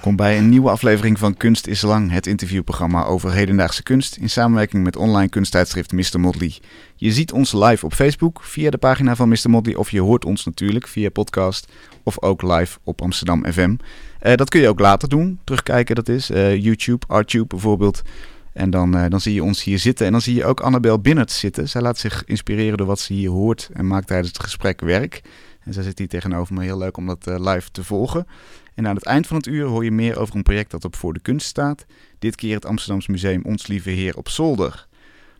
Welkom 0.00 0.18
bij 0.26 0.38
een 0.38 0.48
nieuwe 0.48 0.70
aflevering 0.70 1.18
van 1.18 1.36
Kunst 1.36 1.66
is 1.66 1.82
Lang, 1.82 2.10
het 2.10 2.26
interviewprogramma 2.26 3.04
over 3.04 3.32
hedendaagse 3.32 3.82
kunst 3.82 4.16
in 4.16 4.30
samenwerking 4.30 4.84
met 4.84 4.96
online 4.96 5.28
kunsttijdschrift 5.28 5.92
Mr. 5.92 6.20
Motley. 6.20 6.52
Je 6.96 7.12
ziet 7.12 7.32
ons 7.32 7.52
live 7.52 7.84
op 7.84 7.94
Facebook 7.94 8.42
via 8.42 8.70
de 8.70 8.78
pagina 8.78 9.16
van 9.16 9.28
Mr. 9.28 9.50
Motley 9.50 9.74
of 9.74 9.90
je 9.90 10.00
hoort 10.00 10.24
ons 10.24 10.44
natuurlijk 10.44 10.88
via 10.88 11.10
podcast 11.10 11.72
of 12.02 12.22
ook 12.22 12.42
live 12.42 12.78
op 12.84 13.02
Amsterdam 13.02 13.52
FM. 13.52 13.76
Eh, 14.18 14.34
dat 14.34 14.48
kun 14.48 14.60
je 14.60 14.68
ook 14.68 14.80
later 14.80 15.08
doen, 15.08 15.40
terugkijken 15.44 15.94
dat 15.94 16.08
is, 16.08 16.30
eh, 16.30 16.62
YouTube, 16.62 17.06
Artube 17.08 17.46
bijvoorbeeld. 17.46 18.02
En 18.52 18.70
dan, 18.70 18.96
eh, 18.96 19.10
dan 19.10 19.20
zie 19.20 19.34
je 19.34 19.42
ons 19.42 19.64
hier 19.64 19.78
zitten 19.78 20.06
en 20.06 20.12
dan 20.12 20.20
zie 20.20 20.34
je 20.34 20.44
ook 20.44 20.60
Annabel 20.60 20.98
Binnert 20.98 21.32
zitten. 21.32 21.68
Zij 21.68 21.80
laat 21.80 21.98
zich 21.98 22.24
inspireren 22.24 22.78
door 22.78 22.86
wat 22.86 23.00
ze 23.00 23.12
hier 23.12 23.30
hoort 23.30 23.70
en 23.72 23.86
maakt 23.86 24.06
tijdens 24.06 24.28
het 24.28 24.42
gesprek 24.42 24.80
werk. 24.80 25.22
En 25.60 25.72
zij 25.72 25.82
zit 25.82 25.98
hier 25.98 26.08
tegenover 26.08 26.54
me, 26.54 26.62
heel 26.62 26.78
leuk 26.78 26.96
om 26.96 27.06
dat 27.06 27.26
live 27.26 27.70
te 27.70 27.84
volgen. 27.84 28.26
En 28.74 28.86
aan 28.86 28.94
het 28.94 29.04
eind 29.04 29.26
van 29.26 29.36
het 29.36 29.46
uur 29.46 29.66
hoor 29.66 29.84
je 29.84 29.90
meer 29.90 30.18
over 30.18 30.36
een 30.36 30.42
project 30.42 30.70
dat 30.70 30.84
op 30.84 30.96
Voor 30.96 31.12
de 31.12 31.20
Kunst 31.20 31.46
staat. 31.46 31.86
Dit 32.18 32.36
keer 32.36 32.54
het 32.54 32.64
Amsterdams 32.66 33.06
Museum 33.06 33.42
Ons 33.44 33.66
Lieve 33.66 33.90
Heer 33.90 34.16
op 34.16 34.28
Zolder. 34.28 34.88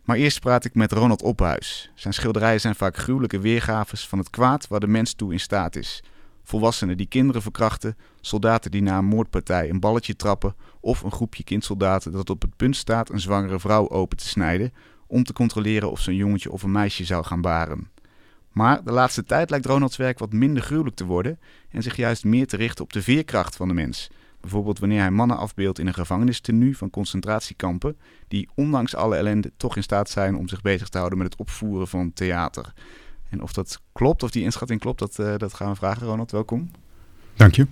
Maar 0.03 0.17
eerst 0.17 0.39
praat 0.39 0.65
ik 0.65 0.75
met 0.75 0.91
Ronald 0.91 1.21
Ophuis. 1.21 1.91
Zijn 1.95 2.13
schilderijen 2.13 2.61
zijn 2.61 2.75
vaak 2.75 2.97
gruwelijke 2.97 3.39
weergaves 3.39 4.07
van 4.07 4.17
het 4.17 4.29
kwaad 4.29 4.67
waar 4.67 4.79
de 4.79 4.87
mens 4.87 5.13
toe 5.13 5.31
in 5.31 5.39
staat 5.39 5.75
is. 5.75 6.03
Volwassenen 6.43 6.97
die 6.97 7.05
kinderen 7.05 7.41
verkrachten, 7.41 7.97
soldaten 8.21 8.71
die 8.71 8.81
na 8.81 8.97
een 8.97 9.05
moordpartij 9.05 9.69
een 9.69 9.79
balletje 9.79 10.15
trappen 10.15 10.55
of 10.79 11.01
een 11.01 11.11
groepje 11.11 11.43
kindsoldaten 11.43 12.11
dat 12.11 12.29
op 12.29 12.41
het 12.41 12.55
punt 12.55 12.75
staat 12.75 13.09
een 13.09 13.19
zwangere 13.19 13.59
vrouw 13.59 13.89
open 13.89 14.17
te 14.17 14.27
snijden 14.27 14.73
om 15.07 15.23
te 15.23 15.33
controleren 15.33 15.91
of 15.91 15.99
ze 15.99 16.09
een 16.09 16.15
jongetje 16.15 16.51
of 16.51 16.63
een 16.63 16.71
meisje 16.71 17.05
zou 17.05 17.23
gaan 17.23 17.41
baren. 17.41 17.89
Maar 18.51 18.83
de 18.83 18.91
laatste 18.91 19.23
tijd 19.23 19.49
lijkt 19.49 19.65
Ronalds 19.65 19.97
werk 19.97 20.19
wat 20.19 20.33
minder 20.33 20.63
gruwelijk 20.63 20.95
te 20.95 21.05
worden 21.05 21.39
en 21.69 21.81
zich 21.81 21.95
juist 21.95 22.23
meer 22.23 22.47
te 22.47 22.57
richten 22.57 22.83
op 22.83 22.93
de 22.93 23.01
veerkracht 23.01 23.55
van 23.55 23.67
de 23.67 23.73
mens. 23.73 24.09
Bijvoorbeeld 24.41 24.79
wanneer 24.79 24.99
hij 24.99 25.11
mannen 25.11 25.37
afbeeldt 25.37 25.79
in 25.79 25.87
een 25.87 25.93
gevangenistenu 25.93 26.75
van 26.75 26.89
concentratiekampen, 26.89 27.97
die 28.27 28.49
ondanks 28.55 28.95
alle 28.95 29.15
ellende 29.15 29.51
toch 29.57 29.75
in 29.75 29.83
staat 29.83 30.09
zijn 30.09 30.35
om 30.35 30.47
zich 30.47 30.61
bezig 30.61 30.89
te 30.89 30.97
houden 30.97 31.19
met 31.19 31.31
het 31.31 31.39
opvoeren 31.39 31.87
van 31.87 32.13
theater. 32.13 32.73
En 33.29 33.41
of 33.41 33.53
dat 33.53 33.81
klopt, 33.91 34.23
of 34.23 34.31
die 34.31 34.43
inschatting 34.43 34.79
klopt, 34.79 34.99
dat, 34.99 35.17
uh, 35.19 35.37
dat 35.37 35.53
gaan 35.53 35.69
we 35.69 35.75
vragen. 35.75 36.07
Ronald, 36.07 36.31
welkom. 36.31 36.71
Dank 37.35 37.55
je. 37.55 37.67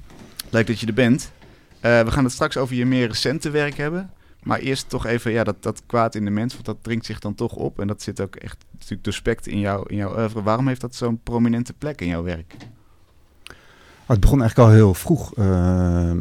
Leuk 0.50 0.68
dat 0.68 0.80
je 0.80 0.88
er 0.88 0.94
bent. 0.94 1.32
Uh, 1.76 2.02
we 2.02 2.12
gaan 2.12 2.24
het 2.24 2.34
straks 2.34 2.58
over 2.58 2.76
je 2.76 2.86
meer 2.86 3.08
recente 3.08 3.50
werk 3.50 3.78
hebben. 3.78 4.14
Maar 4.44 4.59
eerst 4.59 4.90
toch 4.90 5.06
even 5.06 5.32
ja, 5.32 5.44
dat, 5.44 5.64
dat 5.64 5.82
kwaad 5.86 6.16
in 6.16 6.26
de 6.26 6.32
mens, 6.32 6.54
want 6.54 6.66
dat 6.66 6.78
dringt 6.82 7.06
zich 7.06 7.20
dan 7.20 7.36
toch 7.36 7.54
op. 7.54 7.80
En 7.80 7.88
dat 7.88 8.02
zit 8.02 8.22
ook 8.22 8.36
echt 8.36 8.66
natuurlijk 8.72 9.04
doorspekt 9.04 9.48
in, 9.48 9.59
jou, 9.59 9.90
in 9.90 9.95
jouw 9.95 10.18
oeuvre. 10.18 10.44
Waarom 10.44 10.68
heeft 10.68 10.82
dat 10.82 10.95
zo'n 10.95 11.20
prominente 11.23 11.73
plek 11.73 12.02
in 12.02 12.08
jouw 12.08 12.23
werk? 12.23 12.56
Oh, 14.02 14.16
het 14.16 14.20
begon 14.20 14.42
eigenlijk 14.42 14.70
al 14.70 14.76
heel 14.76 14.94
vroeg. 14.94 15.38
Uh, 15.38 16.12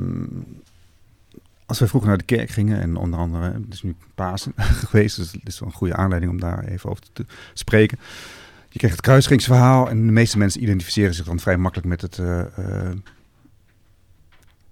als 1.66 1.78
we 1.78 1.88
vroeger 1.88 2.08
naar 2.08 2.18
de 2.18 2.24
kerk 2.24 2.50
gingen, 2.50 2.80
en 2.80 2.96
onder 2.96 3.18
andere, 3.18 3.52
het 3.52 3.72
is 3.72 3.82
nu 3.82 3.94
Pasen 4.14 4.52
geweest, 4.86 5.16
dus 5.16 5.32
het 5.32 5.40
is 5.48 5.58
wel 5.58 5.68
een 5.68 5.74
goede 5.74 5.94
aanleiding 5.94 6.32
om 6.32 6.40
daar 6.40 6.64
even 6.64 6.90
over 6.90 7.04
te 7.12 7.24
spreken. 7.52 7.98
Je 8.68 8.78
kreeg 8.78 8.90
het 8.90 9.00
kruisringsverhaal 9.00 9.88
en 9.88 10.06
de 10.06 10.12
meeste 10.12 10.38
mensen 10.38 10.62
identificeren 10.62 11.14
zich 11.14 11.24
dan 11.24 11.38
vrij 11.38 11.56
makkelijk 11.56 11.88
met 11.88 12.00
het, 12.00 12.18
uh, 12.18 12.40
uh, 12.58 12.90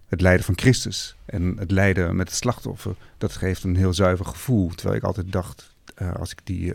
het 0.08 0.20
lijden 0.20 0.44
van 0.44 0.58
Christus. 0.58 1.16
En 1.24 1.56
het 1.58 1.70
lijden 1.70 2.16
met 2.16 2.28
het 2.28 2.36
slachtoffer, 2.36 2.96
dat 3.18 3.32
geeft 3.32 3.64
een 3.64 3.76
heel 3.76 3.94
zuiver 3.94 4.24
gevoel. 4.24 4.68
Terwijl 4.68 4.98
ik 4.98 5.04
altijd 5.04 5.32
dacht, 5.32 5.74
uh, 6.02 6.14
als 6.14 6.32
ik 6.32 6.40
die 6.44 6.74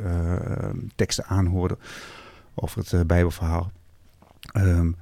teksten 0.95 1.25
aanhoorde 1.25 1.77
over 2.55 2.83
het 2.85 3.07
Bijbelverhaal. 3.07 3.71
Um, 4.57 4.95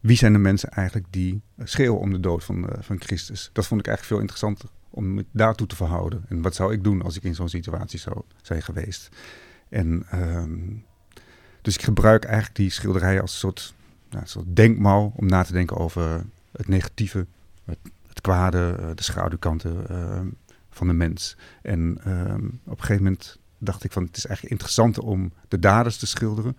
wie 0.00 0.16
zijn 0.16 0.32
de 0.32 0.38
mensen 0.38 0.68
eigenlijk 0.68 1.06
die 1.10 1.40
schreeuwen 1.58 2.00
om 2.00 2.12
de 2.12 2.20
dood 2.20 2.44
van, 2.44 2.68
van 2.80 3.00
Christus? 3.00 3.50
Dat 3.52 3.66
vond 3.66 3.80
ik 3.80 3.86
eigenlijk 3.86 4.16
veel 4.16 4.28
interessanter 4.28 4.68
om 4.90 5.14
me 5.14 5.24
daartoe 5.30 5.66
te 5.66 5.76
verhouden. 5.76 6.24
En 6.28 6.42
wat 6.42 6.54
zou 6.54 6.72
ik 6.72 6.84
doen 6.84 7.02
als 7.02 7.16
ik 7.16 7.22
in 7.22 7.34
zo'n 7.34 7.48
situatie 7.48 7.98
zou 7.98 8.22
zijn 8.42 8.62
geweest? 8.62 9.08
En 9.68 10.06
um, 10.14 10.84
dus 11.62 11.74
ik 11.74 11.82
gebruik 11.82 12.24
eigenlijk 12.24 12.56
die 12.56 12.70
schilderijen 12.70 13.20
als 13.20 13.32
een 13.32 13.38
soort, 13.38 13.74
nou, 14.10 14.22
een 14.22 14.28
soort 14.28 15.14
om 15.16 15.26
na 15.26 15.42
te 15.42 15.52
denken 15.52 15.76
over 15.76 16.24
het 16.52 16.68
negatieve, 16.68 17.26
het, 18.08 18.20
kwade, 18.20 18.76
uh, 18.80 18.86
de 18.94 19.02
schaduwkanten 19.02 19.84
uh, 19.90 20.20
van 20.70 20.86
de 20.86 20.92
mens. 20.92 21.36
En 21.62 21.80
um, 22.06 22.60
op 22.64 22.78
een 22.78 22.84
gegeven 22.84 23.02
moment 23.02 23.38
dacht 23.58 23.84
ik 23.84 23.92
van 23.92 24.04
het 24.04 24.16
is 24.16 24.26
eigenlijk 24.26 24.54
interessanter 24.54 25.02
om 25.02 25.32
de 25.48 25.58
daders 25.58 25.96
te 25.96 26.06
schilderen 26.06 26.56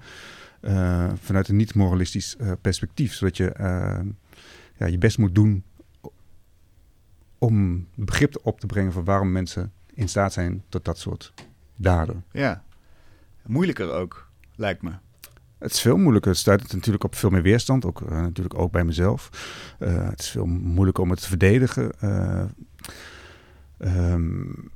uh, 0.62 1.12
vanuit 1.16 1.48
een 1.48 1.56
niet-moralistisch 1.56 2.36
perspectief. 2.62 3.14
Zodat 3.14 3.38
je 3.38 3.54
ja, 4.78 4.86
je 4.86 4.98
best 4.98 5.18
moet 5.18 5.36
doen 5.36 5.64
om 7.38 7.88
begrip 7.96 8.40
op 8.44 8.60
te 8.60 8.66
brengen 8.66 8.92
van 8.92 9.04
waarom 9.04 9.32
mensen 9.32 9.72
in 9.94 10.10
staat 10.10 10.34
zijn 10.34 10.64
tot 10.70 10.86
dat 10.86 10.98
soort 10.98 11.34
daden. 11.76 12.24
Ja, 12.32 12.64
moeilijker 13.46 13.92
ook 13.92 14.30
lijkt 14.56 14.82
me. 14.82 14.92
Het 15.64 15.72
is 15.72 15.82
veel 15.82 15.98
moeilijker. 15.98 16.32
Het 16.32 16.40
stuit 16.40 16.74
natuurlijk 16.74 17.04
op 17.04 17.16
veel 17.16 17.30
meer 17.30 17.42
weerstand. 17.42 17.86
Ook, 17.86 18.02
uh, 18.02 18.10
natuurlijk 18.10 18.60
ook 18.60 18.72
bij 18.72 18.84
mezelf. 18.84 19.30
Uh, 19.80 20.10
het 20.10 20.20
is 20.20 20.30
veel 20.30 20.46
moeilijker 20.46 21.04
om 21.04 21.10
het 21.10 21.22
te 21.22 21.28
verdedigen. 21.28 21.92
Uh, 22.04 22.44
um, 24.14 24.72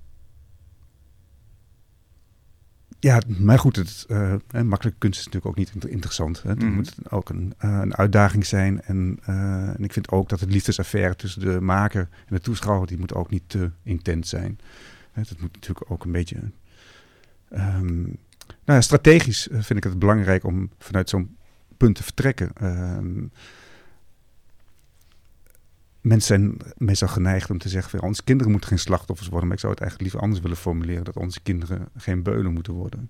ja, 2.99 3.21
maar 3.37 3.59
goed, 3.59 3.75
het, 3.75 4.05
makkelijke 4.63 4.99
kunst 4.99 5.19
is 5.19 5.25
natuurlijk 5.25 5.45
ook 5.45 5.55
niet 5.55 5.85
interessant. 5.85 6.43
Hè. 6.43 6.49
Het 6.49 6.63
mm. 6.63 6.73
moet 6.73 6.95
ook 7.09 7.29
een, 7.29 7.53
een, 7.57 7.95
uitdaging 7.95 8.45
zijn. 8.45 8.81
En, 8.81 9.19
en, 9.23 9.83
ik 9.83 9.93
vind 9.93 10.11
ook 10.11 10.29
dat 10.29 10.39
het 10.39 10.51
liefdesaffaire 10.51 11.15
tussen 11.15 11.41
de 11.41 11.61
maker 11.61 12.09
en 12.11 12.35
de 12.35 12.41
toeschouwer... 12.41 12.87
die 12.87 12.99
moet 12.99 13.13
ook 13.13 13.29
niet 13.29 13.43
te 13.47 13.71
intens 13.83 14.29
zijn. 14.29 14.59
Het 15.11 15.41
moet 15.41 15.53
natuurlijk 15.53 15.91
ook 15.91 16.05
een 16.05 16.11
beetje... 16.11 16.37
Um, 17.53 18.17
nou 18.67 18.81
strategisch 18.81 19.47
eh, 19.47 19.61
vind 19.61 19.79
ik 19.79 19.83
het 19.83 20.00
belangrijk 20.00 20.44
om 20.44 20.69
vanuit 20.79 21.09
zo'n 21.09 21.38
punt 21.78 21.95
te 21.95 22.03
vertrekken. 22.03 22.51
Uh, 22.61 22.97
mensen 26.01 26.28
zijn 26.28 26.57
meestal 26.77 27.07
geneigd 27.07 27.50
om 27.50 27.57
te 27.57 27.69
zeggen: 27.69 28.01
onze 28.01 28.23
kinderen 28.23 28.51
moeten 28.51 28.69
geen 28.69 28.79
slachtoffers 28.79 29.27
worden. 29.27 29.47
Maar 29.47 29.56
ik 29.56 29.61
zou 29.61 29.73
het 29.73 29.81
eigenlijk 29.81 30.11
liever 30.11 30.27
anders 30.27 30.47
willen 30.47 30.63
formuleren: 30.63 31.03
dat 31.03 31.17
onze 31.17 31.41
kinderen 31.41 31.89
geen 31.97 32.23
beulen 32.23 32.53
moeten 32.53 32.73
worden. 32.73 33.09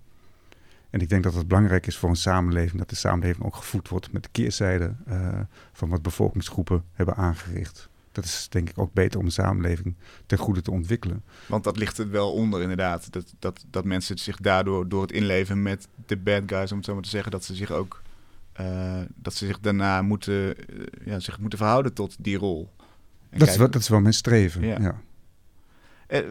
En 0.89 1.01
ik 1.01 1.09
denk 1.09 1.23
dat 1.23 1.33
het 1.33 1.47
belangrijk 1.47 1.87
is 1.87 1.97
voor 1.97 2.09
een 2.09 2.15
samenleving 2.15 2.77
dat 2.77 2.89
de 2.89 2.95
samenleving 2.95 3.45
ook 3.45 3.55
gevoed 3.55 3.89
wordt 3.89 4.11
met 4.11 4.23
de 4.23 4.29
keerzijde 4.31 4.95
uh, 5.07 5.39
van 5.73 5.89
wat 5.89 6.01
bevolkingsgroepen 6.01 6.83
hebben 6.93 7.15
aangericht 7.15 7.89
dat 8.21 8.25
is 8.25 8.47
denk 8.49 8.69
ik 8.69 8.77
ook 8.77 8.93
beter 8.93 9.19
om 9.19 9.25
de 9.25 9.31
samenleving 9.31 9.95
ten 10.25 10.37
goede 10.37 10.61
te 10.61 10.71
ontwikkelen. 10.71 11.23
Want 11.45 11.63
dat 11.63 11.77
ligt 11.77 11.97
er 11.97 12.09
wel 12.09 12.33
onder 12.33 12.61
inderdaad. 12.61 13.11
Dat, 13.11 13.33
dat, 13.39 13.65
dat 13.69 13.85
mensen 13.85 14.17
zich 14.17 14.37
daardoor, 14.37 14.89
door 14.89 15.01
het 15.01 15.11
inleven 15.11 15.61
met 15.61 15.87
de 16.05 16.17
bad 16.17 16.41
guys, 16.45 16.71
om 16.71 16.77
het 16.77 16.85
zo 16.85 16.93
maar 16.93 17.03
te 17.03 17.09
zeggen, 17.09 17.31
dat 17.31 17.43
ze 17.43 17.55
zich 17.55 17.71
ook, 17.71 18.01
uh, 18.61 19.01
dat 19.15 19.33
ze 19.33 19.45
zich 19.45 19.59
daarna 19.59 20.01
moeten, 20.01 20.33
uh, 20.33 20.85
ja, 21.05 21.19
zich 21.19 21.39
moeten 21.39 21.59
verhouden 21.59 21.93
tot 21.93 22.15
die 22.19 22.37
rol. 22.37 22.69
En 23.29 23.39
dat, 23.39 23.47
is 23.47 23.57
wel, 23.57 23.69
dat 23.69 23.81
is 23.81 23.89
wel 23.89 24.01
mijn 24.01 24.13
streven, 24.13 24.65
ja. 24.65 24.79
ja. 24.79 25.01
Uh, 26.09 26.29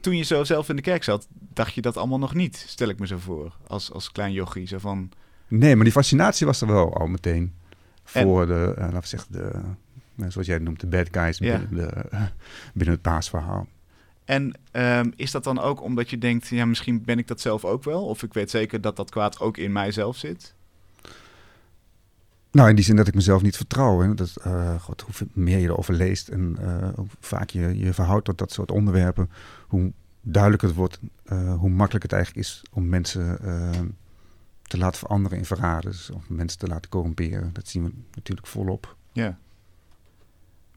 toen 0.00 0.16
je 0.16 0.24
zo 0.24 0.44
zelf 0.44 0.68
in 0.68 0.76
de 0.76 0.82
kerk 0.82 1.04
zat, 1.04 1.26
dacht 1.30 1.74
je 1.74 1.80
dat 1.80 1.96
allemaal 1.96 2.18
nog 2.18 2.34
niet, 2.34 2.64
stel 2.68 2.88
ik 2.88 2.98
me 2.98 3.06
zo 3.06 3.18
voor, 3.18 3.56
als, 3.66 3.92
als 3.92 4.12
klein 4.12 4.32
jochie. 4.32 4.66
Zo 4.66 4.78
van... 4.78 5.10
Nee, 5.48 5.74
maar 5.74 5.84
die 5.84 5.92
fascinatie 5.92 6.46
was 6.46 6.60
er 6.60 6.66
wel 6.66 6.96
al 6.96 7.06
meteen. 7.06 7.54
Voor 8.04 8.42
en... 8.42 8.48
de, 8.48 8.74
laten 8.76 9.00
we 9.00 9.06
zeggen, 9.06 9.32
de 9.32 9.60
zoals 10.28 10.46
jij 10.46 10.58
noemt, 10.58 10.80
de 10.80 10.86
bad 10.86 11.08
guys 11.10 11.38
ja. 11.38 11.58
binnen, 11.58 11.76
de, 11.76 12.04
binnen 12.74 12.94
het 12.94 13.02
paasverhaal. 13.02 13.66
En 14.24 14.54
um, 14.72 15.12
is 15.16 15.30
dat 15.30 15.44
dan 15.44 15.58
ook 15.58 15.82
omdat 15.82 16.10
je 16.10 16.18
denkt, 16.18 16.48
ja, 16.48 16.64
misschien 16.64 17.04
ben 17.04 17.18
ik 17.18 17.28
dat 17.28 17.40
zelf 17.40 17.64
ook 17.64 17.84
wel? 17.84 18.04
Of 18.04 18.22
ik 18.22 18.34
weet 18.34 18.50
zeker 18.50 18.80
dat 18.80 18.96
dat 18.96 19.10
kwaad 19.10 19.40
ook 19.40 19.56
in 19.56 19.72
mijzelf 19.72 20.16
zit? 20.16 20.54
Nou, 22.50 22.68
in 22.68 22.74
die 22.74 22.84
zin 22.84 22.96
dat 22.96 23.08
ik 23.08 23.14
mezelf 23.14 23.42
niet 23.42 23.56
vertrouw. 23.56 24.00
Hè. 24.00 24.14
Dat, 24.14 24.34
uh, 24.46 24.80
God, 24.80 25.00
hoe 25.00 25.28
meer 25.32 25.58
je 25.58 25.66
erover 25.66 25.94
leest 25.94 26.28
en 26.28 26.56
uh, 26.60 26.88
hoe 26.94 27.06
vaak 27.20 27.50
je 27.50 27.78
je 27.78 27.92
verhoudt 27.92 28.24
tot 28.24 28.38
dat 28.38 28.52
soort 28.52 28.70
onderwerpen, 28.70 29.30
hoe 29.66 29.92
duidelijker 30.20 30.68
het 30.68 30.76
wordt, 30.76 30.98
uh, 31.32 31.54
hoe 31.54 31.70
makkelijk 31.70 32.02
het 32.02 32.12
eigenlijk 32.12 32.46
is 32.46 32.62
om 32.70 32.88
mensen 32.88 33.38
te 34.62 34.78
laten 34.78 34.98
veranderen 34.98 35.38
in 35.38 35.44
verraders. 35.44 36.10
Of 36.10 36.28
mensen 36.28 36.58
te 36.58 36.66
laten 36.66 36.90
corrumperen. 36.90 37.50
Dat 37.52 37.68
zien 37.68 37.84
we 37.84 37.92
natuurlijk 38.14 38.46
volop. 38.46 38.96
Ja. 39.12 39.38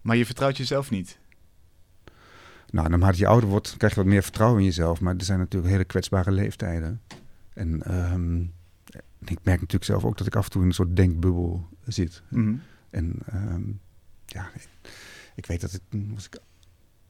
Maar 0.08 0.18
je 0.18 0.26
vertrouwt 0.26 0.58
jezelf 0.58 0.90
niet. 0.90 1.20
Nou, 2.70 2.90
naarmate 2.90 3.18
je 3.18 3.28
ouder 3.28 3.50
wordt, 3.50 3.76
krijg 3.78 3.94
je 3.94 4.00
wat 4.00 4.10
meer 4.10 4.24
vertrouwen 4.24 4.60
in 4.60 4.66
jezelf. 4.66 5.02
Maar 5.02 5.16
er 5.16 5.24
zijn 5.24 5.40
natuurlijk 5.40 5.72
hele 5.72 5.84
kwetsbare 5.84 6.32
leeftijden. 6.32 7.02
En 7.54 7.96
um, 8.14 8.54
ik 9.20 9.40
merk 9.44 9.60
natuurlijk 9.60 9.84
zelf 9.84 10.06
ook 10.06 10.18
dat 10.18 10.28
ik 10.28 10.36
af 10.36 10.46
en 10.46 10.52
toe 10.52 10.62
in 10.62 10.68
een 10.68 10.74
soort 10.74 10.96
denkbubbel 10.96 11.68
zit. 11.86 12.22
Mm 12.30 12.44
-hmm. 12.46 12.62
En 12.90 13.20
um, 13.34 13.80
ja, 14.26 14.50
ik 15.36 15.46
weet 15.46 15.62
dat 15.62 15.72
het 15.72 15.82
was 15.90 16.26
ik 16.26 16.40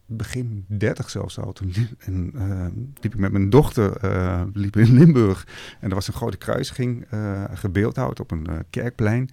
begin 0.05 0.65
30 0.67 1.09
zelfs 1.09 1.39
al. 1.39 1.53
Toen 1.53 1.71
liep, 1.75 2.01
en, 2.01 2.31
uh, 2.35 2.67
liep 3.01 3.13
ik 3.13 3.19
met 3.19 3.31
mijn 3.31 3.49
dochter 3.49 4.03
uh, 4.03 4.43
liep 4.53 4.75
in 4.75 4.93
Limburg. 4.93 5.47
En 5.79 5.89
er 5.89 5.95
was 5.95 6.07
een 6.07 6.13
grote 6.13 6.37
kruisiging 6.37 7.05
uh, 7.13 7.43
gebeeldhouwd 7.53 8.19
op 8.19 8.31
een 8.31 8.47
kerkplein. 8.69 9.29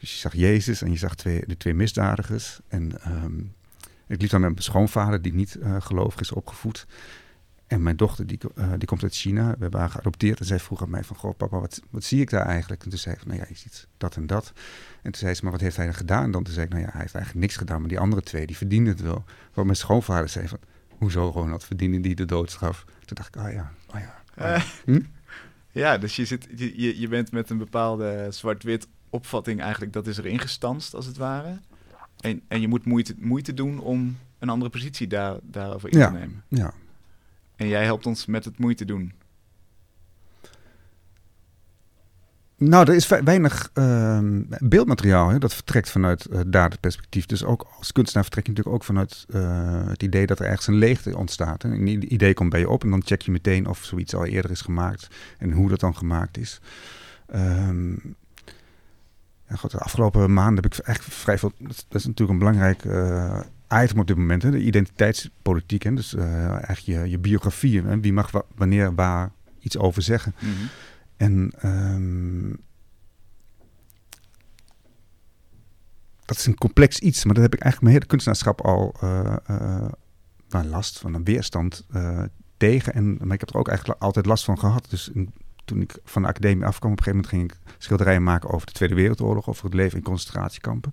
Dus 0.00 0.12
je 0.12 0.18
zag 0.18 0.34
Jezus 0.34 0.82
en 0.82 0.90
je 0.90 0.98
zag 0.98 1.14
twee, 1.14 1.42
de 1.46 1.56
twee 1.56 1.74
misdadigers. 1.74 2.60
En 2.68 2.92
um, 3.06 3.54
ik 4.06 4.20
liep 4.20 4.30
dan 4.30 4.40
met 4.40 4.50
mijn 4.50 4.62
schoonvader, 4.62 5.22
die 5.22 5.34
niet 5.34 5.58
gelovig 5.78 6.20
is 6.20 6.32
opgevoed. 6.32 6.86
En 7.66 7.82
mijn 7.82 7.96
dochter, 7.96 8.26
die, 8.26 8.38
die 8.78 8.88
komt 8.88 9.02
uit 9.02 9.14
China. 9.14 9.50
We 9.50 9.56
hebben 9.58 9.80
haar 9.80 9.90
geadopteerd. 9.90 10.40
En 10.40 10.46
zij 10.46 10.58
vroeg 10.58 10.82
aan 10.82 10.90
mij 10.90 11.04
van, 11.04 11.16
goh 11.16 11.36
papa, 11.36 11.60
wat, 11.60 11.82
wat 11.90 12.04
zie 12.04 12.20
ik 12.20 12.30
daar 12.30 12.46
eigenlijk? 12.46 12.84
En 12.84 12.90
toen 12.90 12.98
zei 12.98 13.14
ik 13.14 13.26
nou 13.26 13.38
ja, 13.38 13.44
je 13.48 13.54
ziet 13.56 13.86
dat 13.96 14.16
en 14.16 14.26
dat. 14.26 14.52
En 15.02 15.10
toen 15.10 15.20
zei 15.20 15.34
ze, 15.34 15.42
maar 15.42 15.52
wat 15.52 15.60
heeft 15.60 15.76
hij 15.76 15.84
dan 15.84 15.94
gedaan? 15.94 16.24
En 16.24 16.30
dan 16.30 16.46
zei 16.48 16.64
ik, 16.64 16.72
nou 16.72 16.82
ja, 16.82 16.90
hij 16.90 17.00
heeft 17.00 17.14
eigenlijk 17.14 17.44
niks 17.44 17.56
gedaan. 17.56 17.80
Maar 17.80 17.88
die 17.88 17.98
andere 17.98 18.22
twee, 18.22 18.46
die 18.46 18.56
verdienden 18.56 18.92
het 18.92 19.02
wel. 19.02 19.24
Waar 19.54 19.64
mijn 19.64 19.76
schoonvader 19.76 20.28
zei 20.28 20.48
van, 20.48 20.58
hoezo 20.88 21.32
gewoon 21.32 21.50
dat 21.50 21.64
verdienen 21.64 22.02
die 22.02 22.14
de 22.14 22.24
doodstraf? 22.24 22.84
Toen 22.84 23.16
dacht 23.16 23.34
ik, 23.34 23.42
oh 23.42 23.52
ja, 23.52 23.72
oh 23.94 24.00
ja. 24.00 24.22
Oh 24.38 24.46
ja. 24.46 24.62
Hm? 24.84 25.00
ja, 25.70 25.98
dus 25.98 26.16
je, 26.16 26.24
zit, 26.24 26.48
je, 26.56 27.00
je 27.00 27.08
bent 27.08 27.32
met 27.32 27.50
een 27.50 27.58
bepaalde 27.58 28.26
zwart-wit 28.30 28.86
opvatting 29.10 29.60
eigenlijk, 29.60 29.92
dat 29.92 30.06
is 30.06 30.18
er 30.18 30.26
ingestanst 30.26 30.94
als 30.94 31.06
het 31.06 31.16
ware. 31.16 31.58
En, 32.20 32.40
en 32.48 32.60
je 32.60 32.68
moet 32.68 32.84
moeite, 32.84 33.14
moeite 33.18 33.54
doen 33.54 33.78
om 33.78 34.16
een 34.38 34.48
andere 34.48 34.70
positie 34.70 35.06
daar, 35.06 35.36
daarover 35.42 35.92
in 35.92 35.98
ja, 35.98 36.06
te 36.06 36.12
nemen. 36.12 36.42
Ja. 36.48 36.72
En 37.56 37.68
jij 37.68 37.84
helpt 37.84 38.06
ons 38.06 38.26
met 38.26 38.44
het 38.44 38.58
moeite 38.58 38.84
doen. 38.84 39.12
Nou, 42.56 42.88
er 42.88 42.94
is 42.94 43.08
weinig 43.08 43.70
uh, 43.74 44.18
beeldmateriaal 44.58 45.28
hè, 45.28 45.38
dat 45.38 45.54
vertrekt 45.54 45.90
vanuit 45.90 46.26
uh, 46.30 46.40
daderperspectief. 46.46 47.26
Dus 47.26 47.44
ook 47.44 47.66
als 47.78 47.92
kunstenaar 47.92 48.24
vertrek 48.24 48.46
je 48.46 48.50
natuurlijk 48.50 48.76
ook 48.76 48.84
vanuit 48.84 49.26
uh, 49.28 49.86
het 49.86 50.02
idee 50.02 50.26
dat 50.26 50.38
er 50.38 50.46
ergens 50.46 50.66
een 50.66 50.74
leegte 50.74 51.16
ontstaat. 51.16 51.64
Een 51.64 52.12
idee 52.12 52.34
komt 52.34 52.50
bij 52.50 52.60
je 52.60 52.68
op 52.68 52.82
en 52.82 52.90
dan 52.90 53.02
check 53.04 53.22
je 53.22 53.30
meteen 53.30 53.66
of 53.66 53.84
zoiets 53.84 54.14
al 54.14 54.26
eerder 54.26 54.50
is 54.50 54.60
gemaakt 54.60 55.08
en 55.38 55.52
hoe 55.52 55.68
dat 55.68 55.80
dan 55.80 55.96
gemaakt 55.96 56.38
is. 56.38 56.60
Um, 57.34 58.16
ja, 59.50 59.56
God, 59.56 59.70
de 59.70 59.78
afgelopen 59.78 60.32
maanden 60.32 60.62
heb 60.62 60.72
ik 60.72 60.78
echt 60.78 61.04
vrij 61.04 61.38
veel. 61.38 61.52
Dat 61.58 61.86
is 61.88 62.06
natuurlijk 62.06 62.30
een 62.30 62.38
belangrijk 62.38 62.84
uh, 62.84 63.40
item 63.68 63.98
op 63.98 64.06
dit 64.06 64.16
moment, 64.16 64.42
hè, 64.42 64.50
de 64.50 64.62
identiteitspolitiek. 64.62 65.82
Hè, 65.82 65.94
dus 65.94 66.14
eigenlijk 66.14 66.80
je, 66.80 67.10
je 67.10 67.18
biografie. 67.18 67.82
Hè, 67.82 68.00
wie 68.00 68.12
mag 68.12 68.30
wa 68.30 68.42
wanneer 68.54 68.94
waar 68.94 69.30
iets 69.58 69.78
over 69.78 70.02
zeggen. 70.02 70.34
Mm 70.40 70.52
-hmm. 70.52 70.68
En 71.16 71.52
um, 71.64 72.56
dat 76.24 76.36
is 76.36 76.46
een 76.46 76.58
complex 76.58 76.98
iets, 76.98 77.24
maar 77.24 77.34
dat 77.34 77.42
heb 77.42 77.54
ik 77.54 77.60
eigenlijk 77.60 77.82
mijn 77.82 77.94
hele 77.94 78.06
kunstenaarschap 78.06 78.60
al 78.60 78.94
uh, 79.02 79.36
uh, 79.50 79.88
nou, 80.48 80.66
last 80.66 80.98
van 80.98 81.14
een 81.14 81.24
weerstand 81.24 81.86
tegen. 82.56 82.94
En, 82.94 83.16
maar 83.20 83.34
ik 83.34 83.40
heb 83.40 83.50
er 83.50 83.56
ook 83.56 83.68
eigenlijk 83.68 84.02
altijd 84.02 84.26
last 84.26 84.44
van 84.44 84.58
gehad. 84.58 84.86
Dus 84.90 85.08
in, 85.08 85.32
toen 85.70 85.80
ik 85.80 85.98
van 86.04 86.22
de 86.22 86.28
academie 86.28 86.64
afkwam, 86.64 86.92
op 86.92 86.98
een 86.98 87.04
gegeven 87.04 87.30
moment 87.30 87.52
ging 87.52 87.66
ik 87.66 87.74
schilderijen 87.78 88.22
maken 88.22 88.50
over 88.50 88.66
de 88.66 88.72
Tweede 88.72 88.94
Wereldoorlog, 88.94 89.48
over 89.48 89.64
het 89.64 89.74
leven 89.74 89.98
in 89.98 90.04
concentratiekampen. 90.04 90.92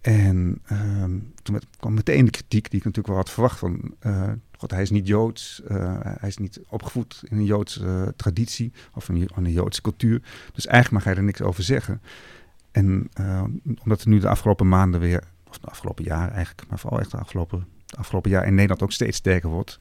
En 0.00 0.62
um, 0.72 1.32
toen 1.42 1.60
kwam 1.78 1.94
meteen 1.94 2.24
de 2.24 2.30
kritiek 2.30 2.70
die 2.70 2.78
ik 2.78 2.84
natuurlijk 2.84 3.06
wel 3.06 3.16
had 3.16 3.30
verwacht 3.30 3.58
van, 3.58 3.94
uh, 4.06 4.32
god, 4.58 4.70
hij 4.70 4.82
is 4.82 4.90
niet 4.90 5.06
Joods, 5.06 5.62
uh, 5.70 5.98
hij 6.02 6.28
is 6.28 6.36
niet 6.36 6.60
opgevoed 6.68 7.22
in 7.28 7.36
een 7.36 7.44
Joodse 7.44 7.84
uh, 7.84 8.08
traditie 8.16 8.72
of 8.94 9.08
in 9.08 9.28
een 9.34 9.52
Joodse 9.52 9.82
cultuur. 9.82 10.22
Dus 10.52 10.66
eigenlijk 10.66 11.04
mag 11.04 11.04
hij 11.04 11.22
er 11.22 11.26
niks 11.26 11.42
over 11.42 11.62
zeggen. 11.62 12.02
En 12.70 13.10
omdat 13.82 14.00
er 14.00 14.08
nu 14.08 14.18
de 14.18 14.28
afgelopen 14.28 14.68
maanden 14.68 15.00
weer, 15.00 15.24
of 15.48 15.58
de 15.58 15.66
afgelopen 15.66 16.04
jaar 16.04 16.30
eigenlijk, 16.32 16.68
maar 16.68 16.78
vooral 16.78 17.00
echt 17.00 17.10
de 17.10 17.16
afgelopen, 17.16 17.66
afgelopen 17.96 18.30
jaar 18.30 18.46
in 18.46 18.54
Nederland 18.54 18.82
ook 18.82 18.92
steeds 18.92 19.16
sterker 19.16 19.48
wordt, 19.48 19.78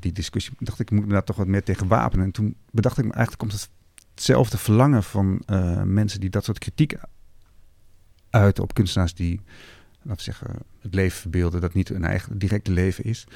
die 0.00 0.12
discussie, 0.12 0.52
dacht 0.58 0.78
ik, 0.78 0.90
moet 0.90 1.06
me 1.06 1.12
daar 1.12 1.24
toch 1.24 1.36
wat 1.36 1.46
meer 1.46 1.62
tegen 1.62 1.88
wapenen. 1.88 2.24
En 2.24 2.32
toen 2.32 2.56
bedacht 2.70 2.98
ik 2.98 3.04
me 3.04 3.12
eigenlijk, 3.12 3.38
komt 3.38 3.52
het 3.52 3.70
hetzelfde 4.14 4.58
verlangen 4.58 5.02
van 5.02 5.42
mensen 5.84 6.20
die 6.20 6.30
dat 6.30 6.44
soort 6.44 6.58
kritiek 6.58 6.94
uit 8.30 8.58
op 8.58 8.74
kunstenaars 8.74 9.14
die 9.14 9.40
laten 10.02 10.22
zeggen, 10.22 10.50
het 10.80 10.94
leven 10.94 11.20
verbeelden 11.20 11.60
dat 11.60 11.74
niet 11.74 11.88
hun 11.88 12.04
eigen 12.04 12.38
directe 12.38 12.70
leven 12.70 13.04
is, 13.04 13.26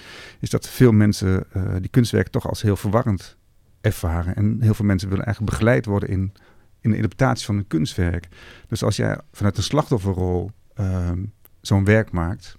is 0.41 0.51
dat 0.51 0.69
veel 0.69 0.93
mensen 0.93 1.45
uh, 1.56 1.75
die 1.81 1.91
kunstwerken 1.91 2.31
toch 2.31 2.49
als 2.49 2.62
heel 2.62 2.77
verwarrend 2.77 3.37
ervaren. 3.81 4.37
En 4.37 4.56
heel 4.61 4.75
veel 4.75 4.85
mensen 4.85 5.09
willen 5.09 5.25
eigenlijk 5.25 5.55
begeleid 5.56 5.87
worden 5.87 6.09
in, 6.09 6.33
in 6.81 6.91
de 6.91 6.97
interpretatie 6.97 7.47
van 7.47 7.56
een 7.56 7.67
kunstwerk. 7.67 8.29
Dus 8.69 8.83
als 8.83 8.97
jij 8.97 9.19
vanuit 9.33 9.56
een 9.56 9.62
slachtofferrol 9.62 10.51
uh, 10.81 11.11
zo'n 11.61 11.85
werk 11.85 12.11
maakt, 12.11 12.59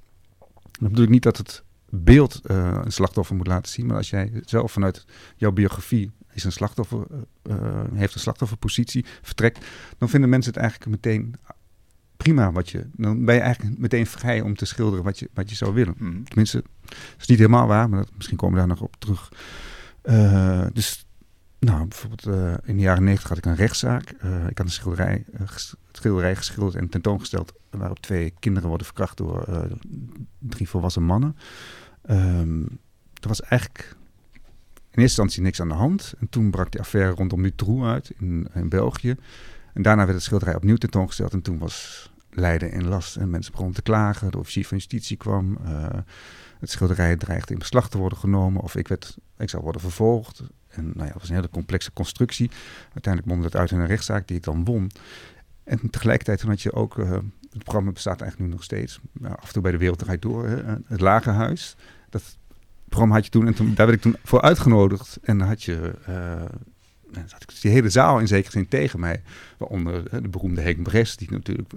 dan 0.80 0.89
bedoel 0.89 1.04
ik 1.06 1.10
niet 1.10 1.24
dat 1.24 1.38
het 1.38 1.63
beeld 1.89 2.42
uh, 2.45 2.80
een 2.83 2.92
slachtoffer 2.92 3.36
moet 3.36 3.48
laten 3.48 3.72
zien, 3.72 3.86
maar 3.86 3.98
als 3.98 4.10
jij 4.10 4.31
zelf 4.45 4.72
vanuit 4.72 5.06
jouw 5.36 5.51
biografie 5.51 6.12
is 6.33 6.44
een 6.44 6.51
slachtoffer, 6.51 7.07
uh, 7.44 7.56
heeft 7.94 8.13
een 8.13 8.19
slachtofferpositie, 8.19 9.06
vertrekt, 9.22 9.66
dan 9.98 10.10
vinden 10.10 10.30
mensen 10.30 10.54
het 10.54 10.62
eigenlijk 10.62 10.92
meteen 10.92 11.36
prima 12.18 12.51
wat 12.51 12.69
je. 12.69 12.88
Dan 12.94 13.25
ben 13.25 13.36
je 13.36 13.42
eigenlijk 13.42 13.80
meteen 13.80 14.07
vrij 14.07 14.42
om 14.42 14.56
te 14.56 14.66
schilderen 14.66 15.04
wat 15.04 15.19
je, 15.19 15.30
wat 15.33 15.50
je 15.50 15.56
zou 15.56 15.74
willen. 15.74 15.95
Mm. 15.98 16.24
Tenminste, 16.24 16.63
dat 16.81 16.95
is 17.19 17.28
niet 17.28 17.38
helemaal 17.38 17.68
waar, 17.68 17.89
maar 17.89 18.00
dat, 18.00 18.12
misschien 18.16 18.38
komen 18.38 18.54
we 18.54 18.60
daar 18.60 18.75
nog 18.78 18.81
op 18.81 18.95
terug. 19.00 19.31
Uh, 20.04 20.66
dus, 20.74 21.05
nou, 21.60 21.88
bijvoorbeeld 21.88 22.28
uh, 22.28 22.54
in 22.63 22.75
de 22.75 22.81
jaren 22.81 23.04
negentig 23.04 23.30
had 23.30 23.38
ik 23.38 23.46
een 23.46 23.56
rechtszaak. 23.56 24.16
Uh, 24.24 24.48
ik 24.48 24.57
had 24.57 24.66
een 24.66 24.72
schilderij, 24.72 25.25
schilderij 25.92 26.36
geschilderd 26.36 26.75
en 26.75 26.90
tentoongesteld. 26.90 27.54
waarop 27.69 28.00
twee 28.00 28.34
kinderen 28.40 28.68
worden 28.69 28.86
verkracht 28.88 29.18
door 29.18 29.68
drie 30.40 30.69
volwassen 30.69 31.04
mannen. 31.04 31.36
Um, 32.10 32.80
er 33.22 33.28
was 33.28 33.42
eigenlijk 33.42 33.96
in 34.92 35.02
eerste 35.02 35.02
instantie 35.02 35.42
niks 35.42 35.62
aan 35.62 35.68
de 35.68 35.74
hand. 35.74 36.13
En 36.19 36.30
toen 36.30 36.52
brak 36.52 36.72
die 36.72 36.81
affaire 36.81 37.12
rondom 37.12 37.42
Nutroe 37.42 37.86
uit 37.86 38.12
in, 38.18 38.48
in 38.54 38.69
België. 38.69 39.16
En 39.74 39.81
daarna 39.81 40.04
werd 40.04 40.18
het 40.18 40.24
schilderij 40.24 40.56
opnieuw 40.56 40.75
tentoongesteld. 40.75 41.34
En 41.34 41.42
toen 41.42 41.57
was 41.57 42.10
Leiden 42.30 42.72
in 42.72 42.88
last. 42.88 43.16
En 43.16 43.30
mensen 43.30 43.52
begonnen 43.52 43.75
te 43.75 43.81
klagen. 43.81 44.31
De 44.31 44.38
officier 44.38 44.66
van 44.66 44.78
justitie 44.78 45.18
kwam. 45.18 45.57
Het 46.59 46.69
schilderij 46.69 47.16
dreigde 47.16 47.54
in 47.54 47.59
beslag 47.59 47.90
te 47.90 47.97
worden 47.97 48.18
genomen. 48.18 48.62
Of 48.62 48.76
ik, 48.76 48.88
werd, 48.88 49.18
ik 49.38 49.50
zou 49.50 49.64
worden 49.64 49.81
vervolgd. 49.81 50.44
En 50.75 50.83
nou 50.83 50.99
ja, 50.99 51.05
het 51.05 51.19
was 51.19 51.29
een 51.29 51.35
hele 51.35 51.49
complexe 51.49 51.94
constructie. 51.94 52.51
Uiteindelijk 52.94 53.25
mondde 53.25 53.45
het 53.45 53.55
uit 53.55 53.71
in 53.71 53.79
een 53.79 53.87
rechtszaak 53.87 54.27
die 54.27 54.37
ik 54.37 54.44
dan 54.44 54.65
won. 54.65 54.91
En 55.63 55.89
tegelijkertijd 55.89 56.39
toen 56.39 56.49
had 56.49 56.61
je 56.61 56.73
ook... 56.73 56.97
Uh, 56.97 57.17
het 57.51 57.63
programma 57.63 57.91
bestaat 57.91 58.21
eigenlijk 58.21 58.49
nu 58.49 58.55
nog 58.55 58.63
steeds. 58.63 58.99
Nou, 59.11 59.35
af 59.35 59.47
en 59.47 59.53
toe 59.53 59.61
bij 59.61 59.71
de 59.71 59.77
Wereld 59.77 59.99
Draait 59.99 60.21
Door. 60.21 60.47
Hè, 60.47 60.75
het 60.87 61.01
Lagerhuis. 61.01 61.75
Dat 62.09 62.37
programma 62.85 63.15
had 63.15 63.25
je 63.25 63.31
toen. 63.31 63.47
En 63.47 63.53
toen, 63.53 63.73
daar 63.75 63.85
werd 63.85 63.97
ik 63.97 64.03
toen 64.03 64.17
voor 64.23 64.41
uitgenodigd. 64.41 65.17
En 65.21 65.37
dan 65.37 65.47
had 65.47 65.63
je... 65.63 65.94
Uh, 66.09 66.44
ik 67.39 67.61
die 67.61 67.71
hele 67.71 67.89
zaal 67.89 68.19
in 68.19 68.27
zekere 68.27 68.51
zin 68.51 68.67
tegen 68.67 68.99
mij. 68.99 69.21
Waaronder 69.57 70.21
de 70.21 70.29
beroemde 70.29 70.61
Henk 70.61 70.83
Bres, 70.83 71.17
die 71.17 71.31
natuurlijk 71.31 71.73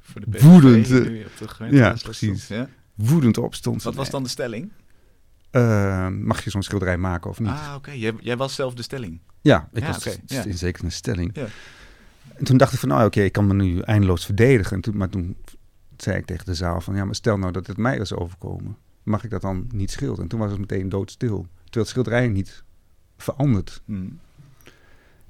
Voor 0.00 0.20
de 0.20 0.40
woedend... 0.40 0.88
Ja, 1.70 1.96
precies. 2.02 2.48
Ja? 2.48 2.68
Woedend 2.94 3.38
opstond. 3.38 3.82
Wat 3.82 3.94
was 3.94 4.10
dan 4.10 4.22
de 4.22 4.28
stelling? 4.28 4.70
Mag 6.10 6.44
je 6.44 6.50
zo'n 6.50 6.62
schilderij 6.62 6.98
maken 6.98 7.30
of 7.30 7.40
niet? 7.40 7.48
Ah, 7.48 7.64
oké. 7.66 7.76
Okay. 7.76 7.98
Jij, 7.98 8.12
jij, 8.20 8.36
was 8.36 8.54
zelf 8.54 8.74
de 8.74 8.82
stelling? 8.82 9.20
Ja, 9.40 9.68
ik 9.72 9.82
ja, 9.82 9.86
was 9.86 9.96
okay. 9.96 10.20
ja. 10.26 10.44
in 10.44 10.58
zekere 10.58 10.84
een 10.84 10.92
stelling. 10.92 11.30
Ja. 11.34 11.46
En 12.34 12.44
toen 12.44 12.56
dacht 12.56 12.72
ik 12.72 12.78
van, 12.78 12.88
nou 12.88 13.00
oké, 13.00 13.08
okay, 13.08 13.24
ik 13.24 13.32
kan 13.32 13.46
me 13.46 13.54
nu 13.54 13.80
eindeloos 13.80 14.24
verdedigen. 14.24 14.76
En 14.76 14.82
toen, 14.82 14.96
maar 14.96 15.08
toen 15.08 15.36
zei 15.96 16.18
ik 16.18 16.24
tegen 16.24 16.44
de 16.44 16.54
zaal 16.54 16.80
van, 16.80 16.94
ja, 16.94 17.04
maar 17.04 17.14
stel 17.14 17.38
nou 17.38 17.52
dat 17.52 17.66
het 17.66 17.76
mij 17.76 17.98
is 17.98 18.12
overkomen. 18.12 18.76
Mag 19.02 19.24
ik 19.24 19.30
dat 19.30 19.40
dan 19.40 19.66
niet 19.72 19.90
schilderen? 19.90 20.22
En 20.22 20.28
toen 20.28 20.38
was 20.38 20.50
het 20.50 20.60
meteen 20.60 20.88
doodstil. 20.88 21.46
Terwijl 21.64 21.84
het 21.84 21.88
schilderij 21.88 22.28
niet 22.28 22.64
verandert. 23.16 23.82
Hmm. 23.84 24.18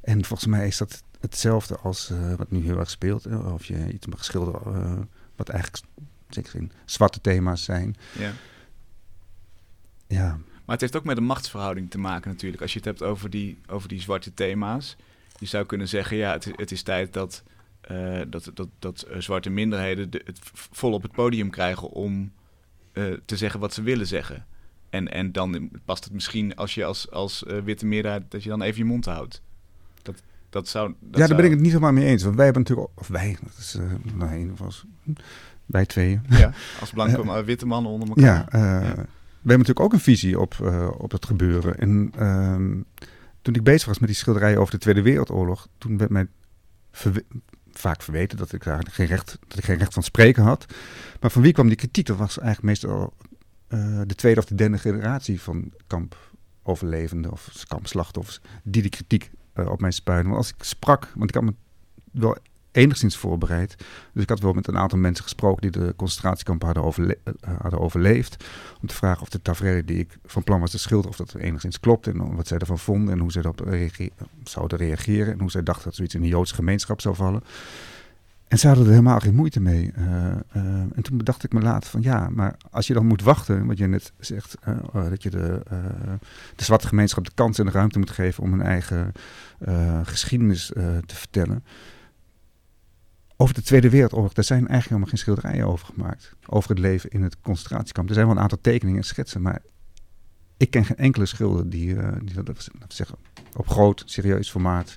En 0.01 0.25
volgens 0.25 0.49
mij 0.49 0.67
is 0.67 0.77
dat 0.77 1.03
hetzelfde 1.21 1.77
als 1.77 2.11
uh, 2.11 2.35
wat 2.35 2.51
nu 2.51 2.63
heel 2.63 2.79
erg 2.79 2.91
speelt. 2.91 3.27
Of 3.27 3.65
je 3.65 3.93
iets 3.93 4.07
mag 4.07 4.25
schilderen 4.25 4.73
uh, 4.73 4.99
wat 5.37 5.49
eigenlijk 5.49 5.85
zeker 6.29 6.55
in 6.55 6.73
zwarte 6.85 7.21
thema's 7.21 7.65
zijn. 7.65 7.97
Ja. 8.19 8.33
Ja. 10.11 10.39
Maar 10.65 10.79
het 10.79 10.81
heeft 10.81 10.97
ook 10.97 11.05
met 11.05 11.17
een 11.17 11.25
machtsverhouding 11.25 11.91
te 11.91 11.99
maken 11.99 12.31
natuurlijk. 12.31 12.63
Als 12.63 12.73
je 12.73 12.79
het 12.79 12.87
hebt 12.87 13.03
over 13.03 13.31
die, 13.31 13.59
over 13.67 13.89
die 13.89 14.01
zwarte 14.01 14.35
thema's. 14.35 14.97
Je 15.39 15.47
zou 15.47 15.67
kunnen 15.67 15.89
zeggen, 15.89 16.17
ja, 16.17 16.33
het, 16.33 16.51
het 16.57 16.71
is 16.71 16.83
tijd 16.83 17.13
dat, 17.13 17.43
uh, 17.91 18.21
dat, 18.29 18.51
dat, 18.55 18.69
dat 18.79 19.07
zwarte 19.19 19.51
minderheden 19.51 20.11
de, 20.11 20.23
het 20.25 20.39
vol 20.53 20.93
op 20.93 21.03
het 21.03 21.13
podium 21.13 21.51
krijgen 21.51 21.91
om 21.91 22.33
te 23.25 23.37
zeggen 23.37 23.61
wat 23.61 23.75
ze 23.75 23.83
willen 23.83 24.07
zeggen. 24.07 24.47
En, 24.91 25.13
en 25.13 25.33
dan 25.33 25.71
past 25.85 26.05
het 26.05 26.13
misschien 26.13 26.57
als 26.57 26.75
je 26.75 26.85
als, 26.85 27.11
als 27.11 27.45
witte 27.65 27.87
meerderheid 27.87 28.23
dat 28.29 28.43
je 28.43 28.49
dan 28.49 28.63
even 28.63 28.79
je 28.79 28.85
mond 28.85 29.05
houdt. 29.05 29.43
Dat 30.51 30.69
zou, 30.69 30.89
dat 30.89 30.97
ja, 31.01 31.19
daar 31.19 31.27
zou... 31.27 31.37
ben 31.37 31.45
ik 31.45 31.51
het 31.51 31.61
niet 31.61 31.71
helemaal 31.71 31.93
mee 31.93 32.07
eens. 32.07 32.23
Want 32.23 32.37
wij 32.37 32.45
hebben 32.45 32.63
natuurlijk, 32.63 32.89
of 32.95 33.09
wij, 33.09 33.37
dat 33.43 33.57
is 33.59 33.77
nee, 34.15 34.51
was 34.57 34.85
wij 35.67 35.87
tweeën. 35.87 36.23
Ja, 36.29 36.53
als 36.81 36.91
blanke 36.91 37.45
witte 37.45 37.67
mannen 37.67 37.93
onder 37.93 38.09
elkaar. 38.09 38.59
Ja, 38.59 38.95
hebben 39.49 39.59
natuurlijk 39.59 39.81
ook 39.81 39.93
een 39.93 40.01
visie 40.01 40.41
op, 40.41 40.59
uh, 40.63 40.91
op 40.99 41.11
het 41.11 41.27
gebeuren. 41.27 41.79
En 41.79 42.13
uh, 42.19 42.83
toen 43.43 43.55
ik 43.55 43.63
bezig 43.63 43.87
was 43.87 43.99
met 43.99 44.09
die 44.09 44.19
schilderijen 44.19 44.59
over 44.59 44.73
de 44.73 44.81
Tweede 44.81 45.03
Wereldoorlog, 45.03 45.69
toen 45.79 45.99
werd 45.99 46.11
mij 46.11 46.27
vaak 47.73 48.03
verweten 48.03 48.39
dat 48.39 48.53
ik 48.53 48.65
daar 48.65 48.87
geen 48.91 49.07
recht, 49.07 49.39
dat 49.49 49.59
ik 49.59 49.65
geen 49.65 49.79
recht 49.79 49.95
van 49.95 50.03
spreken 50.03 50.43
had. 50.43 50.67
Maar 51.21 51.31
van 51.31 51.43
wie 51.43 51.53
kwam 51.53 51.67
die 51.67 51.77
kritiek? 51.77 52.07
Dat 52.07 52.17
was 52.17 52.39
eigenlijk 52.39 52.67
meestal 52.67 53.15
eh, 53.67 54.01
de 54.07 54.15
tweede 54.15 54.41
of 54.41 54.47
de 54.47 54.55
derde 54.55 54.79
generatie 54.79 55.41
van 55.41 55.73
kampoverlevenden 55.87 57.33
of 57.33 57.65
kampslachtoffers 57.69 58.41
die 58.63 58.83
de 58.83 58.89
kritiek 58.89 59.31
eh, 59.53 59.69
op 59.69 59.81
mij 59.81 59.91
spuiten. 59.91 60.31
Want 60.31 60.45
als 60.45 60.55
ik 60.55 60.63
sprak, 60.63 61.13
want 61.15 61.29
ik 61.29 61.35
had 61.35 61.45
me 61.45 61.55
wel 62.13 62.37
enigszins 62.73 63.17
voorbereid. 63.17 63.77
Dus 64.13 64.23
ik 64.23 64.29
had 64.29 64.41
wel 64.41 64.53
met 64.53 64.69
een 64.69 64.79
aantal 64.79 64.99
mensen 64.99 65.25
gesproken 65.25 65.63
die 65.63 65.71
de 65.71 66.83
overle 66.83 67.19
uh, 67.25 67.33
hadden 67.61 67.81
overleefd. 67.81 68.45
Om 68.81 68.89
te 68.89 68.95
vragen 68.95 69.23
of 69.23 69.29
de 69.29 69.43
tafereel 69.43 69.83
die 69.85 69.99
ik 69.99 70.19
van 70.25 70.45
plan 70.45 70.61
was 70.61 70.71
te 70.71 70.79
schilderen, 70.79 71.11
of 71.11 71.17
dat 71.17 71.35
enigszins 71.35 71.81
klopt. 71.81 72.07
En 72.07 72.37
wat 72.37 72.47
zij 72.47 72.59
ervan 72.59 72.79
vonden 72.79 73.15
en 73.15 73.21
hoe 73.21 73.33
zij 73.33 73.43
erop 73.43 73.69
zouden 74.45 74.79
reageren. 74.79 75.33
En 75.33 75.41
hoe 75.41 75.51
zij 75.51 75.63
dachten 75.63 75.85
dat 75.85 75.95
zoiets 75.95 76.15
in 76.15 76.23
de 76.23 76.29
Joodse 76.29 76.55
gemeenschap 76.55 77.01
zou 77.01 77.15
vallen. 77.15 77.43
En 78.49 78.59
ze 78.59 78.67
hadden 78.67 78.85
er 78.85 78.91
helemaal 78.91 79.19
geen 79.19 79.35
moeite 79.35 79.61
mee. 79.61 79.93
Uh, 79.99 80.07
uh, 80.07 80.63
en 80.95 81.03
toen 81.03 81.17
bedacht 81.17 81.45
ik 81.45 81.53
me 81.53 81.61
later 81.61 81.91
van 81.91 82.03
ja, 82.03 82.29
maar 82.31 82.57
als 82.71 82.87
je 82.87 82.95
dan 82.95 83.07
moet 83.07 83.23
wachten, 83.23 83.67
wat 83.67 83.79
je 83.79 83.87
net 83.87 84.13
zegt, 84.19 84.57
uh, 84.69 85.09
dat 85.09 85.23
je 85.23 85.31
de, 85.31 85.63
de 86.57 86.65
zwarte 86.65 86.87
gemeenschap 86.87 87.25
de 87.25 87.31
kans 87.35 87.59
en 87.59 87.65
de 87.65 87.71
ruimte 87.71 87.99
moet 87.99 88.11
geven 88.11 88.43
om 88.43 88.51
hun 88.51 88.63
eigen 88.63 89.13
geschiedenis 90.05 90.67
te 91.07 91.15
vertellen. 91.15 91.65
Over 93.41 93.55
de 93.55 93.63
Tweede 93.63 93.91
Wereldoorlog, 93.91 94.33
daar 94.33 94.45
zijn 94.45 94.59
eigenlijk 94.59 94.89
helemaal 94.89 95.09
geen 95.09 95.19
schilderijen 95.19 95.67
over 95.67 95.87
gemaakt. 95.87 96.35
Over 96.47 96.71
het 96.71 96.79
leven 96.79 97.11
in 97.11 97.23
het 97.23 97.41
concentratiekamp. 97.41 98.09
Er 98.09 98.15
zijn 98.15 98.27
wel 98.27 98.37
een 98.37 98.43
aantal 98.43 98.61
tekeningen 98.61 99.01
en 99.01 99.07
schetsen, 99.07 99.43
maar 99.43 99.63
ik 100.57 100.71
ken 100.71 100.85
geen 100.85 100.97
enkele 100.97 101.27
schilder 101.27 101.71
die, 101.71 101.97
die 102.25 102.35
dat, 102.35 102.47
dat 102.47 102.67
zeggen, 102.89 103.19
op 103.57 103.69
groot, 103.69 104.03
serieus 104.07 104.51
formaat 104.51 104.95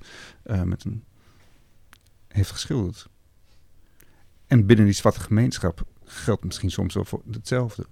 met 0.63 0.83
een, 0.83 1.03
heeft 2.27 2.51
geschilderd. 2.51 3.09
En 4.47 4.65
binnen 4.65 4.85
die 4.85 4.95
zwarte 4.95 5.19
gemeenschap 5.19 5.83
geldt 6.03 6.43
misschien 6.43 6.71
soms 6.71 6.93
wel 6.93 7.05
voor 7.05 7.21
hetzelfde. 7.31 7.85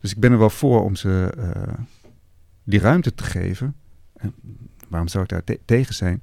Dus 0.00 0.10
ik 0.10 0.20
ben 0.20 0.32
er 0.32 0.38
wel 0.38 0.50
voor 0.50 0.84
om 0.84 0.96
ze 0.96 1.32
uh, 1.38 1.74
die 2.64 2.80
ruimte 2.80 3.14
te 3.14 3.24
geven. 3.24 3.76
En 4.12 4.34
waarom 4.88 5.08
zou 5.08 5.24
ik 5.24 5.30
daar 5.30 5.44
te 5.44 5.60
tegen 5.64 5.94
zijn? 5.94 6.22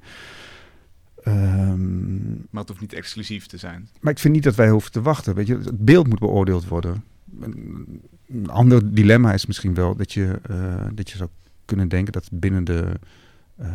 Um, 1.27 2.47
maar 2.49 2.61
het 2.61 2.69
hoeft 2.69 2.81
niet 2.81 2.93
exclusief 2.93 3.45
te 3.45 3.57
zijn. 3.57 3.89
Maar 3.99 4.11
ik 4.11 4.19
vind 4.19 4.33
niet 4.33 4.43
dat 4.43 4.55
wij 4.55 4.69
hoeven 4.69 4.91
te 4.91 5.01
wachten. 5.01 5.35
Weet 5.35 5.47
je, 5.47 5.57
het 5.57 5.85
beeld 5.85 6.07
moet 6.07 6.19
beoordeeld 6.19 6.67
worden. 6.67 7.03
Een, 7.39 8.01
een 8.27 8.49
ander 8.49 8.93
dilemma 8.93 9.33
is 9.33 9.45
misschien 9.45 9.73
wel 9.73 9.95
dat 9.95 10.13
je, 10.13 10.39
uh, 10.51 10.85
dat 10.93 11.09
je 11.09 11.17
zou 11.17 11.29
kunnen 11.65 11.87
denken 11.87 12.13
dat 12.13 12.29
binnen 12.31 12.63
de 12.63 12.99
uh, 13.59 13.67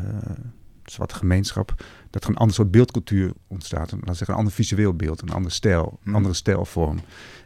zwarte 0.84 1.14
gemeenschap, 1.14 1.84
dat 2.10 2.24
er 2.24 2.30
een 2.30 2.36
ander 2.36 2.54
soort 2.54 2.70
beeldcultuur 2.70 3.32
ontstaat. 3.46 3.90
Een, 3.90 4.00
laat 4.04 4.16
zeggen, 4.16 4.34
een 4.34 4.40
ander 4.40 4.54
visueel 4.54 4.94
beeld, 4.94 5.22
een 5.22 5.30
andere 5.30 5.54
stijl, 5.54 5.98
een 6.04 6.14
andere 6.14 6.34
stijlvorm. 6.34 7.00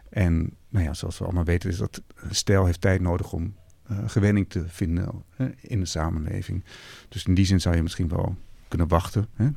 En 0.09 0.51
nou 0.69 0.85
ja, 0.85 0.95
zoals 0.95 1.19
we 1.19 1.25
allemaal 1.25 1.45
weten, 1.45 1.71
is 1.71 1.77
dat 1.77 2.03
een 2.15 2.35
stijl 2.35 2.65
heeft 2.65 2.81
tijd 2.81 3.01
nodig 3.01 3.33
om 3.33 3.55
uh, 3.91 3.99
gewenning 4.07 4.49
te 4.49 4.65
vinden 4.67 5.25
in 5.61 5.81
de 5.81 5.87
samenleving. 5.87 6.65
Dus 7.09 7.25
in 7.25 7.35
die 7.35 7.45
zin 7.45 7.61
zou 7.61 7.77
je 7.77 7.83
misschien 7.83 8.09
wel 8.09 8.37
kunnen 8.71 8.89
wachten. 8.89 9.29
Hè? 9.35 9.49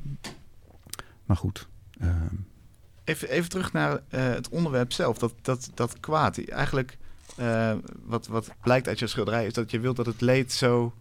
Maar 1.26 1.38
goed. 1.38 1.68
Uh, 2.02 2.10
even, 3.04 3.30
even 3.30 3.50
terug 3.50 3.74
naar 3.74 4.00
het 4.10 4.50
onderwerp 4.50 4.92
zelf, 4.92 5.18
dat, 5.18 5.34
dat, 5.42 5.72
dat 5.74 6.00
kwaad. 6.00 6.38
Eigenlijk, 6.48 6.98
wat, 8.04 8.28
wat 8.28 8.50
blijkt 8.62 8.88
uit 8.88 9.00
je 9.00 9.08
schilderij, 9.08 9.46
is 9.46 9.54
dat 9.54 9.72
je 9.72 9.80
wilt 9.80 9.96
dat 9.96 10.06
het 10.06 10.22
leed 10.22 10.52
zo, 10.52 10.94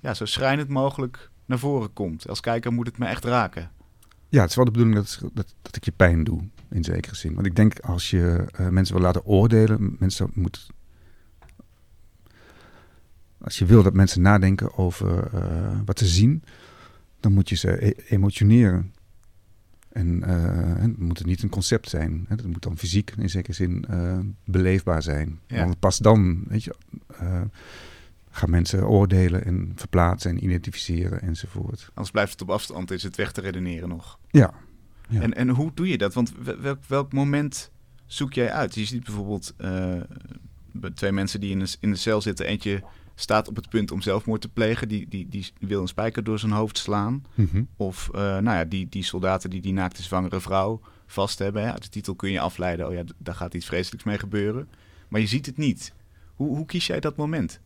ja, 0.00 0.14
zo 0.14 0.24
schrijnend 0.24 0.68
mogelijk 0.68 1.30
naar 1.44 1.58
voren 1.58 1.92
komt. 1.92 2.28
Als 2.28 2.40
kijker 2.40 2.72
moet 2.72 2.86
het 2.86 2.98
me 2.98 3.06
echt 3.06 3.24
raken. 3.24 3.70
Ja, 4.28 4.40
het 4.40 4.50
is 4.50 4.56
wel 4.56 4.64
de 4.64 4.70
bedoeling 4.70 4.96
dat, 4.96 5.20
dat, 5.34 5.54
dat 5.62 5.76
ik 5.76 5.84
je 5.84 5.92
pijn 5.92 6.24
doe, 6.24 6.42
in 6.70 6.84
zekere 6.84 7.14
zin. 7.14 7.34
Want 7.34 7.46
ik 7.46 7.56
denk 7.56 7.80
als 7.80 8.10
je 8.10 8.46
uh, 8.60 8.68
mensen 8.68 8.94
wil 8.94 9.04
laten 9.04 9.24
oordelen, 9.24 9.96
mensen 9.98 10.30
moeten. 10.34 10.62
Als 13.40 13.58
je 13.58 13.64
wil 13.64 13.82
dat 13.82 13.92
mensen 13.92 14.22
nadenken 14.22 14.78
over 14.78 15.34
uh, 15.34 15.80
wat 15.84 15.98
ze 15.98 16.06
zien, 16.06 16.44
dan 17.20 17.32
moet 17.32 17.48
je 17.48 17.56
ze 17.56 17.86
e 17.86 17.92
emotioneren. 18.08 18.92
En 19.88 20.22
uh, 20.26 20.82
het 20.82 20.98
moet 20.98 21.24
niet 21.24 21.42
een 21.42 21.48
concept 21.48 21.88
zijn. 21.88 22.24
Het 22.28 22.46
moet 22.46 22.62
dan 22.62 22.78
fysiek 22.78 23.12
in 23.18 23.30
zekere 23.30 23.52
zin 23.52 23.84
beleefbaar 24.44 25.02
zijn. 25.02 25.40
Ja. 25.46 25.64
Want 25.64 25.78
pas 25.78 25.98
dan, 25.98 26.44
weet 26.48 26.64
je 26.64 26.74
gaan 28.30 28.50
mensen 28.50 28.88
oordelen 28.88 29.44
en 29.44 29.72
verplaatsen 29.74 30.30
en 30.30 30.44
identificeren 30.44 31.20
enzovoort. 31.20 31.86
Anders 31.88 32.10
blijft 32.10 32.32
het 32.32 32.42
op 32.42 32.50
afstand, 32.50 32.90
is 32.90 33.02
het 33.02 33.16
weg 33.16 33.32
te 33.32 33.40
redeneren 33.40 33.88
nog. 33.88 34.18
Ja. 34.30 34.54
ja. 35.08 35.20
En, 35.20 35.34
en 35.34 35.48
hoe 35.48 35.70
doe 35.74 35.88
je 35.88 35.98
dat? 35.98 36.14
Want 36.14 36.32
welk, 36.60 36.84
welk 36.86 37.12
moment 37.12 37.70
zoek 38.06 38.32
jij 38.32 38.52
uit? 38.52 38.74
Je 38.74 38.84
ziet 38.84 39.04
bijvoorbeeld 39.04 39.54
twee 40.94 41.12
mensen 41.12 41.40
die 41.40 41.50
in 41.50 41.58
de, 41.58 41.76
in 41.80 41.90
de 41.90 41.96
cel 41.96 42.20
zitten. 42.20 42.46
Eentje 42.46 42.82
staat 43.20 43.48
op 43.48 43.56
het 43.56 43.68
punt 43.68 43.90
om 43.90 44.00
zelfmoord 44.00 44.40
te 44.40 44.48
plegen. 44.48 44.88
Die, 44.88 45.08
die, 45.08 45.28
die 45.28 45.52
wil 45.58 45.80
een 45.80 45.88
spijker 45.88 46.24
door 46.24 46.38
zijn 46.38 46.52
hoofd 46.52 46.78
slaan. 46.78 47.24
Mm 47.34 47.48
-hmm. 47.50 47.68
Of 47.76 48.08
uh, 48.12 48.20
nou 48.20 48.44
ja, 48.44 48.64
die, 48.64 48.88
die 48.88 49.02
soldaten 49.02 49.50
die 49.50 49.60
die 49.60 49.72
naakte 49.72 50.02
zwangere 50.02 50.40
vrouw 50.40 50.80
vast 51.06 51.38
hebben. 51.38 51.62
Hè? 51.62 51.72
Uit 51.72 51.82
de 51.82 51.88
titel 51.88 52.14
kun 52.14 52.30
je 52.30 52.40
afleiden, 52.40 52.88
oh 52.88 52.92
ja, 52.92 53.02
daar 53.18 53.34
gaat 53.34 53.54
iets 53.54 53.66
vreselijks 53.66 54.04
mee 54.04 54.18
gebeuren. 54.18 54.68
Maar 55.08 55.20
je 55.20 55.26
ziet 55.26 55.46
het 55.46 55.56
niet. 55.56 55.92
Hoe, 56.34 56.56
hoe 56.56 56.66
kies 56.66 56.86
jij 56.86 57.00
dat 57.00 57.16
moment? 57.16 57.60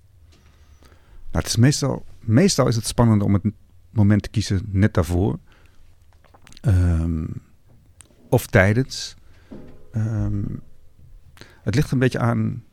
Nou, 1.31 1.45
het 1.45 1.47
is 1.47 1.57
meestal, 1.57 2.05
meestal 2.21 2.69
is 2.69 2.77
het 2.77 2.87
spannend 2.87 3.23
om 3.23 3.33
het 3.33 3.43
moment 3.91 4.23
te 4.23 4.29
kiezen 4.29 4.63
net 4.67 4.95
daarvoor. 4.95 5.39
Um, 6.67 7.43
of 8.29 8.47
tijdens. 8.47 9.15
Um, 9.93 10.61
het 11.63 11.75
ligt 11.75 11.91
een 11.91 11.99
beetje 11.99 12.19
aan. 12.19 12.65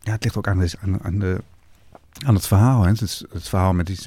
Ja, 0.00 0.12
het 0.12 0.24
ligt 0.24 0.36
ook 0.36 0.48
aan, 0.48 0.58
de, 0.58 0.72
aan, 0.80 1.02
aan, 1.02 1.18
de, 1.18 1.42
aan 2.24 2.34
het 2.34 2.46
verhaal. 2.46 2.82
Hè. 2.82 2.90
Het, 2.90 3.48
verhaal 3.48 3.72
met 3.72 3.86
die 3.86 3.98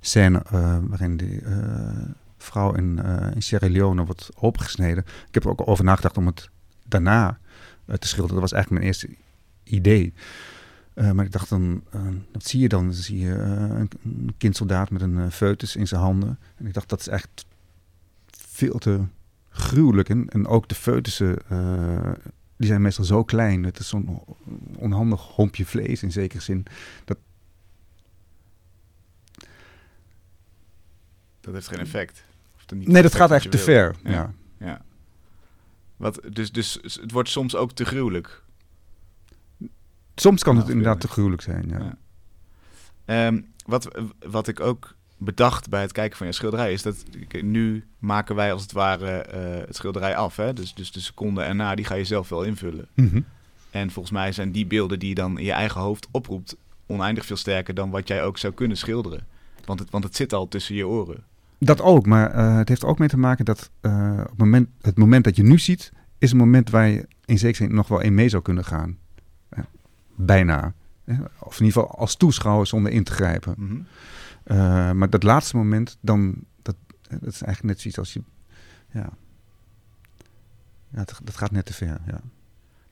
scène 0.00 0.42
uh, 0.52 0.78
waarin 0.82 1.16
die 1.16 1.40
uh, 1.42 2.04
vrouw 2.38 2.74
in, 2.74 3.00
uh, 3.04 3.34
in 3.34 3.42
Sierra 3.42 3.68
Leone 3.68 4.04
wordt 4.04 4.28
opgesneden. 4.36 5.04
Ik 5.28 5.34
heb 5.34 5.44
er 5.44 5.50
ook 5.50 5.68
over 5.68 5.84
nagedacht 5.84 6.16
om 6.16 6.26
het 6.26 6.48
daarna 6.86 7.38
te 7.98 8.08
schilderen. 8.08 8.40
Dat 8.40 8.50
was 8.50 8.52
eigenlijk 8.52 8.82
mijn 8.82 8.94
eerste 8.94 9.08
idee. 9.64 10.14
Maar 11.12 11.24
ik 11.24 11.32
dacht 11.32 11.48
dan, 11.48 11.82
wat 12.32 12.44
zie 12.44 12.60
je 12.60 12.68
dan? 12.68 12.84
Dan 12.84 12.94
zie 12.94 13.18
je 13.18 13.34
uh, 13.34 13.78
een, 13.78 13.90
een 14.04 14.34
kindsoldaat 14.38 14.90
met 14.90 15.02
een 15.02 15.32
foetus 15.32 15.76
in 15.76 15.88
zijn 15.88 16.00
handen. 16.00 16.38
En 16.56 16.66
ik 16.66 16.74
dacht, 16.74 16.88
dat 16.88 17.00
is 17.00 17.08
echt 17.08 17.46
veel 18.30 18.78
te 18.78 19.00
gruwelijk. 19.48 20.08
En, 20.08 20.28
en 20.28 20.46
ook 20.46 20.68
de 20.68 20.74
foetussen, 20.74 21.38
die 22.58 22.68
zijn 22.68 22.82
meestal 22.82 23.04
zo 23.04 23.24
klein. 23.24 23.64
Het 23.64 23.78
is 23.78 23.88
zo'n 23.88 24.22
onhandig 24.76 25.20
hompje 25.20 25.66
vlees 25.66 26.02
in 26.02 26.12
zekere 26.12 26.42
zin. 26.42 26.66
Dat, 27.04 27.18
dat 31.40 31.54
heeft 31.54 31.68
geen 31.68 31.78
effect. 31.78 32.24
nee, 32.74 33.02
dat 33.02 33.14
gaat 33.14 33.30
eigenlijk 33.30 33.60
te 33.60 33.66
ver. 33.70 33.96
Ja. 34.04 34.10
ja. 34.10 34.34
ja. 34.58 34.84
Wat, 35.96 36.20
dus, 36.32 36.52
dus 36.52 36.78
het 36.82 37.10
wordt 37.12 37.28
soms 37.28 37.56
ook 37.56 37.72
te 37.72 37.84
gruwelijk. 37.84 38.42
Soms 40.14 40.42
kan 40.42 40.56
het 40.56 40.68
inderdaad 40.68 41.00
te 41.00 41.08
gruwelijk 41.08 41.42
zijn, 41.42 41.68
ja. 41.68 41.96
ja. 43.06 43.26
Um, 43.26 43.52
wat, 43.64 44.00
wat 44.18 44.48
ik 44.48 44.60
ook 44.60 44.96
bedacht 45.18 45.68
bij 45.68 45.80
het 45.80 45.92
kijken 45.92 46.16
van 46.16 46.26
je 46.26 46.32
schilderij 46.32 46.72
is 46.72 46.82
dat 46.82 47.04
nu 47.42 47.84
maken 47.98 48.34
wij 48.34 48.52
als 48.52 48.62
het 48.62 48.72
ware 48.72 49.26
uh, 49.34 49.66
het 49.66 49.76
schilderij 49.76 50.16
af. 50.16 50.36
Hè? 50.36 50.52
Dus, 50.52 50.74
dus 50.74 50.92
de 50.92 51.00
seconde 51.00 51.42
erna, 51.42 51.74
die 51.74 51.84
ga 51.84 51.94
je 51.94 52.04
zelf 52.04 52.28
wel 52.28 52.42
invullen. 52.42 52.88
Mm 52.94 53.08
-hmm. 53.08 53.24
En 53.70 53.90
volgens 53.90 54.14
mij 54.14 54.32
zijn 54.32 54.52
die 54.52 54.66
beelden 54.66 54.98
die 54.98 55.08
je 55.08 55.14
dan 55.14 55.38
in 55.38 55.44
je 55.44 55.52
eigen 55.52 55.80
hoofd 55.80 56.08
oproept 56.10 56.56
oneindig 56.86 57.26
veel 57.26 57.36
sterker 57.36 57.74
dan 57.74 57.90
wat 57.90 58.08
jij 58.08 58.24
ook 58.24 58.38
zou 58.38 58.52
kunnen 58.52 58.76
schilderen. 58.76 59.26
Want 59.64 59.80
het, 59.80 59.90
want 59.90 60.04
het 60.04 60.16
zit 60.16 60.32
al 60.32 60.48
tussen 60.48 60.74
je 60.74 60.86
oren. 60.86 61.24
Dat 61.58 61.80
ook, 61.80 62.06
maar 62.06 62.36
uh, 62.36 62.56
het 62.56 62.68
heeft 62.68 62.84
ook 62.84 62.98
mee 62.98 63.08
te 63.08 63.18
maken 63.18 63.44
dat 63.44 63.70
uh, 63.82 64.18
op 64.20 64.28
het, 64.28 64.38
moment, 64.38 64.68
het 64.80 64.98
moment 64.98 65.24
dat 65.24 65.36
je 65.36 65.42
nu 65.42 65.58
ziet, 65.58 65.92
is 66.18 66.30
een 66.30 66.36
moment 66.36 66.70
waar 66.70 66.88
je 66.88 67.06
in 67.24 67.38
zekere 67.38 67.64
zin 67.64 67.74
nog 67.74 67.88
wel 67.88 68.00
in 68.00 68.14
mee 68.14 68.28
zou 68.28 68.42
kunnen 68.42 68.64
gaan. 68.64 68.98
Bijna. 70.14 70.74
Of 71.38 71.60
in 71.60 71.64
ieder 71.64 71.82
geval 71.82 71.98
als 71.98 72.16
toeschouwer 72.16 72.66
zonder 72.66 72.92
in 72.92 73.04
te 73.04 73.12
grijpen. 73.12 73.54
Mm 73.56 73.68
-hmm. 73.68 73.86
Uh, 74.50 74.92
maar 74.92 75.10
dat 75.10 75.22
laatste 75.22 75.56
moment, 75.56 75.98
dan, 76.00 76.44
dat, 76.62 76.76
dat 77.02 77.22
is 77.22 77.42
eigenlijk 77.42 77.62
net 77.62 77.80
zoiets 77.80 77.98
als 77.98 78.12
je. 78.12 78.22
Ja, 78.92 79.10
ja 80.88 81.04
dat, 81.04 81.20
dat 81.24 81.36
gaat 81.36 81.50
net 81.50 81.66
te 81.66 81.72
ver. 81.72 82.00
Ja. 82.06 82.20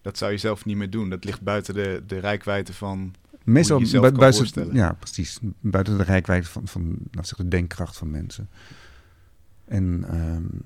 Dat 0.02 0.18
zou 0.18 0.32
je 0.32 0.38
zelf 0.38 0.64
niet 0.64 0.76
meer 0.76 0.90
doen. 0.90 1.10
Dat 1.10 1.24
ligt 1.24 1.40
buiten 1.40 1.74
de, 1.74 2.02
de 2.06 2.18
rijkwijde 2.18 2.72
van. 2.72 3.14
Meestal 3.44 3.80
bu 3.80 4.12
buiten, 4.12 4.74
ja, 4.74 4.92
precies. 4.92 5.38
Buiten 5.60 5.96
de 5.96 6.02
rijkwijde 6.02 6.46
van, 6.46 6.68
van 6.68 6.82
nou, 7.10 7.26
zeg, 7.26 7.36
de 7.36 7.48
denkkracht 7.48 7.96
van 7.96 8.10
mensen. 8.10 8.48
En 9.64 10.04
um, 10.14 10.62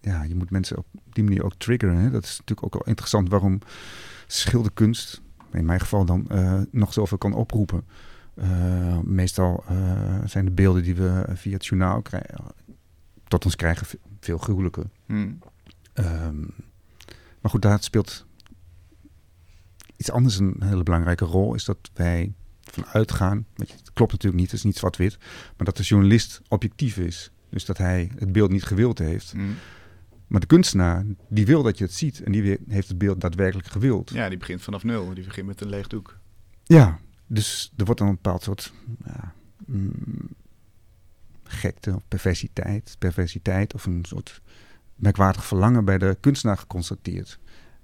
ja, 0.00 0.22
je 0.22 0.34
moet 0.34 0.50
mensen 0.50 0.78
op 0.78 0.86
die 1.12 1.24
manier 1.24 1.44
ook 1.44 1.54
triggeren. 1.54 1.96
Hè? 1.96 2.10
Dat 2.10 2.24
is 2.24 2.38
natuurlijk 2.38 2.66
ook 2.66 2.72
wel 2.72 2.86
interessant 2.86 3.28
waarom 3.28 3.58
schilderkunst 4.26 5.20
in 5.52 5.64
mijn 5.64 5.80
geval 5.80 6.04
dan 6.04 6.26
uh, 6.32 6.60
nog 6.70 6.92
zoveel 6.92 7.18
kan 7.18 7.32
oproepen. 7.32 7.84
Uh, 8.34 8.98
meestal 8.98 9.64
uh, 9.70 10.18
zijn 10.24 10.44
de 10.44 10.50
beelden 10.50 10.82
die 10.82 10.94
we 10.94 11.24
via 11.34 11.52
het 11.52 11.66
journaal 11.66 12.02
krijgen, 12.02 12.44
tot 13.28 13.44
ons 13.44 13.56
krijgen 13.56 13.86
veel 14.20 14.38
gruwelijker. 14.38 14.84
Hmm. 15.06 15.38
Um, 15.94 16.54
maar 17.40 17.50
goed, 17.50 17.62
daar 17.62 17.82
speelt 17.82 18.26
iets 19.96 20.10
anders 20.10 20.38
een 20.38 20.56
hele 20.58 20.82
belangrijke 20.82 21.24
rol 21.24 21.54
is 21.54 21.64
dat 21.64 21.90
wij 21.94 22.32
vanuit 22.60 23.12
gaan. 23.12 23.46
Weet 23.54 23.70
je, 23.70 23.76
het 23.76 23.92
klopt 23.92 24.12
natuurlijk 24.12 24.40
niet, 24.40 24.50
het 24.50 24.58
is 24.58 24.64
niet 24.64 24.76
zwart-wit. 24.76 25.18
Maar 25.56 25.66
dat 25.66 25.76
de 25.76 25.82
journalist 25.82 26.40
objectief 26.48 26.96
is. 26.96 27.30
Dus 27.48 27.64
dat 27.64 27.78
hij 27.78 28.10
het 28.18 28.32
beeld 28.32 28.50
niet 28.50 28.64
gewild 28.64 28.98
heeft. 28.98 29.34
Mm. 29.34 29.54
Maar 30.26 30.40
de 30.40 30.46
kunstenaar, 30.46 31.04
die 31.28 31.46
wil 31.46 31.62
dat 31.62 31.78
je 31.78 31.84
het 31.84 31.92
ziet. 31.92 32.22
En 32.22 32.32
die 32.32 32.58
heeft 32.68 32.88
het 32.88 32.98
beeld 32.98 33.20
daadwerkelijk 33.20 33.68
gewild. 33.68 34.10
Ja, 34.10 34.28
die 34.28 34.38
begint 34.38 34.62
vanaf 34.62 34.84
nul. 34.84 35.14
Die 35.14 35.24
begint 35.24 35.46
met 35.46 35.60
een 35.60 35.68
leeg 35.68 35.86
doek. 35.86 36.18
Ja, 36.62 36.98
dus 37.32 37.72
er 37.76 37.84
wordt 37.84 38.00
dan 38.00 38.08
een 38.08 38.14
bepaald 38.22 38.42
soort 38.42 38.72
ja, 39.04 39.34
mm, 39.66 39.92
gekte 41.44 41.94
of 41.94 42.02
perversiteit, 42.08 42.96
perversiteit 42.98 43.74
of 43.74 43.86
een 43.86 44.04
soort 44.08 44.40
merkwaardig 44.94 45.44
verlangen 45.44 45.84
bij 45.84 45.98
de 45.98 46.16
kunstenaar 46.20 46.58
geconstateerd. 46.58 47.38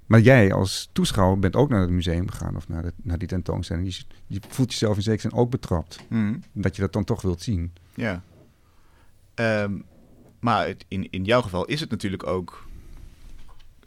Maar 0.07 0.21
jij 0.21 0.53
als 0.53 0.89
toeschouwer 0.93 1.39
bent 1.39 1.57
ook 1.57 1.69
naar 1.69 1.81
het 1.81 1.91
museum 1.91 2.31
gegaan 2.31 2.57
of 2.57 2.69
naar, 2.69 2.83
de, 2.83 2.93
naar 3.03 3.19
die 3.19 3.29
tentoonstelling. 3.29 3.95
Je, 3.97 4.05
je 4.27 4.41
voelt 4.49 4.71
jezelf 4.73 4.97
in 4.97 5.03
zekere 5.03 5.29
zin 5.29 5.39
ook 5.39 5.51
betrapt. 5.51 5.99
Mm. 6.09 6.43
Dat 6.53 6.77
je 6.77 6.83
dat 6.83 6.93
dan 6.93 7.05
toch 7.05 7.23
wilt 7.23 7.43
zien. 7.43 7.73
Ja. 7.95 8.23
Ehm, 9.35 9.73
maar 10.41 10.67
het- 10.67 10.85
in, 10.89 11.11
in 11.11 11.25
jouw 11.25 11.43
geval 11.43 11.65
is 11.65 11.81
het 11.81 11.91
natuurlijk 11.91 12.27
ook, 12.27 12.67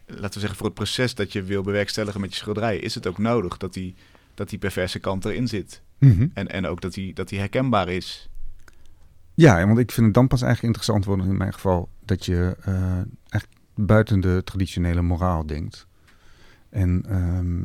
laten 0.06 0.34
we 0.34 0.39
zeggen, 0.39 0.58
voor 0.58 0.65
het 0.65 0.75
proces 0.75 1.15
dat 1.15 1.32
je 1.34 1.44
wil 1.44 1.62
bewerkstelligen 1.63 2.22
met 2.22 2.30
je 2.32 2.36
schilderij, 2.39 2.77
is 2.77 2.96
het 2.96 3.08
ook 3.08 3.18
nodig 3.18 3.58
dat 3.58 3.74
die, 3.74 3.96
dat 4.41 4.50
die 4.50 4.60
perverse 4.60 5.00
kant 5.00 5.25
erin 5.25 5.48
zit. 5.48 5.81
En, 6.33 6.48
en 6.48 6.65
ook 6.65 6.81
dat 6.81 6.93
die, 6.93 7.13
dat 7.13 7.29
die 7.29 7.39
herkenbaar 7.39 7.89
is. 7.89 8.29
Ja, 9.33 9.65
want 9.67 9.79
ik 9.79 9.91
vind 9.91 10.05
het 10.05 10.15
dan 10.15 10.27
pas 10.27 10.41
eigenlijk 10.41 10.75
interessant 10.75 11.05
worden 11.05 11.31
in 11.31 11.38
mijn 11.38 11.53
geval 11.53 11.89
dat 12.05 12.25
je 12.25 12.55
eh 12.62 13.00
echt 13.29 13.48
buiten 13.75 14.19
de 14.19 14.41
traditionele 14.43 15.01
moraal 15.01 15.45
denkt. 15.45 15.88
En 16.69 17.03
ehm, 17.07 17.63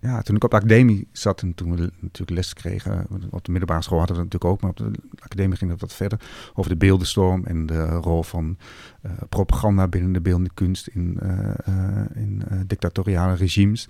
ja, 0.00 0.22
toen 0.22 0.36
ik 0.36 0.44
op 0.44 0.50
de 0.50 0.56
academie 0.56 1.08
zat 1.12 1.42
en 1.42 1.54
toen 1.54 1.76
we 1.76 1.90
natuurlijk 2.00 2.30
les 2.30 2.52
kregen, 2.52 3.06
want 3.08 3.24
op 3.30 3.44
de 3.44 3.50
middelbare 3.50 3.82
school 3.82 3.98
hadden 3.98 4.16
we 4.16 4.22
dat 4.22 4.32
natuurlijk 4.32 4.52
ook, 4.52 4.60
maar 4.60 4.70
op 4.70 4.94
de 4.94 5.00
academie 5.18 5.56
ging 5.56 5.70
het 5.70 5.80
wat 5.80 5.94
verder 5.94 6.20
over 6.54 6.70
de 6.70 6.76
beeldenstorm 6.76 7.44
en 7.44 7.66
de 7.66 7.86
rol 7.86 8.22
van 8.22 8.58
eh, 9.02 9.10
propaganda 9.28 9.88
binnen 9.88 10.12
de 10.12 10.20
beeldende 10.20 10.50
kunst 10.54 10.86
in, 10.86 11.18
eh, 11.20 11.48
eh, 11.64 12.06
in 12.14 12.42
eh, 12.48 12.60
dictatoriale 12.66 13.34
regimes. 13.34 13.88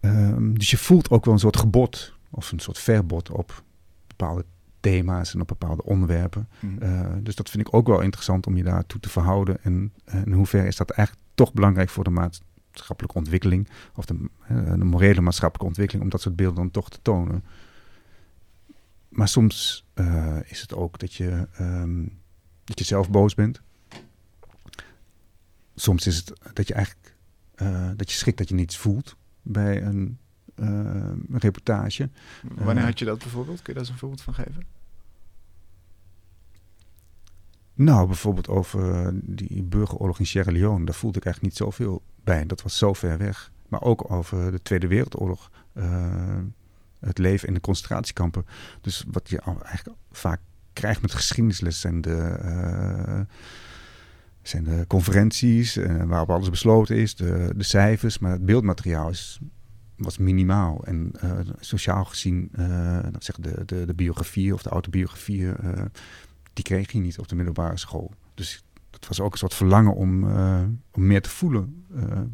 Ehm, 0.00 0.52
dus 0.52 0.70
je 0.70 0.76
voelt 0.76 1.10
ook 1.10 1.24
wel 1.24 1.34
een 1.34 1.40
soort 1.40 1.56
gebod 1.56 2.14
of 2.30 2.52
een 2.52 2.58
soort 2.58 2.78
verbod 2.78 3.30
op 3.30 3.62
bepaalde 4.06 4.44
thema's 4.80 5.34
en 5.34 5.40
op 5.40 5.48
bepaalde 5.48 5.82
onderwerpen. 5.82 6.48
Mm. 6.60 6.78
Uh, 6.82 7.06
dus 7.20 7.34
dat 7.34 7.50
vind 7.50 7.66
ik 7.66 7.74
ook 7.74 7.86
wel 7.86 8.00
interessant 8.00 8.46
om 8.46 8.56
je 8.56 8.62
daartoe 8.62 9.00
te 9.00 9.08
verhouden. 9.08 9.62
En 9.62 9.92
in 10.24 10.32
hoeverre 10.32 10.66
is 10.66 10.76
dat 10.76 10.90
eigenlijk 10.90 11.26
toch 11.34 11.52
belangrijk 11.52 11.88
voor 11.88 12.04
de 12.04 12.10
maatschappelijke 12.10 13.18
ontwikkeling, 13.18 13.68
of 13.94 14.04
de, 14.04 14.14
uh, 14.50 14.72
de 14.72 14.84
morele 14.84 15.20
maatschappelijke 15.20 15.66
ontwikkeling, 15.66 16.04
om 16.04 16.10
dat 16.10 16.20
soort 16.20 16.36
beelden 16.36 16.56
dan 16.56 16.70
toch 16.70 16.90
te 16.90 16.98
tonen. 17.02 17.44
Maar 19.08 19.28
soms 19.28 19.86
uh, 19.94 20.36
is 20.44 20.60
het 20.60 20.74
ook 20.74 20.98
dat 20.98 21.14
je, 21.14 21.48
um, 21.60 22.18
dat 22.64 22.78
je 22.78 22.84
zelf 22.84 23.10
boos 23.10 23.34
bent. 23.34 23.60
Soms 25.74 26.06
is 26.06 26.16
het 26.16 26.32
dat 26.52 26.68
je 26.68 26.74
eigenlijk 26.74 27.16
dat 27.96 28.10
je 28.10 28.16
schrikt 28.16 28.38
dat 28.38 28.48
je 28.48 28.54
niets 28.54 28.76
voelt 28.76 29.16
bij 29.48 29.82
een, 29.82 30.18
uh, 30.54 30.66
een 30.66 31.38
reportage. 31.38 32.10
Wanneer 32.54 32.84
had 32.84 32.98
je 32.98 33.04
dat 33.04 33.18
bijvoorbeeld? 33.18 33.62
Kun 33.62 33.66
je 33.66 33.72
daar 33.72 33.82
eens 33.82 33.90
een 33.90 33.98
voorbeeld 33.98 34.22
van 34.22 34.34
geven? 34.34 34.66
Nou, 37.74 38.06
bijvoorbeeld 38.06 38.48
over 38.48 39.12
die 39.22 39.62
burgeroorlog 39.62 40.18
in 40.18 40.26
Sierra 40.26 40.52
Leone. 40.52 40.84
Daar 40.84 40.94
voelde 40.94 41.18
ik 41.18 41.24
eigenlijk 41.24 41.54
niet 41.54 41.66
zoveel 41.66 42.02
bij. 42.24 42.46
Dat 42.46 42.62
was 42.62 42.78
zo 42.78 42.92
ver 42.92 43.18
weg. 43.18 43.52
Maar 43.68 43.82
ook 43.82 44.10
over 44.10 44.50
de 44.50 44.62
Tweede 44.62 44.86
Wereldoorlog. 44.86 45.50
Uh, 45.74 46.38
het 46.98 47.18
leven 47.18 47.48
in 47.48 47.54
de 47.54 47.60
concentratiekampen. 47.60 48.46
Dus 48.80 49.04
wat 49.10 49.28
je 49.28 49.40
eigenlijk 49.40 49.96
vaak 50.10 50.40
krijgt 50.72 51.02
met 51.02 51.12
geschiedenisles 51.12 51.80
zijn 51.80 52.00
de, 52.00 52.38
uh, 52.42 53.20
zijn 54.48 54.64
de 54.64 54.84
conferenties 54.86 55.76
uh, 55.76 56.02
waarop 56.04 56.30
alles 56.30 56.50
besloten 56.50 56.96
is, 56.96 57.14
de, 57.14 57.52
de 57.56 57.62
cijfers. 57.62 58.18
Maar 58.18 58.30
het 58.30 58.44
beeldmateriaal 58.44 59.08
is, 59.08 59.38
was 59.96 60.18
minimaal. 60.18 60.84
En 60.84 61.12
uh, 61.24 61.38
sociaal 61.60 62.04
gezien, 62.04 62.50
zeg 63.18 63.36
de, 63.36 63.62
de, 63.64 63.86
de 63.86 63.94
biografie 63.94 64.54
of 64.54 64.62
de 64.62 64.70
autobiografie 64.70 65.46
die 66.52 66.64
kreeg 66.64 66.92
je 66.92 66.98
niet 66.98 67.18
op 67.18 67.28
de 67.28 67.34
middelbare 67.34 67.76
school. 67.76 68.12
Dus 68.34 68.64
het 68.90 69.08
was 69.08 69.20
ook 69.20 69.32
een 69.32 69.38
soort 69.38 69.54
verlangen 69.54 69.94
om, 69.94 70.24
om 70.92 71.06
meer 71.06 71.22
te 71.22 71.28
voelen 71.28 71.84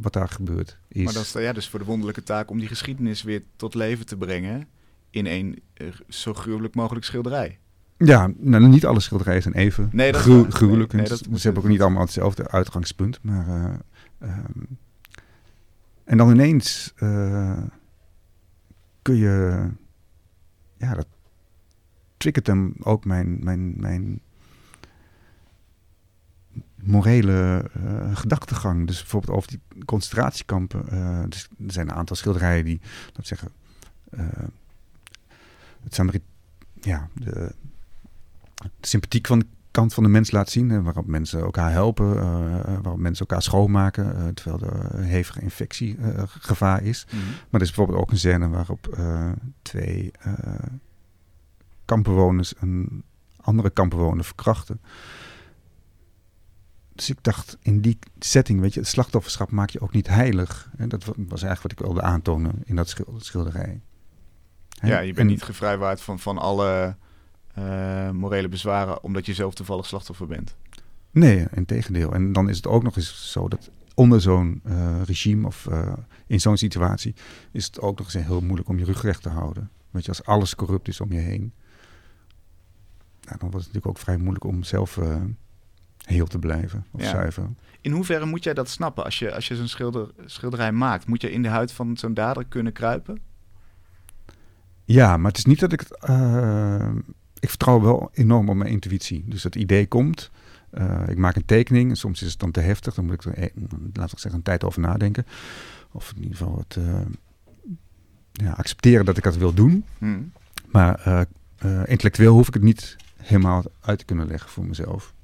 wat 0.01 0.13
daar 0.13 0.29
gebeurd 0.29 0.79
is. 0.89 1.05
Maar 1.05 1.13
dat 1.13 1.23
is 1.23 1.33
ja, 1.33 1.53
dus 1.53 1.69
voor 1.69 1.79
de 1.79 1.85
wonderlijke 1.85 2.23
taak 2.23 2.51
om 2.51 2.59
die 2.59 2.69
geschiedenis 2.69 3.23
weer 3.23 3.43
tot 3.57 3.75
leven 3.75 4.07
te 4.07 4.17
brengen 4.17 4.69
in 5.11 5.27
een 5.27 5.63
zo 6.09 6.35
gruwelijk 6.35 6.75
mogelijk 6.75 7.05
schilderij. 7.05 7.59
Ja, 7.97 8.31
nou, 8.37 8.69
niet 8.69 8.87
alle 8.87 9.01
schilderijen 9.01 9.43
zijn 9.43 9.55
even 9.55 9.89
nee, 9.93 10.13
dat 10.13 10.21
gru 10.21 10.51
gruwelijk. 10.51 10.93
Nee, 10.93 11.01
nee, 11.01 11.11
dat, 11.11 11.41
ze 11.41 11.47
hebben 11.47 11.63
ook 11.63 11.69
niet 11.69 11.81
allemaal 11.81 12.03
hetzelfde 12.03 12.49
uitgangspunt. 12.49 13.23
Maar, 13.23 13.81
um, 14.23 14.79
en 16.05 16.17
dan 16.17 16.31
ineens 16.31 16.95
kun 19.03 19.17
je... 19.17 19.67
Ja, 20.77 20.95
dat 20.95 21.07
triggert 22.17 22.47
hem 22.47 22.75
ook 22.81 23.05
mijn, 23.05 23.45
mijn, 23.45 23.81
mijn 23.81 24.21
morele 26.75 27.71
uh, 27.77 28.17
gedachtegang. 28.17 28.87
Dus 28.87 29.01
bijvoorbeeld 29.01 29.37
over 29.37 29.51
die 29.51 29.85
concentratiekampen. 29.85 30.85
Dus 31.31 31.49
er 31.67 31.73
zijn 31.73 31.89
een 31.89 31.95
aantal 31.95 32.17
schilderijen 32.17 32.65
die, 32.65 32.81
laat 33.13 33.27
zeggen, 33.27 33.49
het 35.83 35.95
Samarit, 35.95 36.23
ja, 36.81 37.09
de, 37.15 37.55
de 38.81 38.87
sympathiek 38.87 39.27
van 39.27 39.39
de 39.39 39.47
kant 39.71 39.95
van 39.95 40.03
de 40.03 40.09
mens 40.09 40.31
laat 40.31 40.51
zien. 40.51 40.83
Waarop 40.83 41.07
mensen 41.07 41.41
elkaar 41.41 41.71
helpen, 41.71 42.15
waarop 42.83 42.99
mensen 42.99 43.27
elkaar 43.27 43.43
schoonmaken. 43.43 44.35
terwijl 44.35 44.73
er 44.73 45.01
hevige 45.01 45.41
infectiegevaar 45.41 46.83
is. 46.83 47.07
Mm 47.11 47.19
-hmm. 47.19 47.29
Maar 47.29 47.61
er 47.61 47.67
is 47.67 47.67
bijvoorbeeld 47.67 47.99
ook 47.99 48.11
een 48.11 48.19
scène 48.19 48.49
waarop 48.49 48.99
twee 49.63 50.13
kampbewoners 51.85 52.55
een 52.59 53.05
andere 53.41 53.71
kampbewoner 53.71 54.25
verkrachten. 54.25 54.81
Dus 56.95 57.11
ik 57.11 57.19
dacht, 57.21 57.57
in 57.61 57.81
die 57.81 57.99
setting, 58.19 58.61
weet 58.61 58.75
je, 58.75 58.81
het 58.81 58.89
slachtofferschap 58.89 59.51
maak 59.51 59.71
je 59.71 59.81
ook 59.81 59.93
niet 59.93 60.09
heilig. 60.09 60.71
En 60.77 60.89
dat 60.89 61.05
was 61.05 61.43
eigenlijk 61.43 61.63
wat 61.63 61.73
ik 61.73 61.79
wilde 61.79 62.03
aantonen 62.03 62.53
in 62.65 62.77
dat 62.77 62.97
schilderij. 63.17 63.81
He? 64.79 64.89
Ja, 64.89 64.99
je 64.99 65.07
bent 65.07 65.19
en, 65.19 65.27
niet 65.27 65.43
gevrijwaard 65.43 66.01
van, 66.01 66.19
van 66.19 66.39
alle 66.39 66.97
uh, 67.59 68.11
morele 68.11 68.49
bezwaren, 68.49 69.03
omdat 69.03 69.27
je 69.27 69.35
zelf 69.35 69.55
toevallig 69.55 69.87
slachtoffer 69.87 70.27
bent. 70.27 70.57
Nee, 71.11 71.47
in 71.55 71.65
tegendeel. 71.65 72.13
En 72.13 72.33
dan 72.33 72.49
is 72.49 72.57
het 72.57 72.67
ook 72.67 72.83
nog 72.83 72.97
eens 72.97 73.33
zo 73.33 73.49
dat 73.49 73.71
onder 73.95 74.21
zo'n 74.21 74.63
uh, 74.67 75.03
regime 75.05 75.47
of 75.47 75.67
uh, 75.71 75.93
in 76.27 76.41
zo'n 76.41 76.57
situatie 76.57 77.15
is 77.53 77.67
het 77.67 77.81
ook 77.81 77.99
nog 77.99 78.15
eens 78.15 78.25
heel 78.25 78.41
moeilijk 78.41 78.69
om 78.69 78.79
je 78.79 78.85
rug 78.85 79.03
recht 79.03 79.23
te 79.23 79.29
houden. 79.29 79.71
Weet 79.91 80.03
je, 80.03 80.09
als 80.09 80.25
alles 80.25 80.55
corrupt 80.55 80.89
is 80.89 81.01
om 81.01 81.13
je 81.13 81.19
heen, 81.19 81.53
nou, 83.21 83.39
dan 83.39 83.51
wordt 83.51 83.67
het 83.67 83.75
natuurlijk 83.75 83.87
ook 83.87 83.99
vrij 83.99 84.17
moeilijk 84.17 84.45
om 84.45 84.63
zelf 84.63 84.99
heel 86.05 86.27
te 86.27 86.39
blijven 86.39 86.87
of 86.91 87.01
ja. 87.01 87.11
zuiver. 87.11 87.51
In 87.81 87.93
hoeverre 87.93 88.27
moet 88.27 88.45
jij 88.45 88.55
dat 88.55 88.69
snappen 88.69 89.05
als 89.05 89.19
je, 89.19 89.35
als 89.35 89.49
je 89.49 89.57
zo'n 89.57 89.69
schilder, 89.69 90.11
schilderij 90.25 90.73
maakt? 90.73 91.07
Moet 91.07 91.23
je 91.23 91.33
in 91.33 91.43
de 91.43 91.49
huid 91.49 91.73
van 91.73 91.97
zo'n 91.97 92.15
dader 92.15 92.45
kunnen 92.45 92.73
kruipen? 92.73 93.21
Ja, 94.85 95.17
maar 95.17 95.31
het 95.31 95.39
is 95.39 95.45
niet 95.45 95.61
dat 95.61 95.73
ik 95.73 95.81
het. 95.81 96.09
Uh, 96.11 96.91
ik 97.45 97.51
vertrouw 97.51 97.81
wel 97.81 98.11
enorm 98.13 98.49
op 98.49 98.57
mijn 98.57 98.71
intuïtie. 98.71 99.25
Dus 99.27 99.43
het 99.43 99.55
idee 99.55 99.87
komt. 99.87 100.31
Uh, 100.73 101.09
ik 101.09 101.17
maak 101.17 101.37
een 101.37 101.45
tekening. 101.45 101.91
En 101.91 101.97
soms 101.97 102.23
is 102.23 102.31
het 102.31 102.41
dan 102.41 102.51
te 102.51 102.61
heftig. 102.61 102.95
Dan 102.95 103.05
moet 103.05 103.15
ik 103.15 103.25
er, 103.25 103.35
eh, 103.39 103.51
laat 103.93 104.13
ik 104.13 104.19
zeggen, 104.19 104.35
een 104.35 104.43
tijd 104.43 104.65
over 104.65 104.81
nadenken. 104.81 105.27
Of 105.93 106.13
in 106.17 106.23
ieder 106.23 106.37
geval 106.37 106.59
het 106.59 106.77
uh, 106.77 107.01
ja, 108.33 108.53
accepteren 108.53 109.05
dat 109.05 109.17
ik 109.17 109.23
dat 109.23 109.37
wil 109.37 109.55
doen. 109.55 109.85
Hmm. 109.99 110.33
Maar 110.71 111.27
uh, 111.65 111.81
intellectueel 111.85 112.35
hoef 112.35 112.49
ik 112.49 112.55
het 112.55 112.63
niet 112.63 112.97
helemaal 113.17 113.63
uit 113.81 113.99
te 113.99 114.05
kunnen 114.05 114.27
leggen 114.27 114.51
voor 114.51 114.65
mezelf. 114.67 115.15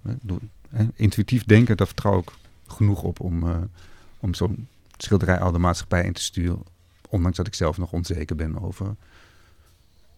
Intuïtief 0.95 1.45
denken, 1.45 1.77
daar 1.77 1.87
vertrouw 1.87 2.19
ik 2.19 2.31
genoeg 2.67 3.03
op 3.03 3.21
om, 3.21 3.69
om 4.21 4.35
zo'n 4.35 4.69
schilderij 4.97 5.39
al 5.39 5.53
de 5.53 5.59
maatschappij 5.59 6.05
in 6.05 6.13
te 6.13 6.23
sturen. 6.23 6.63
Ondanks 7.09 7.37
dat 7.37 7.47
ik 7.47 7.55
zelf 7.55 7.79
nog 7.79 7.93
onzeker 7.93 8.37
ben 8.37 8.63
over. 8.63 8.95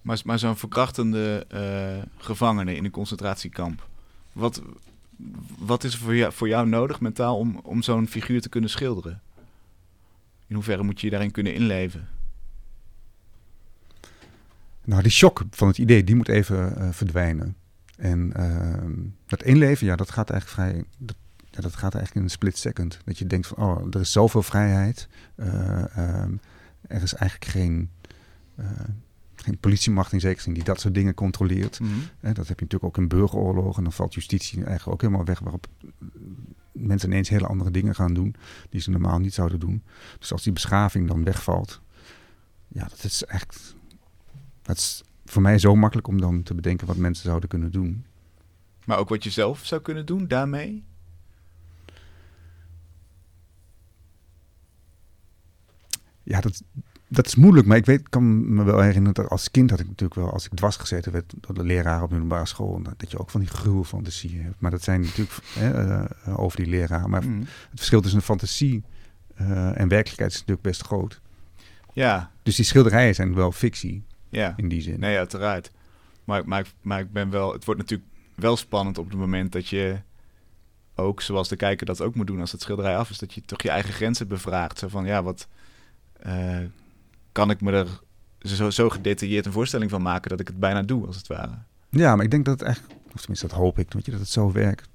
Maar, 0.02 0.38
zo'n 0.38 0.56
verkrachtende 0.56 1.46
uh, 1.54 2.02
gevangene 2.16 2.74
in 2.74 2.84
een 2.84 2.90
concentratiekamp. 2.90 3.88
Wat, 4.32 4.62
wat 5.58 5.84
is 5.84 5.92
er 5.92 5.98
voor 5.98 6.16
jou, 6.16 6.32
voor 6.32 6.48
jou 6.48 6.68
nodig 6.68 7.00
mentaal 7.00 7.38
om, 7.38 7.60
om 7.62 7.82
zo'n 7.82 8.08
figuur 8.08 8.40
te 8.40 8.48
kunnen 8.48 8.70
schilderen? 8.70 9.20
In 10.46 10.54
hoeverre 10.54 10.82
moet 10.82 11.00
je 11.00 11.06
je 11.06 11.12
daarin 11.12 11.30
kunnen 11.30 11.54
inleven? 11.54 12.08
Nou, 14.84 15.02
die 15.02 15.10
shock 15.10 15.42
van 15.50 15.68
het 15.68 15.78
idee, 15.78 16.04
die 16.04 16.16
moet 16.16 16.28
even 16.28 16.74
uh, 16.78 16.88
verdwijnen. 16.90 17.56
En 17.96 18.32
uh, 18.36 19.06
dat 19.26 19.42
inleven, 19.42 19.86
ja, 19.86 19.96
dat 19.96 20.10
gaat 20.10 20.30
eigenlijk 20.30 20.60
vrij... 20.60 20.84
Dat, 20.98 21.16
ja, 21.50 21.60
dat 21.60 21.76
gaat 21.76 21.94
eigenlijk 21.94 22.14
in 22.14 22.22
een 22.22 22.30
split 22.30 22.58
second. 22.58 22.98
Dat 23.04 23.18
je 23.18 23.26
denkt 23.26 23.46
van, 23.46 23.58
oh, 23.58 23.86
er 23.90 24.00
is 24.00 24.12
zoveel 24.12 24.42
vrijheid. 24.42 25.08
Eh, 25.34 25.96
ehm, 25.96 26.32
er 26.86 27.02
is 27.02 27.14
eigenlijk 27.14 27.50
geen, 27.50 27.90
geen 29.42 29.58
politiemacht 29.58 30.12
in 30.12 30.20
zekere 30.20 30.42
zin 30.42 30.52
die 30.52 30.64
dat 30.64 30.80
soort 30.80 30.94
dingen 30.94 31.14
controleert. 31.14 31.80
Mhm. 31.80 31.90
dat 32.20 32.36
heb 32.36 32.58
je 32.58 32.64
natuurlijk 32.64 32.84
ook 32.84 32.96
in 32.96 33.08
burgeroorlogen. 33.08 33.76
En 33.76 33.82
dan 33.82 33.92
valt 33.92 34.14
justitie 34.14 34.64
eigenlijk 34.64 34.92
ook 34.92 35.00
helemaal 35.00 35.24
weg 35.24 35.38
waarop 35.38 35.66
mensen 36.72 37.08
ineens 37.08 37.28
hele 37.28 37.46
andere 37.46 37.70
dingen 37.70 37.94
gaan 37.94 38.14
doen 38.14 38.34
die 38.70 38.80
ze 38.80 38.90
normaal 38.90 39.18
niet 39.18 39.34
zouden 39.34 39.60
doen. 39.60 39.82
Dus 40.18 40.32
als 40.32 40.42
die 40.42 40.52
beschaving 40.52 41.08
dan 41.08 41.24
wegvalt, 41.24 41.80
ja, 42.68 42.82
dat 42.82 43.04
is 43.04 43.24
echt. 43.24 43.76
Dat 44.62 44.76
is 44.76 45.02
voor 45.24 45.42
mij 45.42 45.58
zo 45.58 45.76
makkelijk 45.76 46.08
om 46.08 46.20
dan 46.20 46.42
te 46.42 46.54
bedenken 46.54 46.86
wat 46.86 46.96
mensen 46.96 47.24
zouden 47.24 47.48
kunnen 47.48 47.70
doen. 47.70 48.04
Maar 48.84 48.98
ook 48.98 49.08
wat 49.08 49.24
je 49.24 49.30
zelf 49.30 49.66
zou 49.66 49.80
kunnen 49.80 50.06
doen 50.06 50.26
daarmee? 50.26 50.84
Ja, 56.22 56.40
dat, 56.40 56.62
dat 57.12 57.26
is 57.26 57.34
moeilijk, 57.34 57.66
maar 57.66 57.76
ik 57.76 57.86
weet, 57.86 58.08
kan 58.08 58.54
me 58.54 58.64
wel 58.64 58.80
herinneren 58.80 59.14
dat 59.14 59.28
als 59.28 59.50
kind 59.50 59.70
had 59.70 59.80
ik 59.80 59.86
natuurlijk 59.86 60.20
wel, 60.20 60.32
als 60.32 60.44
ik 60.44 60.54
dwars 60.54 60.76
gezeten 60.76 61.12
werd 61.12 61.34
door 61.40 61.54
de 61.54 61.64
leraar 61.64 62.02
op 62.02 62.10
middelbare 62.10 62.46
school, 62.46 62.82
dat 62.96 63.10
je 63.10 63.18
ook 63.18 63.30
van 63.30 63.40
die 63.40 63.48
gruwelfantasie 63.48 64.40
hebt. 64.40 64.60
Maar 64.60 64.70
dat 64.70 64.82
zijn 64.82 65.00
natuurlijk 65.00 65.32
hè, 65.58 65.86
uh, 65.86 66.40
over 66.40 66.56
die 66.56 66.66
leraar. 66.66 67.08
Maar 67.08 67.24
mm. 67.24 67.38
het 67.40 67.48
verschil 67.74 68.00
tussen 68.00 68.18
een 68.18 68.24
fantasie 68.24 68.82
uh, 69.40 69.80
en 69.80 69.88
werkelijkheid 69.88 70.30
is 70.30 70.38
natuurlijk 70.38 70.66
best 70.66 70.82
groot. 70.82 71.20
Ja. 71.92 72.30
Dus 72.42 72.56
die 72.56 72.64
schilderijen 72.64 73.14
zijn 73.14 73.34
wel 73.34 73.52
fictie. 73.52 74.04
Ja. 74.28 74.54
In 74.56 74.68
die 74.68 74.82
zin. 74.82 75.00
Nee, 75.00 75.16
uiteraard. 75.16 75.70
Maar, 76.24 76.48
maar, 76.48 76.66
maar 76.80 77.00
ik 77.00 77.12
ben 77.12 77.30
wel, 77.30 77.52
het 77.52 77.64
wordt 77.64 77.80
natuurlijk 77.80 78.10
wel 78.34 78.56
spannend 78.56 78.98
op 78.98 79.10
het 79.10 79.18
moment 79.18 79.52
dat 79.52 79.68
je 79.68 79.96
ook, 80.94 81.20
zoals 81.20 81.48
de 81.48 81.56
kijker 81.56 81.86
dat 81.86 82.00
ook 82.00 82.14
moet 82.14 82.26
doen 82.26 82.40
als 82.40 82.52
het 82.52 82.60
schilderij 82.60 82.96
af 82.96 83.10
is, 83.10 83.18
dat 83.18 83.34
je 83.34 83.42
toch 83.42 83.62
je 83.62 83.70
eigen 83.70 83.92
grenzen 83.92 84.28
bevraagt. 84.28 84.78
Zo 84.78 84.88
van, 84.88 85.06
ja, 85.06 85.22
wat 85.22 85.48
uh, 86.26 86.58
kan 87.32 87.50
ik 87.50 87.60
me 87.60 87.72
er 87.72 88.00
zo, 88.38 88.70
zo 88.70 88.88
gedetailleerd 88.88 89.46
een 89.46 89.52
voorstelling 89.52 89.90
van 89.90 90.02
maken 90.02 90.30
dat 90.30 90.40
ik 90.40 90.48
het 90.48 90.58
bijna 90.58 90.82
doe, 90.82 91.06
als 91.06 91.16
het 91.16 91.26
ware. 91.26 91.58
Ja, 91.90 92.16
maar 92.16 92.24
ik 92.24 92.30
denk 92.30 92.44
dat 92.44 92.60
het 92.60 92.68
echt, 92.68 92.82
of 93.12 93.20
tenminste 93.20 93.46
dat 93.46 93.56
hoop 93.56 93.78
ik, 93.78 93.92
weet 93.92 94.04
je, 94.04 94.10
dat 94.10 94.20
het 94.20 94.28
zo 94.28 94.52
werkt. 94.52 94.88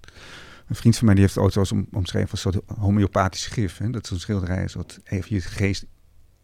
Een 0.67 0.75
vriend 0.75 0.97
van 0.97 1.05
mij 1.05 1.15
die 1.15 1.23
heeft 1.23 1.53
zo 1.53 1.75
om, 1.75 1.87
omschreven 1.91 2.31
als 2.31 2.45
een 2.45 2.51
soort 2.51 2.79
homeopathisch 2.79 3.45
gif. 3.45 3.77
Hè? 3.77 3.89
Dat 3.89 4.07
zo'n 4.07 4.19
schilderij 4.19 4.63
is 4.63 4.73
wat 4.73 4.99
even 5.03 5.35
je 5.35 5.41
geest 5.41 5.85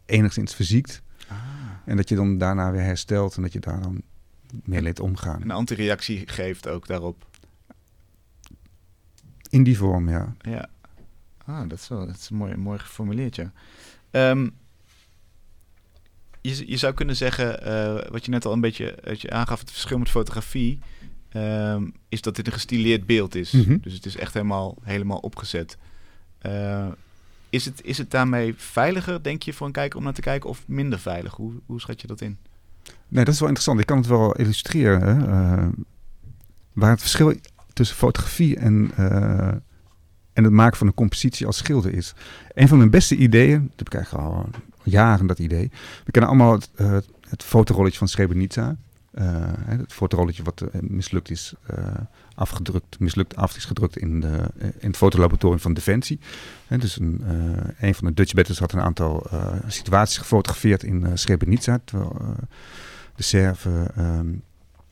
enigszins 0.05 0.55
verziekt. 0.55 1.01
Ah. 1.27 1.37
En 1.85 1.97
dat 1.97 2.09
je 2.09 2.15
dan 2.15 2.37
daarna 2.37 2.71
weer 2.71 2.81
herstelt 2.81 3.35
en 3.35 3.41
dat 3.41 3.53
je 3.53 3.59
daar 3.59 3.81
dan 3.81 4.01
mee 4.63 4.81
leert 4.81 4.99
omgaan. 4.99 5.41
Een 5.41 5.51
antireactie 5.51 6.27
geeft 6.27 6.67
ook 6.67 6.87
daarop. 6.87 7.25
In 9.49 9.63
die 9.63 9.77
vorm, 9.77 10.09
ja. 10.09 10.35
Ja. 10.37 10.69
Ah, 11.45 11.69
dat 11.69 11.79
is 11.79 11.87
wel 11.87 12.05
dat 12.05 12.15
is 12.15 12.29
mooi, 12.29 12.55
mooi 12.55 12.79
geformuleerd, 12.79 13.35
ja. 13.35 13.51
Um, 14.11 14.55
je, 16.43 16.69
je 16.69 16.77
zou 16.77 16.93
kunnen 16.93 17.15
zeggen, 17.15 17.67
uh, 17.67 18.11
wat 18.11 18.25
je 18.25 18.31
net 18.31 18.45
al 18.45 18.53
een 18.53 18.61
beetje 18.61 18.97
je 19.17 19.29
aangaf, 19.29 19.59
het 19.59 19.71
verschil 19.71 19.97
met 19.97 20.09
fotografie, 20.09 20.79
um, 21.33 21.93
is 22.09 22.21
dat 22.21 22.35
dit 22.35 22.47
een 22.47 22.53
gestileerd 22.53 23.05
beeld 23.05 23.35
is. 23.35 23.51
Mm 23.51 23.63
-hmm. 23.63 23.79
Dus 23.81 23.93
het 23.93 24.05
is 24.05 24.17
echt 24.17 24.33
helemaal, 24.33 24.77
helemaal 24.81 25.17
opgezet. 25.17 25.77
Uh, 26.45 26.87
is, 27.49 27.65
het, 27.65 27.81
is 27.83 27.97
het 27.97 28.11
daarmee 28.11 28.53
veiliger, 28.57 29.23
denk 29.23 29.43
je, 29.43 29.53
voor 29.53 29.67
een 29.67 29.73
kijker 29.73 29.97
om 29.97 30.03
naar 30.03 30.13
te 30.13 30.21
kijken, 30.21 30.49
of 30.49 30.63
minder 30.67 30.99
veilig? 30.99 31.33
Hoe, 31.33 31.53
hoe 31.65 31.81
schat 31.81 32.01
je 32.01 32.07
dat 32.07 32.21
in? 32.21 32.37
Nee, 33.07 33.23
dat 33.23 33.33
is 33.33 33.39
wel 33.39 33.49
interessant. 33.49 33.79
Ik 33.79 33.85
kan 33.85 33.97
het 33.97 34.07
wel 34.07 34.35
illustreren. 34.35 35.01
Hè? 35.01 35.27
Uh, 35.27 35.67
waar 36.73 36.89
het 36.89 36.99
verschil 36.99 37.33
tussen 37.73 37.97
fotografie 37.97 38.57
en, 38.57 38.91
en 40.33 40.43
het 40.43 40.53
maken 40.53 40.77
van 40.77 40.87
een 40.87 40.93
compositie 40.93 41.45
als 41.45 41.57
schilder 41.57 41.93
is. 41.93 42.13
Een 42.53 42.67
van 42.67 42.77
mijn 42.77 42.89
beste 42.89 43.15
ideeën, 43.15 43.61
dat 43.61 43.77
heb 43.77 43.87
ik 43.87 43.93
eigenlijk 43.93 44.25
al 44.25 44.49
jaren 44.83 45.27
dat 45.27 45.39
idee. 45.39 45.71
We 46.05 46.11
kennen 46.11 46.31
allemaal 46.31 46.53
het, 46.53 46.69
uh, 46.75 46.97
fotorolletje 47.37 47.97
van 47.97 48.07
Srebrenica. 48.07 48.75
het 49.65 49.93
fotorolletje 49.93 50.43
wat 50.43 50.63
mislukt 50.81 51.29
is 51.29 51.53
afgedrukt, 52.35 52.99
mislukt 52.99 53.35
af 53.35 53.55
is 53.55 53.65
gedrukt 53.65 53.97
in, 53.97 54.19
de, 54.19 54.43
in 54.57 54.87
het 54.87 54.97
fotolaboratorium 54.97 55.59
van 55.59 55.73
Defensie. 55.73 56.19
dus 56.67 56.99
een, 56.99 57.23
een 57.79 57.95
van 57.95 58.07
de 58.07 58.13
Dutch 58.13 58.33
Batters 58.33 58.59
had 58.59 58.73
een 58.73 58.81
aantal 58.81 59.27
situaties 59.67 60.17
gefotografeerd 60.17 60.83
in 60.83 61.17
Srebrenica. 61.17 61.79
Terwijl, 61.85 62.35
de 63.15 63.23
Serven 63.23 63.91
um, 63.97 64.43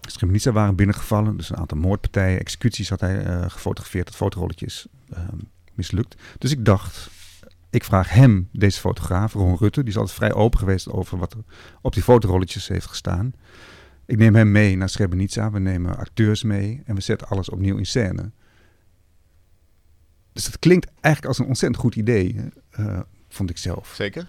Srebrenica 0.01 0.51
waren 0.51 0.75
binnengevallen. 0.75 1.37
Dus 1.37 1.49
een 1.49 1.57
aantal 1.57 1.77
moordpartijen, 1.77 2.39
executies 2.39 2.89
had 2.89 2.99
hij 2.99 3.25
uh, 3.25 3.49
gefotografeerd. 3.49 4.07
Het 4.07 4.17
fotorolletje 4.17 4.65
is 4.65 4.87
um, 5.17 5.39
mislukt. 5.73 6.15
Dus 6.37 6.51
ik 6.51 6.65
dacht, 6.65 7.09
ik 7.71 7.83
vraag 7.83 8.09
hem, 8.09 8.49
deze 8.51 8.79
fotograaf, 8.79 9.33
Ron 9.33 9.57
Rutte, 9.57 9.79
die 9.79 9.89
is 9.89 9.97
altijd 9.97 10.17
vrij 10.17 10.33
open 10.33 10.59
geweest 10.59 10.89
over 10.89 11.17
wat 11.17 11.33
er 11.33 11.43
op 11.81 11.93
die 11.93 12.03
fotorolletjes 12.03 12.67
heeft 12.67 12.85
gestaan. 12.85 13.33
Ik 14.05 14.17
neem 14.17 14.35
hem 14.35 14.51
mee 14.51 14.77
naar 14.77 14.89
Srebrenica, 14.89 15.51
we 15.51 15.59
nemen 15.59 15.97
acteurs 15.97 16.43
mee 16.43 16.81
en 16.85 16.95
we 16.95 17.01
zetten 17.01 17.27
alles 17.27 17.49
opnieuw 17.49 17.77
in 17.77 17.85
scène. 17.85 18.31
Dus 20.33 20.45
dat 20.45 20.59
klinkt 20.59 20.91
eigenlijk 21.01 21.25
als 21.25 21.39
een 21.39 21.45
ontzettend 21.45 21.81
goed 21.81 21.95
idee, 21.95 22.35
uh, 22.79 22.99
vond 23.29 23.49
ik 23.49 23.57
zelf. 23.57 23.93
Zeker. 23.95 24.27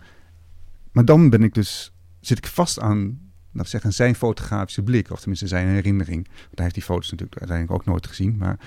Maar 0.93 1.05
dan 1.05 1.31
ben 1.31 1.43
ik 1.43 1.55
dus, 1.55 1.93
zit 2.21 2.39
ik 2.39 2.47
vast 2.47 2.81
aan 2.81 3.33
laten 3.53 3.71
zeggen, 3.71 3.93
zijn 3.93 4.15
fotografische 4.15 4.83
blik, 4.83 5.11
of 5.11 5.19
tenminste 5.19 5.47
zijn 5.47 5.69
herinnering. 5.69 6.27
Want 6.27 6.55
hij 6.55 6.63
heeft 6.63 6.75
die 6.75 6.85
foto's 6.85 7.11
natuurlijk 7.11 7.39
uiteindelijk 7.39 7.81
ook 7.81 7.87
nooit 7.87 8.07
gezien. 8.07 8.37
Maar 8.37 8.59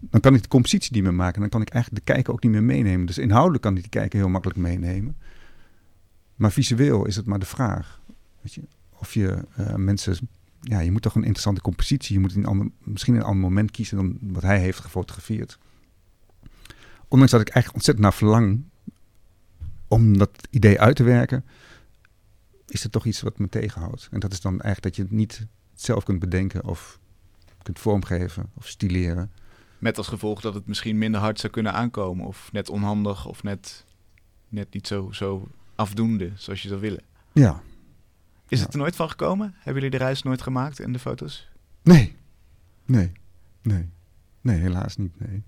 dan 0.00 0.20
kan 0.20 0.34
ik 0.34 0.42
de 0.42 0.48
compositie 0.48 0.92
niet 0.94 1.02
meer 1.02 1.14
maken. 1.14 1.40
Dan 1.40 1.48
kan 1.48 1.60
ik 1.60 1.68
eigenlijk 1.68 2.06
de 2.06 2.12
kijker 2.12 2.32
ook 2.32 2.42
niet 2.42 2.52
meer 2.52 2.62
meenemen. 2.62 3.06
Dus 3.06 3.18
inhoudelijk 3.18 3.62
kan 3.62 3.76
ik 3.76 3.82
de 3.82 3.88
kijker 3.88 4.18
heel 4.18 4.28
makkelijk 4.28 4.58
meenemen. 4.58 5.16
Maar 6.36 6.52
visueel 6.52 7.06
is 7.06 7.16
het 7.16 7.26
maar 7.26 7.38
de 7.38 7.46
vraag. 7.46 8.00
Weet 8.40 8.54
je, 8.54 8.62
of 8.98 9.14
je 9.14 9.44
uh, 9.58 9.74
mensen. 9.74 10.28
Ja, 10.60 10.80
je 10.80 10.92
moet 10.92 11.02
toch 11.02 11.14
een 11.14 11.22
interessante 11.22 11.60
compositie. 11.60 12.14
Je 12.14 12.20
moet 12.20 12.34
een 12.34 12.46
ander, 12.46 12.70
misschien 12.78 13.14
een 13.14 13.22
ander 13.22 13.42
moment 13.42 13.70
kiezen 13.70 13.96
dan 13.96 14.18
wat 14.20 14.42
hij 14.42 14.58
heeft 14.58 14.80
gefotografeerd. 14.80 15.58
Ondanks 17.08 17.32
dat 17.32 17.40
ik 17.40 17.48
eigenlijk 17.48 17.74
ontzettend 17.74 18.06
naar 18.06 18.14
verlang 18.14 18.62
om 19.88 20.18
dat 20.18 20.48
idee 20.50 20.80
uit 20.80 20.96
te 20.96 21.02
werken 21.02 21.44
is 22.66 22.84
er 22.84 22.90
toch 22.90 23.04
iets 23.04 23.20
wat 23.20 23.38
me 23.38 23.48
tegenhoudt. 23.48 24.08
En 24.10 24.20
dat 24.20 24.32
is 24.32 24.40
dan 24.40 24.60
eigenlijk 24.60 24.82
dat 24.82 24.96
je 24.96 25.02
het 25.02 25.10
niet 25.10 25.46
zelf 25.74 26.04
kunt 26.04 26.18
bedenken 26.18 26.64
of 26.64 27.00
kunt 27.62 27.78
vormgeven 27.78 28.50
of 28.54 28.68
stileren. 28.68 29.32
Met 29.80 29.98
als 29.98 30.08
gevolg 30.08 30.40
dat 30.40 30.54
het 30.54 30.66
misschien 30.66 30.98
minder 30.98 31.20
hard 31.20 31.40
zou 31.40 31.52
kunnen 31.52 31.72
aankomen. 31.72 32.26
Of 32.26 32.48
net 32.52 32.68
onhandig 32.68 33.26
of 33.26 33.42
net, 33.42 33.84
net 34.48 34.72
niet 34.72 34.86
zo, 34.86 35.12
zo 35.12 35.48
afdoende 35.74 36.32
zoals 36.34 36.62
je 36.62 36.68
zou 36.68 36.80
willen. 36.80 37.02
Ja. 37.32 37.62
Is 38.48 38.58
ja. 38.58 38.64
het 38.64 38.74
er 38.74 38.80
nooit 38.80 38.96
van 38.96 39.10
gekomen? 39.10 39.54
Hebben 39.56 39.82
jullie 39.82 39.98
de 39.98 40.04
reis 40.04 40.22
nooit 40.22 40.42
gemaakt 40.42 40.80
in 40.80 40.92
de 40.92 40.98
foto's? 40.98 41.48
Nee. 41.82 42.16
Nee. 42.84 43.12
Nee. 43.62 43.88
Nee, 44.40 44.58
helaas 44.58 44.96
niet. 44.96 45.20
Nee. 45.20 45.42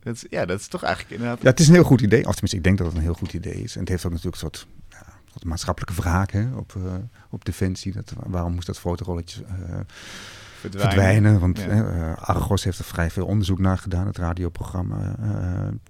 Dat 0.00 0.14
is, 0.14 0.24
ja, 0.30 0.46
dat 0.46 0.60
is 0.60 0.68
toch 0.68 0.82
eigenlijk 0.82 1.14
inderdaad... 1.14 1.42
Ja, 1.42 1.50
het 1.50 1.60
is 1.60 1.68
een 1.68 1.74
heel 1.74 1.84
goed 1.84 2.00
idee. 2.00 2.26
Of 2.26 2.30
tenminste, 2.30 2.56
ik 2.56 2.64
denk 2.64 2.78
dat 2.78 2.86
het 2.86 2.96
een 2.96 3.02
heel 3.02 3.14
goed 3.14 3.32
idee 3.32 3.62
is. 3.62 3.74
En 3.74 3.80
het 3.80 3.88
heeft 3.88 4.04
ook 4.04 4.12
natuurlijk 4.12 4.42
een 4.42 4.48
soort 4.48 4.66
de 5.40 5.48
maatschappelijke 5.48 6.02
wraak 6.02 6.30
hè, 6.30 6.54
op, 6.54 6.74
uh, 6.78 6.94
op 7.30 7.44
Defensie. 7.44 7.92
Dat, 7.92 8.12
waarom 8.26 8.54
moest 8.54 8.66
dat 8.66 8.78
fotorolletje 8.78 9.42
uh, 9.42 9.78
verdwijnen. 10.70 10.94
verdwijnen? 10.94 11.40
Want 11.40 11.58
ja. 11.58 12.12
uh, 12.12 12.16
Argos 12.16 12.64
heeft 12.64 12.78
er 12.78 12.84
vrij 12.84 13.10
veel 13.10 13.26
onderzoek 13.26 13.58
naar 13.58 13.78
gedaan, 13.78 14.06
het 14.06 14.18
radioprogramma. 14.18 15.16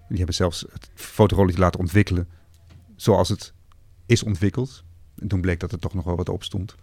die 0.09 0.17
hebben 0.17 0.35
zelfs 0.35 0.67
het 0.73 0.91
fotorolletje 0.95 1.61
laten 1.61 1.81
ontwikkelen 1.81 2.29
zoals 2.97 3.29
het 3.29 3.53
is 4.07 4.23
ontwikkeld. 4.23 4.85
En 5.19 5.29
toen 5.29 5.41
bleek 5.41 5.61
dat 5.61 5.73
er 5.73 5.79
toch 5.79 5.95
nog 5.95 6.05
wel 6.05 6.17
wat 6.17 6.29
op 6.29 6.45
stond. 6.45 6.75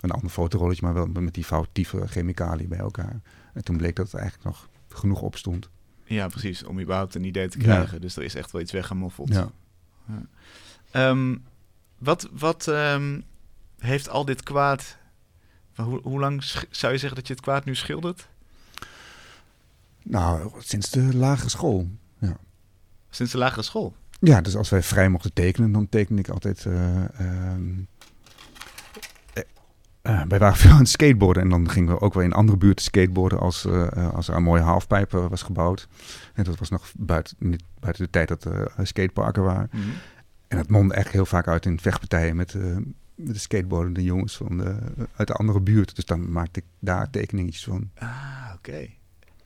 Een 0.00 0.10
ander 0.10 0.30
fotorolletje, 0.30 0.84
maar 0.84 0.94
wel 0.94 1.06
met 1.06 1.34
die 1.34 1.44
foutieve 1.44 2.08
chemicaliën 2.08 2.68
bij 2.68 2.78
elkaar. 2.78 3.20
En 3.54 3.64
toen 3.64 3.76
bleek 3.76 3.96
dat 3.96 4.06
het 4.06 4.20
eigenlijk 4.20 4.44
nog 4.44 4.68
genoeg 4.88 5.22
op 5.22 5.36
stond. 5.36 5.68
Ja, 6.04 6.28
precies. 6.28 6.64
Om 6.64 6.80
überhaupt 6.80 7.14
een 7.14 7.24
idee 7.24 7.48
te 7.48 7.58
krijgen. 7.58 7.94
Ja. 7.94 8.00
Dus 8.00 8.16
er 8.16 8.22
is 8.22 8.34
echt 8.34 8.50
wel 8.50 8.60
iets 8.60 8.72
weggemoffeld. 8.72 9.28
Ja. 9.28 9.50
ja. 10.06 11.08
Um, 11.08 11.44
wat, 11.98 12.28
wat 12.32 12.66
um, 12.66 13.24
heeft 13.78 14.08
al 14.08 14.24
dit 14.24 14.42
kwaad... 14.42 15.00
Hoe, 15.74 16.00
hoe 16.02 16.20
lang 16.20 16.42
zou 16.70 16.92
je 16.92 16.98
zeggen 16.98 17.14
dat 17.14 17.26
je 17.26 17.32
het 17.32 17.42
kwaad 17.42 17.64
nu 17.64 17.74
schildert? 17.74 18.28
Nou, 20.02 20.50
sinds 20.58 20.90
de 20.90 21.16
lagere 21.16 21.48
school. 21.48 21.88
Ja. 22.18 22.36
Sinds 23.10 23.32
de 23.32 23.38
lagere 23.38 23.62
school? 23.62 23.94
Ja, 24.20 24.40
dus 24.40 24.56
als 24.56 24.70
wij 24.70 24.82
vrij 24.82 25.08
mochten 25.08 25.32
tekenen, 25.32 25.72
dan 25.72 25.88
teken 25.88 26.18
ik 26.18 26.28
altijd... 26.28 26.64
Uh, 26.64 27.04
wij 30.02 30.38
waren 30.38 30.56
veel 30.62 30.70
aan 30.70 30.78
het 30.78 30.88
skateboarden 30.88 31.42
en 31.42 31.48
dan 31.48 31.70
gingen 31.70 31.94
we 31.94 32.00
ook 32.00 32.14
wel 32.14 32.22
in 32.22 32.32
andere 32.32 32.58
buurten 32.58 32.84
skateboarden 32.84 33.38
als, 33.38 33.66
als 34.12 34.28
er 34.28 34.34
een 34.34 34.42
mooie 34.42 34.62
halfpijp 34.62 35.10
was 35.10 35.42
gebouwd. 35.42 35.88
En 36.34 36.44
dat 36.44 36.58
was 36.58 36.70
nog 36.70 36.92
buiten, 36.96 37.36
niet, 37.38 37.62
buiten 37.80 38.04
de 38.04 38.10
tijd 38.10 38.28
dat 38.28 38.44
er 38.44 38.72
skateparken 38.82 39.42
waren. 39.42 39.68
Mm 39.72 39.80
-hmm. 39.80 39.92
En 40.48 40.58
het 40.58 40.70
mondde 40.70 40.94
echt 40.94 41.12
heel 41.12 41.26
vaak 41.26 41.48
uit 41.48 41.66
in 41.66 41.80
vechtpartijen 41.80 42.36
met 42.36 42.56
de 43.24 43.38
skateboardende 43.38 44.02
jongens 44.02 44.36
van 44.36 44.56
de, 44.58 44.76
uit 45.16 45.28
de 45.28 45.34
andere 45.34 45.60
buurt. 45.60 45.96
Dus 45.96 46.04
dan 46.04 46.32
maakte 46.32 46.60
ik 46.60 46.66
daar 46.78 47.10
tekeningetjes 47.10 47.64
van. 47.64 47.90
Ah, 47.98 48.08
oké. 48.54 48.70
Okay. 48.70 48.96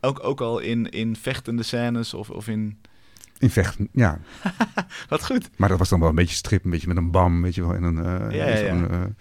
Ook, 0.01 0.25
ook 0.25 0.41
al 0.41 0.59
in, 0.59 0.91
in 0.91 1.17
vechtende 1.17 1.63
scènes 1.63 2.15
of, 2.15 2.31
of 2.31 2.49
in... 2.49 2.79
In 3.39 3.51
vechten, 3.51 3.89
ja. 3.93 4.19
Wat 5.09 5.25
goed. 5.25 5.51
Maar 5.57 5.69
dat 5.69 5.79
was 5.79 5.89
dan 5.89 6.01
wel 6.01 6.09
een 6.09 6.15
beetje 6.15 6.35
strip, 6.37 6.65
een 6.65 6.71
beetje 6.71 6.89
met 6.89 6.97
een 6.97 7.11
bam, 7.11 7.43
weet 7.43 7.55
je 7.55 7.61
wel. 7.61 7.75
En 7.75 7.83
een, 7.83 7.99
eh, 8.05 8.37
Ja, 8.37 8.47
ja, 8.47 8.55
eh, 8.67 8.79
nou 8.81 9.15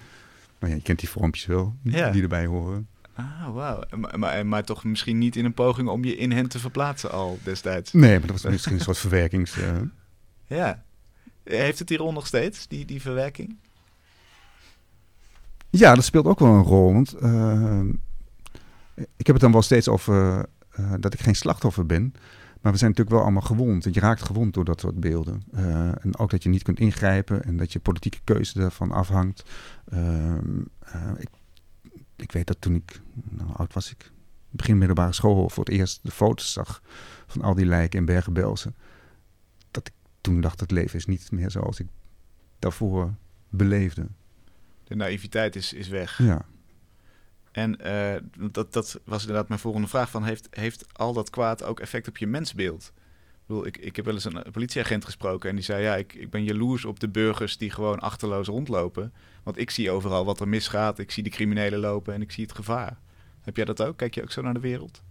ja, 0.60 0.68
je 0.68 0.82
kent 0.82 1.00
die 1.00 1.10
vormpjes 1.10 1.46
wel, 1.46 1.76
die 1.84 2.22
erbij 2.22 2.46
horen. 2.46 2.88
Ah, 3.14 3.54
wauw. 3.54 3.84
Maar, 3.98 4.20
maar, 4.20 4.46
maar 4.46 4.64
toch 4.64 4.84
misschien 4.84 5.18
niet 5.18 5.36
in 5.36 5.46
een 5.46 5.54
poging 5.54 5.88
om 5.88 6.04
je 6.04 6.16
in 6.16 6.32
hen 6.32 6.48
te 6.50 6.60
verplaatsen 6.60 7.12
al 7.12 7.40
destijds. 7.44 7.94
Nee, 7.94 8.18
maar 8.20 8.28
dat 8.28 8.42
was 8.42 8.52
misschien 8.52 8.74
een 8.76 8.82
soort 8.82 8.98
verwerkings... 9.08 9.58
eh, 9.60 9.74
Ja. 10.48 10.84
Heeft 11.44 11.80
het 11.80 11.88
die 11.88 11.98
rol 11.98 12.12
nog 12.12 12.28
steeds, 12.28 12.68
die, 12.68 12.86
die 12.86 13.02
verwerking? 13.02 13.58
Ja, 15.78 15.96
dat 15.96 16.04
speelt 16.04 16.26
ook 16.26 16.40
wel 16.40 16.54
een 16.54 16.64
rol. 16.64 16.94
Want 16.94 17.14
eh, 17.14 17.80
ik 18.96 19.26
heb 19.26 19.36
het 19.36 19.40
dan 19.40 19.52
wel 19.52 19.62
steeds 19.62 19.88
over 19.88 20.46
eh, 20.70 20.94
dat 21.00 21.14
ik 21.14 21.20
geen 21.20 21.36
slachtoffer 21.36 21.86
ben. 21.86 22.14
Maar 22.66 22.74
we 22.74 22.80
zijn 22.80 22.90
natuurlijk 22.90 23.18
wel 23.18 23.26
allemaal 23.26 23.48
gewond. 23.48 23.94
Je 23.94 24.00
raakt 24.00 24.22
gewond 24.22 24.54
door 24.54 24.66
dat 24.66 24.80
soort 24.80 25.00
beelden. 25.00 25.44
Eh, 25.52 25.88
en 26.06 26.18
ook 26.18 26.30
dat 26.30 26.44
je 26.44 26.50
niet 26.50 26.64
kunt 26.64 26.80
ingrijpen 26.80 27.44
en 27.44 27.58
dat 27.58 27.74
je 27.74 27.80
politieke 27.80 28.20
keuze 28.24 28.60
daarvan 28.60 28.92
afhangt. 28.92 29.44
Ehm, 29.86 30.62
eh, 30.80 31.12
ik, 31.18 31.30
ik 32.16 32.32
weet 32.32 32.48
dat 32.48 32.62
toen 32.62 32.76
ik, 32.76 33.02
nou, 33.30 33.50
oud 33.54 33.74
was 33.74 33.92
ik? 33.92 34.12
Begin 34.50 34.78
middelbare 34.78 35.14
school 35.14 35.50
voor 35.50 35.64
het 35.64 35.74
eerst 35.74 36.00
de 36.04 36.12
foto's 36.12 36.52
zag 36.52 36.82
van 37.28 37.42
al 37.42 37.54
die 37.54 37.66
lijken 37.66 38.00
in 38.00 38.06
Bergen-Belsen. 38.06 38.76
Dat 39.72 39.88
ik 39.88 39.94
toen 40.22 40.42
dacht, 40.42 40.60
het 40.60 40.72
leven 40.72 40.98
is 40.98 41.06
niet 41.06 41.32
meer 41.32 41.52
zoals 41.52 41.80
ik 41.80 41.88
daarvoor 42.60 43.14
beleefde. 43.50 44.08
De 44.86 44.96
naïviteit 44.96 45.56
is, 45.56 45.74
is 45.74 45.88
weg. 45.88 46.18
Ja. 46.18 46.46
En 47.52 47.80
eh, 47.82 48.22
dat, 48.52 48.74
dat 48.74 49.00
was 49.06 49.22
inderdaad 49.22 49.48
mijn 49.48 49.60
volgende 49.60 49.88
vraag. 49.88 50.10
Van 50.10 50.24
heeft, 50.24 50.48
heeft 50.50 50.86
al 50.94 51.14
dat 51.14 51.30
kwaad 51.30 51.64
ook 51.64 51.80
effect 51.80 52.08
op 52.08 52.18
je 52.18 52.28
mensbeeld? 52.28 52.92
Ik, 52.96 53.42
bedoel, 53.46 53.66
ik, 53.66 53.78
ik 53.78 53.96
heb 53.96 54.06
wel 54.06 54.14
eens 54.14 54.26
een 54.26 54.44
politieagent 54.52 55.06
gesproken 55.06 55.50
en 55.50 55.56
die 55.56 55.64
zei... 55.64 55.84
ja, 55.84 55.96
ik, 55.96 56.14
ik 56.14 56.30
ben 56.30 56.44
jaloers 56.44 56.86
op 56.86 57.00
de 57.00 57.10
burgers 57.10 57.58
die 57.58 57.72
gewoon 57.72 58.00
achterloos 58.00 58.48
rondlopen. 58.48 59.14
Want 59.44 59.58
ik 59.58 59.70
zie 59.70 59.92
overal 59.92 60.26
wat 60.26 60.40
er 60.40 60.48
misgaat. 60.48 61.00
Ik 61.00 61.12
zie 61.12 61.24
de 61.24 61.30
criminelen 61.30 61.80
lopen 61.80 62.14
en 62.14 62.22
ik 62.22 62.32
zie 62.32 62.44
het 62.44 62.56
gevaar. 62.56 63.00
Heb 63.42 63.56
jij 63.56 63.66
dat 63.66 63.82
ook? 63.82 63.98
Kijk 63.98 64.16
je 64.16 64.22
ook 64.22 64.32
zo 64.32 64.42
naar 64.42 64.54
de 64.54 64.60
wereld? 64.60 65.04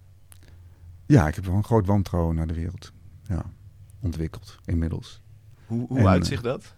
Ja, 1.06 1.28
ik 1.28 1.34
heb 1.34 1.44
wel 1.44 1.54
een 1.54 1.64
groot 1.64 1.86
wantrouwen 1.86 2.34
naar 2.34 2.46
de 2.46 2.54
wereld. 2.54 2.92
Ja, 3.22 3.52
ontwikkeld 4.00 4.58
inmiddels. 4.64 5.22
Hoe, 5.66 5.86
hoe 5.86 5.98
En, 5.98 6.08
uitzicht 6.08 6.42
dat? 6.42 6.74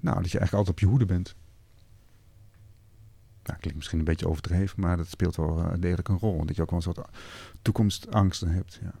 Nou, 0.00 0.22
dat 0.22 0.30
je 0.30 0.38
eigenlijk 0.38 0.52
altijd 0.52 0.68
op 0.68 0.78
je 0.78 0.86
hoede 0.86 1.06
bent. 1.06 1.34
Nou, 3.46 3.58
klinkt 3.58 3.74
misschien 3.74 3.98
een 3.98 4.04
beetje 4.04 4.28
overdreven, 4.28 4.80
maar 4.80 4.96
dat 4.96 5.08
speelt 5.08 5.36
wel 5.36 5.58
eh, 5.58 5.72
degelijk 5.78 6.08
een 6.08 6.18
rol. 6.18 6.44
Dat 6.44 6.56
je 6.56 6.62
ook 6.62 6.70
wel 6.70 6.78
een 6.78 6.94
soort 6.94 7.08
toekomstangsten 7.62 8.48
hebt. 8.48 8.78
Ja. 8.82 8.92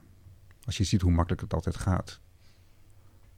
Als 0.64 0.76
je 0.76 0.84
ziet 0.84 1.00
hoe 1.00 1.12
makkelijk 1.12 1.42
het 1.42 1.54
altijd 1.54 1.76
gaat. 1.76 2.20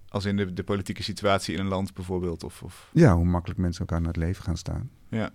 Als 0.08 0.24
in 0.24 0.36
de, 0.36 0.52
de 0.52 0.64
politieke 0.64 1.02
situatie 1.02 1.54
in 1.54 1.60
een 1.60 1.68
land 1.68 1.94
bijvoorbeeld? 1.94 2.44
Of, 2.44 2.62
of... 2.62 2.90
Ja, 2.92 3.14
hoe 3.14 3.24
makkelijk 3.24 3.60
mensen 3.60 3.80
elkaar 3.80 4.00
naar 4.00 4.12
het 4.12 4.22
leven 4.22 4.44
gaan 4.44 4.56
staan. 4.56 4.90
Ja. 5.08 5.32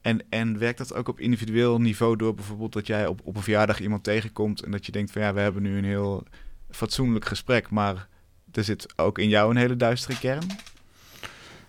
En, 0.00 0.24
en 0.28 0.58
werkt 0.58 0.78
dat 0.78 0.94
ook 0.94 1.08
op 1.08 1.20
individueel 1.20 1.80
niveau 1.80 2.16
door 2.16 2.34
bijvoorbeeld 2.34 2.72
dat 2.72 2.86
jij 2.86 3.06
op, 3.06 3.20
op 3.24 3.36
een 3.36 3.42
verjaardag 3.42 3.80
iemand 3.80 4.04
tegenkomt 4.04 4.62
en 4.62 4.70
dat 4.70 4.86
je 4.86 4.92
denkt 4.92 5.10
van 5.10 5.22
ja, 5.22 5.34
we 5.34 5.40
hebben 5.40 5.62
nu 5.62 5.78
een 5.78 5.84
heel 5.84 6.24
fatsoenlijk 6.70 7.24
gesprek, 7.24 7.70
maar 7.70 8.08
er 8.52 8.64
zit 8.64 8.98
ook 8.98 9.18
in 9.18 9.28
jou 9.28 9.50
een 9.50 9.56
hele 9.56 9.76
duistere 9.76 10.18
kern? 10.18 10.46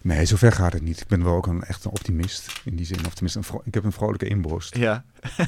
Nee, 0.08 0.26
zover 0.26 0.52
gaat 0.52 0.74
het 0.74 0.82
niet. 0.82 1.02
Ik 1.02 1.08
ben 1.08 1.24
wel 1.24 1.36
ook 1.36 1.48
een 1.48 1.63
echt 1.63 1.86
een 1.86 1.91
optimist 1.91 2.62
in 2.63 2.76
die 2.76 2.86
zin. 2.86 3.06
Of 3.06 3.13
tenminste, 3.13 3.39
een 3.39 3.62
ik 3.63 3.74
heb 3.74 3.84
een 3.84 3.91
vrolijke 3.91 4.28
inborst. 4.28 4.78
Ja. 4.78 5.06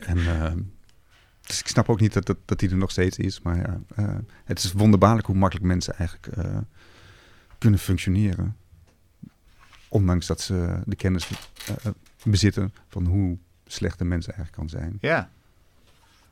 En, 0.00 0.18
eh, 0.18 0.52
dus 1.40 1.60
ik 1.60 1.66
snap 1.66 1.88
ook 1.88 2.00
niet 2.00 2.12
dat, 2.12 2.26
dat, 2.26 2.36
dat 2.44 2.58
die 2.58 2.70
er 2.70 2.76
nog 2.76 2.90
steeds 2.90 3.18
is. 3.18 3.40
Maar 3.40 3.56
ja, 3.56 3.80
eh, 3.94 4.18
het 4.44 4.58
is 4.58 4.72
wonderbaarlijk 4.72 5.26
hoe 5.26 5.36
makkelijk 5.36 5.66
mensen 5.66 5.94
eigenlijk 5.94 6.36
eh, 6.36 6.58
kunnen 7.58 7.80
functioneren. 7.80 8.56
Ondanks 9.88 10.26
dat 10.26 10.40
ze 10.40 10.80
de 10.84 10.96
kennis 10.96 11.28
bezitten 12.24 12.74
van 12.88 13.06
hoe 13.06 13.38
slecht 13.66 14.00
een 14.00 14.08
mens 14.08 14.26
eigenlijk 14.26 14.56
kan 14.56 14.68
zijn. 14.68 14.98
Ja. 15.00 15.30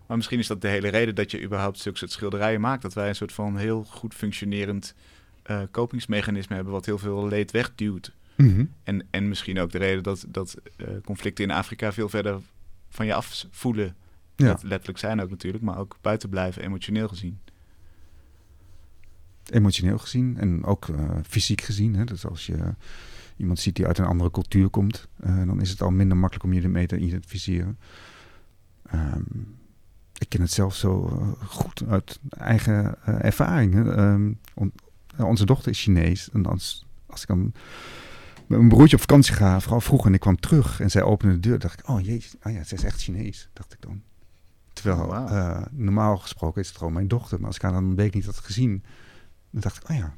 Maar 0.06 0.16
misschien 0.16 0.38
is 0.38 0.46
dat 0.46 0.60
de 0.60 0.68
hele 0.68 0.88
reden 0.88 1.14
dat 1.14 1.30
je 1.30 1.42
überhaupt 1.42 1.78
zulke 1.78 1.98
soort 1.98 2.12
schilderijen 2.12 2.60
maakt. 2.60 2.82
Dat 2.82 2.94
wij 2.94 3.08
een 3.08 3.14
soort 3.14 3.32
van 3.32 3.56
heel 3.56 3.84
goed 3.84 4.14
functionerend 4.14 4.94
eh, 5.48 5.62
kopingsmechanisme 5.70 6.54
hebben 6.54 6.72
wat 6.72 6.86
heel 6.86 6.98
veel 6.98 7.28
leed 7.28 7.50
wegduwt. 7.50 8.12
En, 8.82 9.06
en 9.10 9.28
misschien 9.28 9.58
ook 9.58 9.70
de 9.70 9.78
reden 9.78 10.02
dat, 10.02 10.24
dat 10.28 10.56
eh, 10.76 10.86
conflicten 11.04 11.44
in 11.44 11.50
Afrika 11.50 11.92
veel 11.92 12.08
verder 12.08 12.40
van 12.88 13.06
je 13.06 13.14
af 13.14 13.46
voelen. 13.50 13.96
Ja. 14.36 14.46
Dat 14.46 14.62
letterlijk 14.62 14.98
zijn 14.98 15.20
ook 15.20 15.30
natuurlijk, 15.30 15.64
maar 15.64 15.78
ook 15.78 15.96
buiten 16.00 16.28
blijven, 16.28 16.62
emotioneel 16.62 17.08
gezien. 17.08 17.38
Emotioneel 19.44 19.98
gezien 19.98 20.38
en 20.38 20.64
ook 20.64 20.88
eh, 20.88 21.10
fysiek 21.28 21.60
gezien. 21.60 21.94
Hè? 21.94 22.04
Dus 22.04 22.26
als 22.26 22.46
je 22.46 22.74
iemand 23.36 23.58
ziet 23.58 23.76
die 23.76 23.86
uit 23.86 23.98
een 23.98 24.04
andere 24.04 24.30
cultuur 24.30 24.68
komt, 24.68 25.08
dan 25.16 25.60
is 25.60 25.70
het 25.70 25.82
al 25.82 25.90
minder 25.90 26.16
makkelijk 26.16 26.44
om 26.44 26.52
je 26.52 26.62
ermee 26.62 26.86
te 26.86 26.98
identificeren. 26.98 27.78
Ehm, 28.82 29.22
ik 30.18 30.28
ken 30.28 30.40
het 30.40 30.52
zelf 30.52 30.74
zo 30.74 31.02
goed 31.46 31.82
uit 31.88 32.18
eigen 32.28 32.94
eh, 33.04 33.24
ervaring. 33.24 33.74
Eh, 35.18 35.26
onze 35.26 35.46
dochter 35.46 35.70
is 35.70 35.82
Chinees. 35.82 36.30
En 36.30 36.46
als, 36.46 36.86
als 37.06 37.22
ik 37.22 37.28
dan 37.28 37.52
met 38.46 38.58
mijn 38.58 38.68
broertje 38.68 38.96
op 38.96 39.02
vakantie 39.02 39.34
ga, 39.34 39.60
vooral 39.60 39.80
vroeg, 39.80 40.06
en 40.06 40.14
ik 40.14 40.20
kwam 40.20 40.40
terug 40.40 40.80
en 40.80 40.90
zij 40.90 41.02
opende 41.02 41.34
de 41.34 41.40
deur, 41.48 41.58
dacht 41.58 41.78
ik, 41.78 41.88
oh 41.88 42.00
jezus, 42.00 42.34
ah 42.40 42.52
ja, 42.52 42.64
ze 42.64 42.74
is 42.74 42.84
echt 42.84 43.00
Chinees, 43.00 43.48
dacht 43.52 43.72
ik 43.72 43.80
dan. 43.80 44.02
Terwijl 44.72 45.08
Oh, 45.08 45.30
eh, 45.30 45.62
normaal 45.70 46.16
gesproken 46.16 46.60
is 46.60 46.68
het 46.68 46.76
gewoon 46.76 46.92
mijn 46.92 47.08
dochter, 47.08 47.38
maar 47.38 47.46
als 47.46 47.56
ik 47.56 47.62
haar 47.62 47.72
dan 47.72 47.84
een 47.84 47.96
week 47.96 48.14
niet 48.14 48.24
had 48.24 48.38
gezien, 48.38 48.82
dan 49.50 49.60
dacht 49.60 49.76
ik, 49.76 49.90
oh 49.90 49.96
ja, 49.96 50.14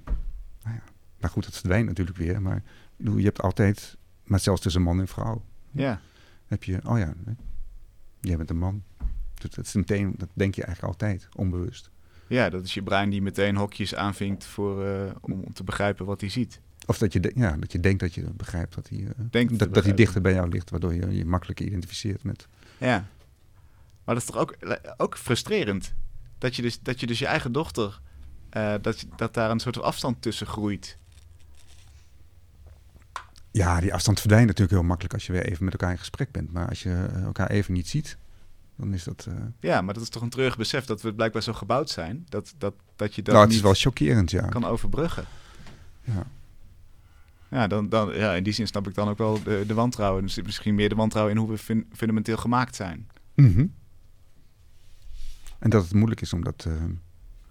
oh 0.66 0.72
ja. 0.72 0.82
Maar 1.20 1.30
goed, 1.30 1.44
het 1.44 1.56
verdwijnt 1.56 1.86
natuurlijk 1.86 2.16
weer, 2.16 2.42
maar 2.42 2.62
je 2.96 3.22
hebt 3.22 3.40
altijd, 3.40 3.96
maar 4.24 4.40
zelfs 4.40 4.60
tussen 4.60 4.82
man 4.82 5.00
en 5.00 5.08
vrouw, 5.08 5.42
Ja, 5.70 6.00
heb 6.46 6.64
je, 6.64 6.80
oh 6.84 6.98
ja, 6.98 7.14
jij 8.20 8.36
bent 8.36 8.50
een 8.50 8.58
man. 8.58 8.82
Dat, 9.34 9.54
dat, 9.54 9.66
is 9.66 9.74
meteen, 9.74 10.14
dat 10.16 10.28
denk 10.32 10.54
je 10.54 10.64
eigenlijk 10.64 10.92
altijd, 10.92 11.28
onbewust. 11.34 11.90
Ja 12.36 12.50
dat 12.50 12.64
is 12.64 12.74
je 12.74 12.82
brein 12.82 13.10
die 13.10 13.22
meteen 13.22 13.56
hokjes 13.56 13.94
aanvinkt 13.94 14.44
voor, 14.44 14.84
eh, 14.86 15.10
om, 15.20 15.32
om 15.32 15.52
te 15.52 15.64
begrijpen 15.64 16.06
wat 16.06 16.20
hij 16.20 16.30
ziet. 16.30 16.60
Of 16.86 16.98
dat 16.98 17.12
je, 17.12 17.20
de- 17.20 17.32
ja, 17.34 17.56
dat 17.56 17.72
je 17.72 17.80
denkt 17.80 18.00
dat 18.00 18.14
je 18.14 18.22
begrijpt 18.22 18.74
dat 18.74 18.88
hij, 18.88 18.98
eh, 18.98 19.04
te 19.30 19.56
dat, 19.56 19.74
dat 19.74 19.84
hij 19.84 19.94
dichter 19.94 20.20
bij 20.20 20.32
jou 20.32 20.48
ligt, 20.48 20.70
waardoor 20.70 20.94
je 20.94 21.16
je 21.16 21.24
makkelijker 21.24 21.66
identificeert 21.66 22.22
met. 22.22 22.46
Ja. 22.78 23.06
Maar 24.04 24.14
dat 24.14 24.24
is 24.24 24.30
toch 24.30 24.36
ook, 24.36 24.56
ook 24.96 25.18
frustrerend? 25.18 25.94
Dat 26.38 26.56
je 26.56 26.62
dus, 26.62 26.80
dat 26.80 27.00
je, 27.00 27.06
dus 27.06 27.18
je 27.18 27.26
eigen 27.26 27.52
dochter, 27.52 28.00
eh, 28.50 28.74
dat, 28.82 29.00
je- 29.00 29.06
dat 29.16 29.34
daar 29.34 29.50
een 29.50 29.60
soort 29.60 29.80
afstand 29.80 30.22
tussen 30.22 30.46
groeit. 30.46 30.98
Ja, 33.50 33.80
die 33.80 33.94
afstand 33.94 34.18
verdwijnt 34.20 34.46
natuurlijk 34.46 34.76
heel 34.76 34.86
makkelijk 34.86 35.14
als 35.14 35.26
je 35.26 35.32
weer 35.32 35.46
even 35.46 35.64
met 35.64 35.72
elkaar 35.72 35.90
in 35.90 35.98
gesprek 35.98 36.30
bent. 36.30 36.52
Maar 36.52 36.68
als 36.68 36.82
je 36.82 37.08
elkaar 37.24 37.50
even 37.50 37.72
niet 37.74 37.88
ziet, 37.88 38.16
dan 38.80 38.94
is 38.94 39.04
dat. 39.04 39.26
eh, 39.28 39.34
Ja, 39.60 39.80
maar 39.80 39.94
dat 39.94 40.02
is 40.02 40.08
toch 40.08 40.22
een 40.22 40.28
treurig 40.30 40.56
besef 40.56 40.84
dat 40.84 41.02
we 41.02 41.14
blijkbaar 41.14 41.42
zo 41.42 41.52
gebouwd 41.52 41.90
zijn. 41.90 42.26
Dat, 42.28 42.54
dat, 42.58 42.74
dat 42.96 43.14
je 43.14 43.22
dat 43.22 43.30
nou, 43.34 43.38
het 43.46 43.48
niet 43.48 43.58
is 43.58 43.64
wel 43.64 43.74
chockerend, 43.74 44.30
ja. 44.30 44.46
kan 44.48 44.64
overbruggen. 44.64 45.24
ja. 46.04 46.26
Ja, 47.50 47.66
dan, 47.66 47.88
dan, 47.88 48.14
ja, 48.14 48.34
in 48.34 48.42
die 48.42 48.52
zin 48.52 48.66
snap 48.66 48.88
ik 48.88 48.94
dan 48.94 49.08
ook 49.08 49.18
wel 49.18 49.42
de, 49.42 49.64
de 49.66 49.74
wantrouwen. 49.74 50.22
Dus 50.22 50.42
misschien 50.42 50.74
meer 50.74 50.88
de 50.88 50.94
wantrouwen 50.94 51.34
in 51.34 51.40
hoe 51.40 51.50
we 51.50 51.58
fun- 51.58 51.86
fundamenteel 51.92 52.36
gemaakt 52.36 52.76
zijn. 52.76 53.08
Mhm. 53.34 53.66
En 55.58 55.70
dat 55.70 55.82
het 55.82 55.94
moeilijk 55.94 56.20
is 56.20 56.32
om 56.32 56.44
dat 56.44 56.64
eh, 56.68 56.72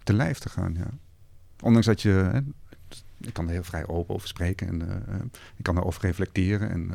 te 0.02 0.12
lijf 0.12 0.38
te 0.38 0.48
gaan, 0.48 0.74
ja. 0.74 0.90
Ondanks 1.62 1.86
dat 1.86 2.02
je... 2.02 2.08
Hè, 2.08 2.38
ik 3.26 3.32
kan 3.32 3.46
er 3.46 3.52
heel 3.52 3.64
vrij 3.64 3.86
open 3.86 4.14
over 4.14 4.28
spreken 4.28 4.68
en 4.68 5.06
eh, 5.08 5.14
ik 5.56 5.62
kan 5.64 5.76
erover 5.76 6.02
reflecteren. 6.02 6.70
En, 6.70 6.86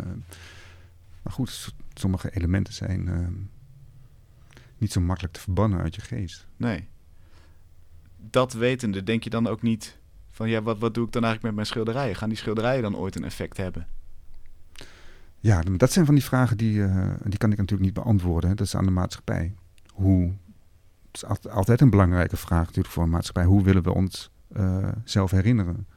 maar 1.22 1.34
goed, 1.34 1.74
sommige 1.94 2.30
elementen 2.36 2.74
zijn 2.74 3.08
niet 4.86 4.94
zo 4.94 5.02
makkelijk 5.02 5.34
te 5.34 5.40
verbannen 5.40 5.80
uit 5.80 5.96
je 5.96 6.02
geest. 6.02 6.48
Nee. 6.58 6.88
Dat 8.18 8.54
wetende, 8.54 9.04
denk 9.04 9.24
je 9.24 9.30
dan 9.30 9.48
ook 9.48 9.62
niet 9.62 9.98
van 10.32 10.50
ja, 10.50 10.62
wat, 10.62 10.80
wat 10.80 10.94
doe 10.94 11.06
ik 11.06 11.12
dan 11.12 11.24
eigenlijk 11.24 11.44
met 11.44 11.54
mijn 11.54 11.66
schilderijen? 11.68 12.16
Gaan 12.16 12.30
die 12.30 12.38
schilderijen 12.38 12.82
dan 12.82 12.96
ooit 12.98 13.16
een 13.16 13.24
effect 13.24 13.58
hebben? 13.58 13.88
Ja, 15.40 15.62
dat 15.62 15.92
zijn 15.92 16.06
van 16.06 16.16
die 16.16 16.24
vragen 16.24 16.58
die, 16.58 16.84
eh, 16.84 17.14
die 17.24 17.38
kan 17.38 17.52
ik 17.52 17.58
natuurlijk 17.58 17.86
niet 17.86 18.04
beantwoorden. 18.04 18.50
Hè. 18.50 18.56
Dat 18.56 18.66
is 18.66 18.76
aan 18.76 18.86
de 18.86 18.92
maatschappij. 18.92 19.54
Hoe, 19.94 20.24
het 21.12 21.16
is 21.16 21.26
alt- 21.26 21.50
altijd 21.50 21.82
een 21.82 21.90
belangrijke 21.90 22.38
vraag 22.38 22.66
natuurlijk 22.66 22.94
voor 22.94 23.04
een 23.04 23.10
maatschappij. 23.10 23.46
Hoe 23.46 23.64
willen 23.64 23.84
we 23.84 23.94
ons 23.94 24.32
eh, 24.54 24.88
zelf 25.04 25.32
herinneren? 25.32 25.88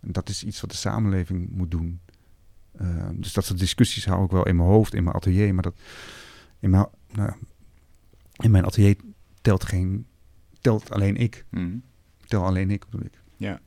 En 0.00 0.12
dat 0.12 0.28
is 0.28 0.44
iets 0.44 0.60
wat 0.60 0.70
de 0.70 0.76
samenleving 0.76 1.48
moet 1.50 1.70
doen. 1.70 2.00
Eh, 2.72 3.08
dus 3.12 3.32
dat 3.32 3.44
soort 3.44 3.58
discussies 3.58 4.04
hou 4.04 4.24
ik 4.24 4.30
wel 4.30 4.46
in 4.46 4.56
mijn 4.56 4.68
hoofd, 4.68 4.94
in 4.94 5.04
mijn 5.04 5.16
atelier. 5.16 5.54
Maar 5.54 5.62
dat 5.62 5.76
in 6.58 6.70
mijn, 6.70 6.86
nou, 7.12 7.32
in 8.42 8.50
mijn 8.50 8.64
atelier 8.64 8.96
telt 9.40 9.64
geen, 9.64 10.06
telt 10.60 10.90
alleen 10.90 11.16
ik. 11.16 11.44
Mhm. 11.50 11.76
Tel 12.26 12.44
alleen 12.44 12.70
ik, 12.70 12.84
bedoel 12.90 13.06
ik. 13.06 13.20
Ja. 13.36 13.60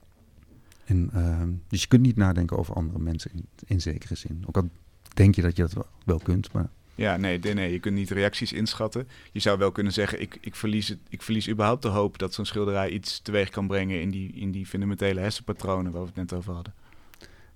En, 0.86 1.10
ehm, 1.14 1.50
dus 1.68 1.82
je 1.82 1.88
kunt 1.88 2.02
niet 2.02 2.16
nadenken 2.16 2.58
over 2.58 2.76
andere 2.76 3.00
mensen 3.00 3.32
in, 3.34 3.46
in 3.66 3.82
zekere 3.82 4.16
zin. 4.16 4.44
Ook 4.48 4.58
al 4.58 4.70
denk 5.14 5.36
je 5.36 5.42
dat 5.42 5.56
je 5.56 5.62
dat 5.62 5.74
wel, 5.74 5.88
wel 6.06 6.20
kunt, 6.20 6.52
maar 6.52 6.70
Ja, 6.96 7.18
nee, 7.18 7.40
nee, 7.40 7.54
nee, 7.54 7.72
je 7.72 7.80
kunt 7.80 7.96
niet 7.96 8.10
reacties 8.10 8.54
inschatten. 8.54 9.08
Je 9.32 9.40
zou 9.40 9.58
wel 9.58 9.72
kunnen 9.72 9.94
zeggen, 9.94 10.22
ik, 10.22 10.38
ik, 10.42 10.56
verlies, 10.56 10.88
het, 10.88 11.00
ik 11.10 11.22
verlies 11.22 11.50
überhaupt 11.50 11.82
de 11.82 11.88
hoop 11.88 12.18
dat 12.18 12.34
zo'n 12.34 12.46
schilderij 12.46 12.90
iets 12.90 13.20
teweeg 13.20 13.50
kan 13.50 13.68
brengen 13.68 14.02
in 14.02 14.10
die, 14.10 14.32
in 14.32 14.52
die 14.52 14.66
fundamentele 14.66 15.20
hersenpatronen 15.20 15.92
waar 15.92 16.02
we 16.02 16.08
het 16.08 16.16
net 16.16 16.34
over 16.34 16.54
hadden. 16.54 16.74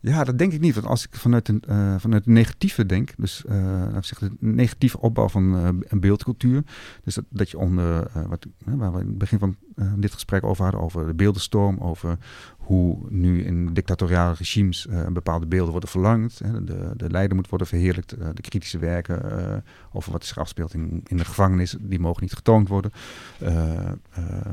Ja, 0.02 0.24
dat 0.24 0.38
denk 0.38 0.54
ik 0.54 0.60
niet. 0.60 0.74
Want 0.74 0.88
als 0.88 1.06
ik 1.06 1.16
vanuit 1.16 1.48
een, 1.48 1.64
uh, 1.70 1.96
vanuit 1.98 2.26
een 2.26 2.34
negatieve 2.34 2.86
denk, 2.86 3.14
dus 3.18 3.44
uh, 3.50 3.98
negatieve 4.40 5.00
opbouw 5.00 5.30
van 5.30 5.56
uh, 5.56 5.70
een 5.80 6.00
beeldcultuur. 6.00 6.64
Dus 7.04 7.16
dat, 7.16 7.26
dat 7.30 7.50
je 7.50 7.58
onder, 7.58 8.12
wat, 8.28 8.46
waar 8.66 8.94
we 8.94 9.00
in 9.00 9.08
het 9.08 9.18
begin 9.18 9.40
van 9.40 9.56
dit 9.96 10.14
gesprek 10.14 10.44
over 10.44 10.64
hadden, 10.64 10.82
over 10.82 11.08
de 11.08 11.14
beeldenstorm, 11.14 11.78
over 11.78 12.18
hoe 12.70 12.98
nu 13.10 13.44
in 13.44 13.74
dictatoriale 13.74 14.34
regimes 14.34 14.88
bepaalde 15.14 15.46
beelden 15.46 15.72
worden 15.72 15.90
verlangd. 15.90 16.40
Hè, 16.40 16.64
de, 16.64 16.94
de 16.96 17.10
leider 17.10 17.36
moet 17.36 17.50
worden 17.50 17.68
verheerlijkt, 17.68 18.10
de 18.10 18.42
kritische 18.42 18.78
werken 18.78 19.64
over 19.92 20.12
wat 20.12 20.26
zich 20.26 20.38
afspeelt 20.38 20.74
in, 20.74 21.04
in 21.08 21.18
de 21.18 21.26
gevangenis, 21.26 21.76
die 21.80 22.00
mogen 22.00 22.24
niet 22.24 22.34
getoond 22.34 22.68
worden. 22.68 22.92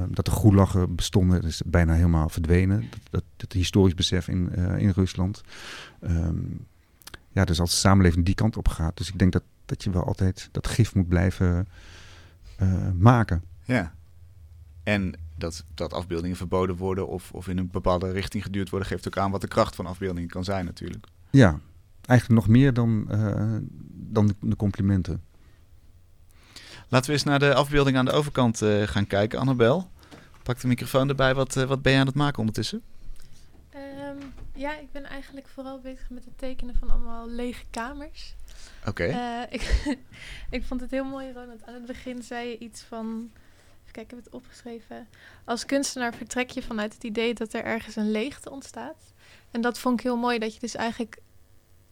dat 0.08 0.24
de 0.24 0.30
goelachen 0.30 0.94
bestonden, 0.94 1.42
is 1.42 1.62
bijna 1.66 1.92
helemaal 1.94 2.28
verdwenen. 2.28 2.84
Dat, 3.10 3.22
dat, 3.36 3.52
historisch 3.52 3.94
besef 3.94 4.28
in, 4.28 4.54
in 4.78 4.90
Rusland. 4.90 5.42
Um, 6.00 6.66
ja, 7.32 7.44
dus 7.44 7.60
als 7.60 7.70
de 7.70 7.76
samenleving 7.76 8.24
die 8.24 8.34
kant 8.34 8.56
op 8.56 8.68
gaat. 8.68 8.96
Dus 8.96 9.08
ik 9.08 9.18
denk 9.18 9.32
dat, 9.32 9.42
dat 9.64 9.82
je 9.82 9.90
wel 9.90 10.04
altijd 10.04 10.48
dat 10.52 10.66
gif 10.66 10.94
moet 10.94 11.08
blijven 11.08 11.68
uh, 12.62 12.90
maken. 12.98 13.42
Ja. 13.64 13.94
En 14.82 15.14
dat, 15.36 15.64
dat 15.74 15.92
afbeeldingen 15.92 16.36
verboden 16.36 16.76
worden 16.76 17.08
of, 17.08 17.32
of 17.32 17.48
in 17.48 17.58
een 17.58 17.70
bepaalde 17.70 18.10
richting 18.10 18.42
geduurd 18.42 18.70
worden, 18.70 18.88
geeft 18.88 19.06
ook 19.06 19.18
aan 19.18 19.30
wat 19.30 19.40
de 19.40 19.48
kracht 19.48 19.74
van 19.74 19.86
afbeeldingen 19.86 20.28
kan 20.28 20.44
zijn 20.44 20.64
natuurlijk. 20.64 21.06
Ja, 21.30 21.60
eigenlijk 22.06 22.40
nog 22.40 22.48
meer 22.48 22.72
dan, 22.72 23.08
uh, 23.10 23.56
dan 23.90 24.34
de, 24.40 24.56
complimenten. 24.56 25.24
Laten 26.88 27.06
we 27.06 27.12
eens 27.12 27.24
naar 27.24 27.38
de 27.38 27.54
afbeelding 27.54 27.96
aan 27.96 28.04
de 28.04 28.12
overkant 28.12 28.62
uh, 28.62 28.82
gaan 28.82 29.06
kijken. 29.06 29.38
Annabel, 29.38 29.90
pak 30.42 30.60
de 30.60 30.68
microfoon 30.68 31.08
erbij. 31.08 31.34
Wat, 31.34 31.54
wat 31.54 31.82
ben 31.82 31.92
je 31.92 31.98
aan 31.98 32.06
het 32.06 32.14
maken 32.14 32.38
ondertussen? 32.38 32.82
Ja, 34.56 34.78
ik 34.78 34.92
ben 34.92 35.04
eigenlijk 35.04 35.48
vooral 35.48 35.80
bezig 35.80 36.10
met 36.10 36.24
het 36.24 36.38
tekenen 36.38 36.74
van 36.74 36.90
allemaal 36.90 37.28
lege 37.28 37.64
kamers. 37.70 38.34
Oké. 38.86 39.04
Eh, 39.04 39.42
ik, 39.56 39.96
ik 40.50 40.64
vond 40.64 40.80
het 40.80 40.90
heel 40.90 41.04
mooi, 41.04 41.32
Ronald. 41.32 41.66
Aan 41.66 41.74
het 41.74 41.86
begin 41.86 42.22
zei 42.22 42.48
je 42.48 42.58
iets 42.58 42.82
van. 42.82 43.30
Kijken, 43.96 44.18
ik 44.18 44.24
heb 44.24 44.32
het 44.32 44.42
opgeschreven. 44.42 45.08
Als 45.44 45.66
kunstenaar 45.66 46.14
vertrek 46.14 46.50
je 46.50 46.62
vanuit 46.62 46.94
het 46.94 47.04
idee 47.04 47.34
dat 47.34 47.52
er 47.52 47.64
ergens 47.64 47.96
een 47.96 48.10
leegte 48.10 48.50
ontstaat. 48.50 49.12
En 49.50 49.60
dat 49.60 49.78
vond 49.78 49.98
ik 49.98 50.04
heel 50.04 50.16
mooi, 50.16 50.38
dat 50.38 50.54
je 50.54 50.60
dus 50.60 50.74
eigenlijk 50.74 51.18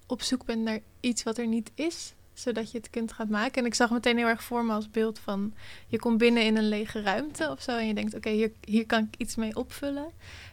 op 0.06 0.22
zoek 0.22 0.44
bent 0.44 0.62
naar 0.62 0.80
iets 1.00 1.22
wat 1.22 1.38
er 1.38 1.46
niet 1.46 1.70
is, 1.74 2.14
zodat 2.32 2.70
je 2.70 2.78
het 2.78 2.90
kunt 2.90 3.12
gaan 3.12 3.28
maken. 3.28 3.60
En 3.62 3.66
ik 3.66 3.74
zag 3.74 3.90
meteen 3.90 4.16
heel 4.16 4.26
erg 4.26 4.42
voor 4.42 4.64
me 4.64 4.72
als 4.72 4.90
beeld 4.90 5.18
van 5.18 5.54
je 5.86 5.98
komt 5.98 6.18
binnen 6.18 6.44
in 6.44 6.56
een 6.56 6.68
lege 6.68 7.02
ruimte 7.02 7.50
of 7.50 7.62
zo 7.62 7.76
en 7.78 7.86
je 7.86 7.94
denkt, 7.94 8.14
oké, 8.14 8.30
hier, 8.30 8.52
hier 8.64 8.86
kan 8.86 9.02
ik 9.02 9.20
iets 9.20 9.34
mee 9.34 9.56
opvullen. 9.56 10.10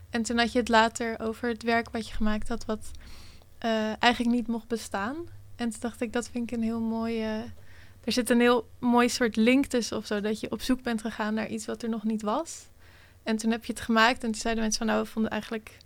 En 0.09 0.21
toen 0.21 0.37
had 0.37 0.51
je 0.51 0.59
het 0.59 0.69
later 0.69 1.19
over 1.19 1.49
het 1.49 1.63
werk 1.63 1.89
wat 1.89 2.07
je 2.07 2.13
gemaakt 2.13 2.47
had, 2.47 2.65
wat 2.65 2.91
uh, 3.65 4.03
eigenlijk 4.03 4.35
niet 4.35 4.47
mocht 4.47 4.67
bestaan. 4.67 5.15
En 5.55 5.69
toen 5.69 5.79
dacht 5.79 6.01
ik, 6.01 6.13
dat 6.13 6.29
vind 6.29 6.51
ik 6.51 6.57
een 6.57 6.63
heel 6.63 6.81
mooie. 6.81 7.43
Er 8.03 8.11
zit 8.11 8.29
een 8.29 8.39
heel 8.39 8.69
mooi 8.79 9.09
soort 9.09 9.35
link 9.35 9.65
tussen 9.65 9.97
of 9.97 10.05
zo, 10.05 10.21
dat 10.21 10.39
je 10.39 10.51
op 10.51 10.61
zoek 10.61 10.81
bent 10.81 11.01
gegaan 11.01 11.33
naar 11.33 11.47
iets 11.47 11.65
wat 11.65 11.83
er 11.83 11.89
nog 11.89 12.03
niet 12.03 12.21
was. 12.21 12.65
En 13.23 13.37
toen 13.37 13.51
heb 13.51 13.65
je 13.65 13.73
het 13.73 13.81
gemaakt 13.81 14.23
en 14.23 14.31
toen 14.31 14.41
zeiden 14.41 14.63
mensen 14.63 14.85
van, 14.85 14.93
nou, 14.93 15.03
we 15.03 15.09
vonden 15.09 15.31
eigenlijk 15.31 15.77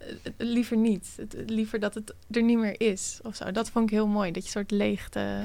uh, 0.00 0.06
liever 0.36 0.76
niet. 0.76 1.06
Het, 1.16 1.36
liever 1.46 1.80
dat 1.80 1.94
het 1.94 2.14
er 2.30 2.42
niet 2.42 2.58
meer 2.58 2.80
is 2.80 3.18
of 3.22 3.36
zo. 3.36 3.50
Dat 3.50 3.70
vond 3.70 3.84
ik 3.84 3.90
heel 3.90 4.06
mooi, 4.06 4.32
dat 4.32 4.44
je 4.44 4.50
soort 4.50 4.70
leegte, 4.70 5.44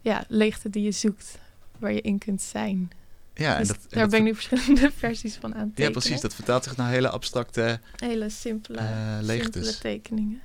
ja, 0.00 0.24
leegte 0.28 0.70
die 0.70 0.82
je 0.82 0.92
zoekt, 0.92 1.38
waar 1.78 1.92
je 1.92 2.00
in 2.00 2.18
kunt 2.18 2.42
zijn. 2.42 2.90
Ja, 3.34 3.52
en 3.52 3.58
dus 3.58 3.68
dat, 3.68 3.78
daar 3.88 4.08
ben 4.08 4.18
ik 4.18 4.24
nu 4.24 4.34
verschillende 4.34 4.90
versies 4.96 5.36
van 5.36 5.54
aan 5.54 5.72
Ja, 5.74 5.90
precies. 5.90 6.20
Dat 6.20 6.34
vertaalt 6.34 6.64
zich 6.64 6.76
naar 6.76 6.90
hele 6.90 7.08
abstracte... 7.08 7.80
Hele 7.96 8.30
simpele, 8.30 8.80
uh, 8.80 9.28
simpele 9.28 9.78
tekeningen. 9.78 10.40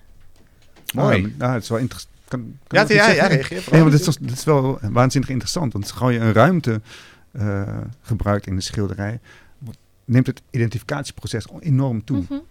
Mooi. 0.94 1.26
Oh, 1.26 1.38
nou, 1.38 1.54
het 1.54 1.64
is 1.64 1.70
wel 1.70 1.78
interessant. 1.78 2.15
Kan, 2.28 2.58
kan 2.68 2.88
ja, 2.88 2.94
ja, 2.94 3.10
ja, 3.10 3.28
reageer 3.28 3.64
Nee, 3.72 3.82
maar 3.82 3.92
dit 3.92 4.08
is, 4.08 4.18
dit 4.18 4.32
is 4.32 4.44
wel 4.44 4.80
waanzinnig 4.82 5.30
interessant. 5.30 5.74
Want 5.74 5.94
als 6.00 6.12
je 6.14 6.20
een 6.20 6.34
ruimte 6.34 6.82
uh, 7.32 7.78
gebruikt 8.02 8.48
in 8.48 8.56
de 8.56 8.62
schilderij... 8.62 9.20
neemt 10.06 10.28
het 10.28 10.42
identificatieproces 10.50 11.48
enorm 11.60 12.04
toe. 12.04 12.18
Mm 12.18 12.26
-hmm. 12.28 12.44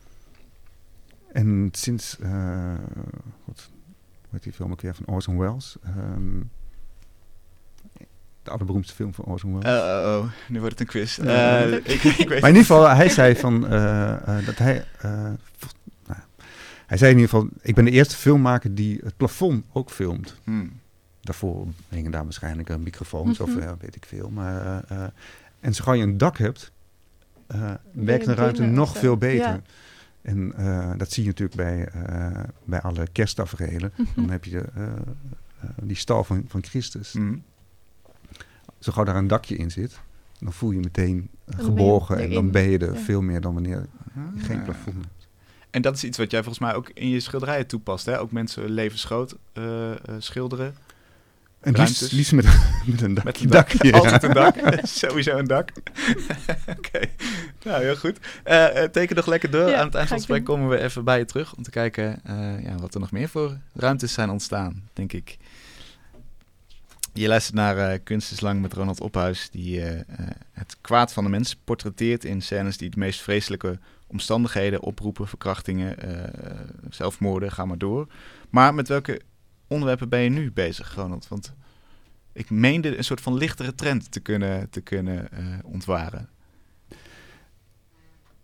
En 1.32 1.68
sinds... 1.72 2.16
Uh, 2.20 2.74
wat, 3.44 3.70
hoe 4.20 4.30
heet 4.30 4.42
die 4.42 4.52
film 4.52 4.72
ook 4.72 4.80
weer? 4.80 4.94
Van 4.94 5.14
Orson 5.14 5.38
Welles... 5.38 5.76
Um, 5.86 6.50
de 8.42 8.50
allerberoemdste 8.50 8.94
film 8.94 9.14
van 9.14 9.24
Orson 9.24 9.58
Welles. 9.58 9.80
Uh, 9.80 10.08
oh, 10.08 10.18
oh, 10.18 10.30
nu 10.48 10.60
wordt 10.60 10.78
het 10.78 10.80
een 10.80 10.86
quiz. 10.86 11.18
Uh, 11.18 11.72
ik, 11.72 11.84
ik 11.84 12.28
weet 12.28 12.28
maar 12.28 12.50
in 12.50 12.56
ieder 12.56 12.60
geval, 12.60 12.88
hij 12.88 13.08
zei 13.08 13.36
van 13.36 13.72
uh, 13.72 14.46
dat 14.46 14.58
hij. 14.58 14.84
Hij 16.94 17.02
zei 17.02 17.14
in 17.14 17.20
ieder 17.20 17.34
geval: 17.34 17.58
Ik 17.62 17.74
ben 17.74 17.84
de 17.84 17.90
eerste 17.90 18.16
filmmaker 18.16 18.74
die 18.74 19.00
het 19.04 19.16
plafond 19.16 19.64
ook 19.72 19.90
filmt. 19.90 20.34
Hmm. 20.44 20.72
Daarvoor 21.20 21.66
hingen 21.88 22.10
daar 22.10 22.22
waarschijnlijk 22.22 22.78
microfoons 22.78 23.38
mm 23.38 23.46
-hmm. 23.46 23.68
of 23.68 23.80
weet 23.80 23.96
ik 23.96 24.04
veel. 24.04 24.30
Maar, 24.30 24.84
en 25.60 25.74
zo 25.74 25.84
gauw 25.84 25.94
je 25.94 26.02
een 26.02 26.18
dak 26.18 26.38
hebt, 26.38 26.72
werkt 27.92 28.26
een 28.26 28.34
ruimte 28.34 28.62
nog 28.62 28.98
veel 28.98 29.16
beter. 29.16 29.46
Ja. 29.46 29.62
En 30.22 30.54
dat 30.96 31.12
zie 31.12 31.22
je 31.22 31.28
natuurlijk 31.28 31.56
bij, 31.56 31.88
bij 32.64 32.80
alle 32.80 33.06
kersttaferelen. 33.12 33.92
Mm 33.96 34.04
-hmm. 34.04 34.22
Dan 34.22 34.30
heb 34.30 34.44
je 34.44 34.64
die 35.82 35.96
stal 35.96 36.24
van, 36.24 36.44
van 36.48 36.64
Christus. 36.64 37.12
Mm 37.12 37.42
zo 38.84 38.92
gauw 38.92 39.04
daar 39.04 39.16
een 39.16 39.26
dakje 39.26 39.56
in 39.56 39.70
zit, 39.70 40.00
dan 40.38 40.52
voel 40.52 40.70
je 40.70 40.78
meteen 40.78 41.28
geborgen 41.46 42.18
en 42.18 42.30
dan 42.30 42.50
ben 42.50 42.70
je 42.70 42.78
er 42.78 42.96
veel 42.96 43.22
meer 43.22 43.40
dan 43.40 43.54
wanneer 43.54 43.88
je 44.14 44.40
geen 44.40 44.58
ah. 44.58 44.64
plafond 44.64 44.96
hebt. 44.96 45.13
En 45.74 45.82
dat 45.82 45.96
is 45.96 46.04
iets 46.04 46.18
wat 46.18 46.30
jij 46.30 46.42
volgens 46.42 46.64
mij 46.64 46.74
ook 46.74 46.90
in 46.94 47.08
je 47.08 47.20
schilderijen 47.20 47.66
toepast, 47.66 48.06
hè? 48.06 48.20
Ook 48.20 48.32
mensen 48.32 48.70
levensgroot 48.70 49.36
uh, 49.54 49.64
uh, 49.64 49.94
schilderen. 50.18 50.76
En 51.60 51.72
liefst, 51.72 52.12
liefst 52.12 52.32
met, 52.32 52.44
met 52.86 53.00
een 53.00 53.14
dak. 53.14 53.24
Met 53.24 53.40
een 53.40 53.48
dak. 53.48 53.72
Altijd 53.90 54.22
een 54.22 54.32
dak. 54.32 54.56
Sowieso 54.82 55.36
een 55.36 55.46
dak. 55.46 55.68
Oké. 56.66 56.76
Okay. 56.76 57.10
Nou, 57.64 57.82
heel 57.82 57.96
goed. 57.96 58.18
Uh, 58.46 58.66
teken 58.82 59.16
nog 59.16 59.26
lekker 59.26 59.50
door. 59.50 59.68
Ja, 59.68 59.78
Aan 59.78 59.86
het 59.86 59.94
eind 59.94 60.08
van 60.08 60.16
het 60.16 60.26
gesprek 60.26 60.44
komen 60.44 60.68
we 60.68 60.78
even 60.78 61.04
bij 61.04 61.18
je 61.18 61.24
terug 61.24 61.54
om 61.54 61.62
te 61.62 61.70
kijken 61.70 62.20
ja, 62.62 62.74
wat 62.80 62.94
er 62.94 63.00
nog 63.00 63.10
meer 63.10 63.28
voor 63.28 63.58
ruimtes 63.72 64.12
zijn 64.12 64.30
ontstaan, 64.30 64.88
denk 64.92 65.12
ik. 65.12 65.36
Je 67.12 67.28
luistert 67.28 67.56
naar 67.56 67.92
uh, 67.92 67.98
Kunst 68.04 68.32
is 68.32 68.40
Lang 68.40 68.60
met 68.60 68.72
Ronald 68.72 69.00
Ophuis, 69.00 69.48
die 69.50 69.78
uh, 69.78 69.92
uh, 69.92 70.00
het 70.52 70.76
kwaad 70.80 71.12
van 71.12 71.24
de 71.24 71.30
mens 71.30 71.56
portretteert 71.64 72.24
in 72.24 72.42
scènes 72.42 72.76
die 72.76 72.90
de 72.90 72.98
meest 72.98 73.20
vreselijke 73.20 73.78
omstandigheden 74.14 74.82
oproepen, 74.82 75.28
verkrachtingen, 75.28 75.96
zelfmoorden, 76.90 77.52
ga 77.52 77.64
maar 77.64 77.78
door. 77.78 78.06
Maar 78.50 78.74
met 78.74 78.88
welke 78.88 79.20
onderwerpen 79.66 80.08
ben 80.08 80.20
je 80.20 80.28
nu 80.28 80.52
bezig, 80.52 80.94
Ronald? 80.94 81.28
Want 81.28 81.54
ik 82.32 82.50
meende 82.50 82.96
een 82.96 83.04
soort 83.04 83.20
van 83.20 83.34
lichtere 83.34 83.74
trend 83.74 84.12
te 84.12 84.20
kunnen, 84.20 84.70
te 84.70 84.80
kunnen 84.80 85.28
ontwaren. 85.64 86.28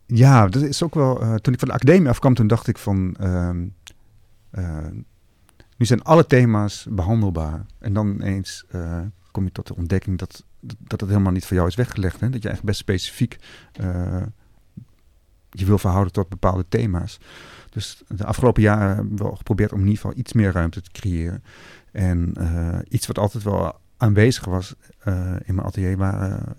Ja, 0.06 0.46
dat 0.48 0.62
is 0.62 0.82
ook 0.82 0.94
wel. 0.94 1.38
toen 1.40 1.52
ik 1.52 1.58
van 1.58 1.68
de 1.68 1.74
academie 1.74 2.08
afkwam, 2.08 2.34
toen 2.34 2.46
dacht 2.46 2.66
ik 2.66 2.78
van. 2.78 3.16
Ehm, 3.18 3.66
nu 5.80 5.86
zijn 5.86 6.02
alle 6.02 6.26
thema's 6.26 6.86
behandelbaar. 6.90 7.66
En 7.78 7.92
dan 7.92 8.22
eens 8.22 8.64
uh, 8.74 9.00
kom 9.30 9.44
je 9.44 9.52
tot 9.52 9.66
de 9.66 9.76
ontdekking 9.76 10.18
dat, 10.18 10.44
dat 10.60 11.00
het 11.00 11.10
helemaal 11.10 11.32
niet 11.32 11.46
voor 11.46 11.56
jou 11.56 11.68
is 11.68 11.74
weggelegd. 11.74 12.20
Hè? 12.20 12.30
Dat 12.30 12.42
je 12.42 12.48
eigenlijk 12.48 12.64
best 12.64 12.78
specifiek 12.78 13.36
je 15.50 15.66
wil 15.66 15.78
verhouden 15.78 16.12
tot 16.12 16.28
bepaalde 16.28 16.64
thema's. 16.68 17.20
Dus 17.70 18.02
de 18.08 18.24
afgelopen 18.24 18.62
jaren 18.62 18.96
hebben 18.96 19.16
we 19.16 19.36
geprobeerd 19.36 19.72
om 19.72 19.78
in 19.78 19.86
ieder 19.86 20.00
geval 20.00 20.18
iets 20.18 20.32
meer 20.32 20.52
ruimte 20.52 20.80
te 20.80 20.90
creëren. 20.90 21.42
En 21.92 22.34
uh, 22.38 22.78
iets 22.88 23.06
wat 23.06 23.18
altijd 23.18 23.42
wel 23.42 23.80
aanwezig 23.96 24.44
was 24.44 24.74
in 25.44 25.54
mijn 25.54 25.66
atelier 25.66 25.96
waren 25.96 26.56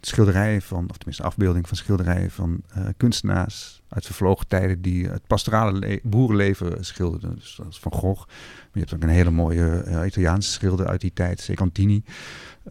schilderijen 0.00 0.62
van, 0.62 0.90
of 0.90 0.96
tenminste 0.96 1.22
afbeelding 1.22 1.68
van 1.68 1.76
schilderijen 1.76 2.30
van 2.30 2.62
kunstenaars 2.96 3.82
uit 3.88 4.06
vervlogen 4.06 4.46
tijden 4.46 4.82
die 4.82 5.08
het 5.08 5.26
pastorale 5.26 6.00
boerenleven 6.02 6.84
schilderden. 6.84 7.34
Dus 7.34 7.54
dat 7.56 7.66
is 7.66 7.78
Van 7.78 7.92
Gogh. 7.92 8.26
Maar 8.26 8.68
je 8.72 8.80
hebt 8.80 8.94
ook 8.94 9.02
een 9.02 9.08
hele 9.08 9.30
mooie 9.30 9.84
Italiaanse 10.06 10.50
schilder 10.50 10.86
uit 10.86 11.00
die 11.00 11.12
tijd, 11.12 11.40
Secantini. 11.40 12.02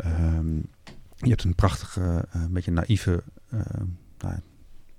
Um, 0.06 0.66
je 1.16 1.30
hebt 1.30 1.44
een 1.44 1.56
prachtige, 1.56 2.26
een 2.32 2.54
beetje 2.54 2.72
naïeve, 2.72 3.24
nou, 4.18 4.40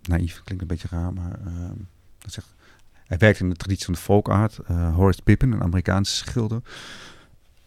naïef 0.02 0.40
klinkt 0.44 0.62
een 0.62 0.68
beetje 0.68 0.88
raar, 0.90 1.12
maar 1.12 1.40
ehm, 1.40 1.76
dat 2.18 2.32
zegt, 2.32 2.54
hij 2.92 3.18
werkt 3.18 3.40
in 3.40 3.48
de 3.48 3.56
traditie 3.56 3.84
van 3.84 3.94
de 3.94 4.00
folk 4.00 4.28
art. 4.28 4.56
Horace 4.66 5.22
Pippin, 5.22 5.52
een 5.52 5.62
Amerikaanse 5.62 6.14
schilder. 6.14 6.60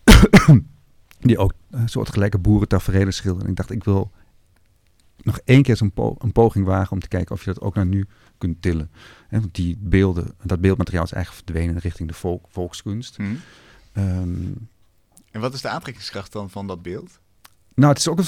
die 1.20 1.38
ook 1.38 1.54
een 1.70 1.90
soort 1.90 2.10
gelijke 2.10 2.38
boerentaferelen 2.38 3.14
schilderde. 3.14 3.46
En 3.46 3.52
ik 3.52 3.58
dacht, 3.58 3.72
ik 3.72 3.84
wil 3.84 4.12
nog 5.24 5.40
één 5.46 5.64
keer 5.64 5.78
zo'n 5.78 5.92
po 5.92 6.16
een 6.20 6.32
poging 6.32 6.66
wagen 6.66 6.92
om 6.92 7.00
te 7.00 7.08
kijken 7.08 7.36
of 7.36 7.44
je 7.44 7.54
dat 7.54 7.62
ook 7.62 7.76
naar 7.76 7.86
nu 7.86 8.08
kunt 8.38 8.62
tillen. 8.62 8.92
Hè, 9.28 9.40
want 9.40 9.56
die 9.56 9.78
beelden, 9.80 10.34
dat 10.44 10.62
beeldmateriaal 10.62 11.04
is 11.04 11.12
eigenlijk 11.12 11.46
verdwenen 11.46 11.82
richting 11.82 12.08
de 12.08 12.14
volk, 12.16 12.46
volkskunst. 12.50 13.16
Hm. 13.16 13.24
Ehm, 13.94 14.52
En 15.32 15.42
wat 15.42 15.54
is 15.54 15.62
de 15.62 15.70
aantrekkingskracht 15.70 16.32
dan 16.32 16.50
van 16.50 16.68
dat 16.68 16.82
beeld? 16.82 17.20
nou, 17.74 17.90
het 17.90 18.00
is 18.00 18.08
ook 18.08 18.20
een... 18.20 18.26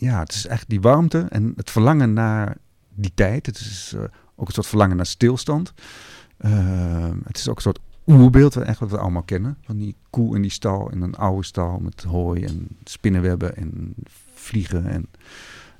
Ja, 0.00 0.18
het 0.18 0.32
is 0.32 0.46
echt 0.46 0.68
die 0.68 0.80
warmte 0.80 1.26
en 1.28 1.52
het 1.56 1.70
verlangen 1.70 2.12
naar 2.12 2.56
die 2.94 3.12
tijd. 3.14 3.46
Het 3.46 3.58
is 3.58 3.92
eh, 3.96 4.02
ook 4.36 4.46
een 4.46 4.54
soort 4.54 4.66
verlangen 4.66 4.96
naar 4.96 5.06
stilstand. 5.06 5.72
Ehm, 6.36 7.16
het 7.24 7.36
is 7.36 7.48
ook 7.48 7.56
een 7.56 7.62
soort 7.62 7.78
oerbeeld, 8.06 8.54
wat, 8.54 8.64
echt 8.64 8.78
wat 8.78 8.90
we 8.90 8.98
allemaal 8.98 9.22
kennen. 9.22 9.56
Van 9.62 9.76
die 9.76 9.96
koe 10.10 10.36
in 10.36 10.42
die 10.42 10.50
stal, 10.50 10.90
in 10.90 11.02
een 11.02 11.14
oude 11.14 11.44
stal 11.44 11.78
met 11.78 12.02
hooi 12.02 12.44
en 12.44 12.68
spinnenwebben 12.84 13.56
en 13.56 13.94
vliegen. 14.34 14.86
En, 14.86 15.06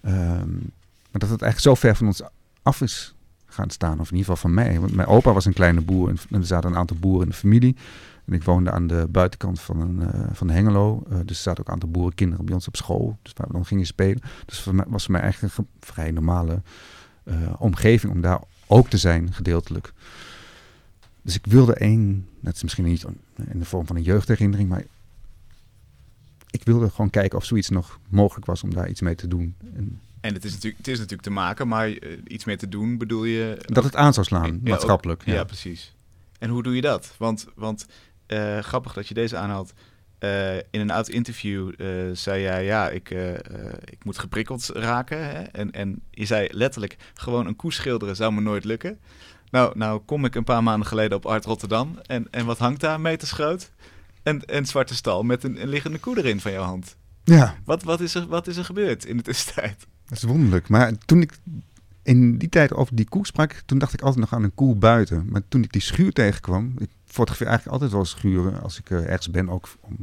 ehm, 0.00 0.52
maar 1.10 1.20
dat 1.20 1.30
het 1.30 1.42
eigenlijk 1.42 1.60
zo 1.60 1.74
ver 1.74 1.96
van 1.96 2.06
ons 2.06 2.22
af 2.62 2.80
is 2.80 3.14
gaan 3.46 3.70
staan, 3.70 4.00
of 4.00 4.10
in 4.10 4.16
ieder 4.16 4.32
geval 4.32 4.50
van 4.50 4.54
mij. 4.54 4.80
Want 4.80 4.94
mijn 4.94 5.08
opa 5.08 5.32
was 5.32 5.44
een 5.44 5.52
kleine 5.52 5.80
boer 5.80 6.08
en 6.08 6.18
er 6.30 6.46
zaten 6.46 6.70
een 6.70 6.76
aantal 6.76 6.96
boeren 6.96 7.22
in 7.22 7.30
de 7.30 7.36
familie. 7.36 7.76
En 8.30 8.36
ik 8.36 8.42
woonde 8.42 8.70
aan 8.70 8.86
de 8.86 9.06
buitenkant 9.10 9.60
van, 9.60 9.80
een, 9.80 10.02
eh, 10.12 10.20
van 10.32 10.50
Hengelo. 10.50 11.02
eh, 11.10 11.16
dus 11.24 11.36
er 11.36 11.42
zaten 11.42 11.60
ook 11.60 11.66
een 11.66 11.72
aantal 11.72 11.88
boerenkinderen 11.90 12.44
bij 12.44 12.54
ons 12.54 12.66
op 12.66 12.76
school. 12.76 13.18
Dus 13.22 13.32
waar 13.36 13.46
we 13.46 13.52
dan 13.52 13.66
gingen 13.66 13.86
spelen. 13.86 14.20
Dus 14.46 14.60
voor 14.60 14.74
mij, 14.74 14.84
was 14.88 15.02
voor 15.04 15.12
mij 15.12 15.20
eigenlijk 15.20 15.56
een 15.58 15.66
vrij 15.80 16.10
normale 16.10 16.62
eh, 17.24 17.34
omgeving 17.58 18.12
om 18.12 18.20
daar 18.20 18.40
ook 18.66 18.88
te 18.88 18.96
zijn, 18.98 19.32
gedeeltelijk. 19.32 19.92
Dus 21.22 21.34
ik 21.34 21.46
wilde 21.46 21.74
één, 21.74 22.28
dat 22.40 22.54
is 22.54 22.62
misschien 22.62 22.84
niet 22.84 23.04
in 23.50 23.58
de 23.58 23.64
vorm 23.64 23.86
van 23.86 23.96
een 23.96 24.02
jeugdherinnering, 24.02 24.68
maar 24.68 24.84
ik 26.50 26.62
wilde 26.64 26.90
gewoon 26.90 27.10
kijken 27.10 27.38
of 27.38 27.44
zoiets 27.44 27.68
nog 27.68 27.98
mogelijk 28.08 28.46
was 28.46 28.62
om 28.62 28.74
daar 28.74 28.88
iets 28.88 29.00
mee 29.00 29.14
te 29.14 29.28
doen. 29.28 29.54
En 29.74 30.00
En 30.20 30.34
het 30.34 30.44
is 30.44 30.52
natuurlijk, 30.52 30.76
het 30.78 30.88
is 30.88 30.94
natuurlijk 30.96 31.22
te 31.22 31.30
maken, 31.34 31.68
maar 31.68 31.88
iets 32.26 32.44
mee 32.44 32.56
te 32.56 32.68
doen 32.68 32.98
bedoel 32.98 33.24
je... 33.24 33.56
dat 33.66 33.84
het 33.84 33.96
aan 33.96 34.12
zou 34.14 34.26
slaan, 34.26 34.46
Ja, 34.46 34.52
ook- 34.54 34.68
maatschappelijk. 34.68 35.22
Ja, 35.24 35.34
ja. 35.34 35.44
precies. 35.44 35.94
En 36.38 36.50
hoe 36.50 36.62
doe 36.62 36.74
je 36.74 36.80
dat? 36.80 37.14
Want, 37.18 37.46
want 37.54 37.86
eh, 38.30 38.58
grappig 38.58 38.92
dat 38.92 39.08
je 39.08 39.14
deze 39.14 39.36
aanhaalt. 39.36 39.72
Eh, 40.18 40.56
in 40.56 40.80
een 40.80 40.90
oud 40.90 41.08
interview 41.08 41.72
eh, 41.78 41.86
zei 42.12 42.42
jij, 42.42 42.64
ja, 42.64 42.88
ik, 42.88 43.10
ik 43.84 44.04
moet 44.04 44.18
geprikkeld 44.18 44.70
raken. 44.74 45.26
Hè? 45.26 45.42
En, 45.42 45.70
en 45.70 46.02
je 46.10 46.24
zei 46.24 46.48
letterlijk, 46.50 46.96
gewoon 47.14 47.46
een 47.46 47.56
koe 47.56 47.72
schilderen 47.72 48.16
zou 48.16 48.32
me 48.32 48.40
nooit 48.40 48.64
lukken. 48.64 48.98
Nou, 49.50 49.78
nou 49.78 50.00
kom 50.00 50.24
ik 50.24 50.34
een 50.34 50.44
paar 50.44 50.62
maanden 50.62 50.86
geleden 50.86 51.16
op 51.16 51.26
Art 51.26 51.44
Rotterdam. 51.44 51.98
En, 52.06 52.26
en 52.30 52.46
wat 52.46 52.58
hangt 52.58 52.80
daar? 52.80 53.00
Meters 53.00 53.32
groot. 53.32 53.70
En 54.22 54.42
een 54.46 54.66
zwarte 54.66 54.94
stal 54.94 55.22
met 55.22 55.44
een, 55.44 55.62
een 55.62 55.68
liggende 55.68 55.98
koe 55.98 56.18
erin 56.18 56.40
van 56.40 56.52
jouw 56.52 56.64
hand. 56.64 56.96
ja, 57.24 57.56
Wat, 57.64 57.82
wat, 57.82 58.00
is 58.00 58.14
er, 58.14 58.26
wat 58.26 58.46
is 58.46 58.56
er 58.56 58.64
gebeurd 58.64 59.04
in 59.04 59.16
de 59.16 59.22
tussentijd? 59.22 59.86
dat 60.06 60.18
is 60.18 60.24
wonderlijk. 60.24 60.68
Maar 60.68 60.92
toen 61.04 61.20
ik 61.20 61.38
in 62.02 62.38
die 62.38 62.48
tijd 62.48 62.72
over 62.72 62.96
die 62.96 63.08
koe 63.08 63.26
sprak, 63.26 63.62
toen 63.66 63.78
dacht 63.78 63.92
ik 63.92 64.00
altijd 64.00 64.20
nog 64.20 64.32
aan 64.32 64.42
een 64.42 64.54
koe 64.54 64.74
buiten. 64.74 65.26
Maar 65.30 65.42
toen 65.48 65.62
ik 65.62 65.72
die 65.72 65.82
schuur 65.82 66.12
tegenkwam, 66.12 66.74
ik 66.78 66.90
fotografeer 67.12 67.46
eigenlijk 67.46 67.76
altijd 67.82 67.92
wel 67.96 68.04
schuren 68.04 68.62
als 68.62 68.78
ik 68.78 68.90
eh, 68.90 68.98
ergens 69.04 69.30
ben, 69.30 69.48
ook 69.48 69.68
om, 69.80 69.96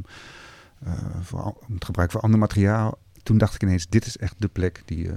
eh, 0.78 0.92
voor, 1.20 1.42
om 1.68 1.74
het 1.74 1.84
gebruik 1.84 2.10
van 2.10 2.20
ander 2.20 2.38
materiaal. 2.38 2.98
Toen 3.22 3.38
dacht 3.38 3.54
ik 3.54 3.62
ineens, 3.62 3.88
dit 3.88 4.06
is 4.06 4.16
echt 4.16 4.34
de 4.38 4.48
plek 4.48 4.82
die... 4.84 5.12
eh, 5.12 5.14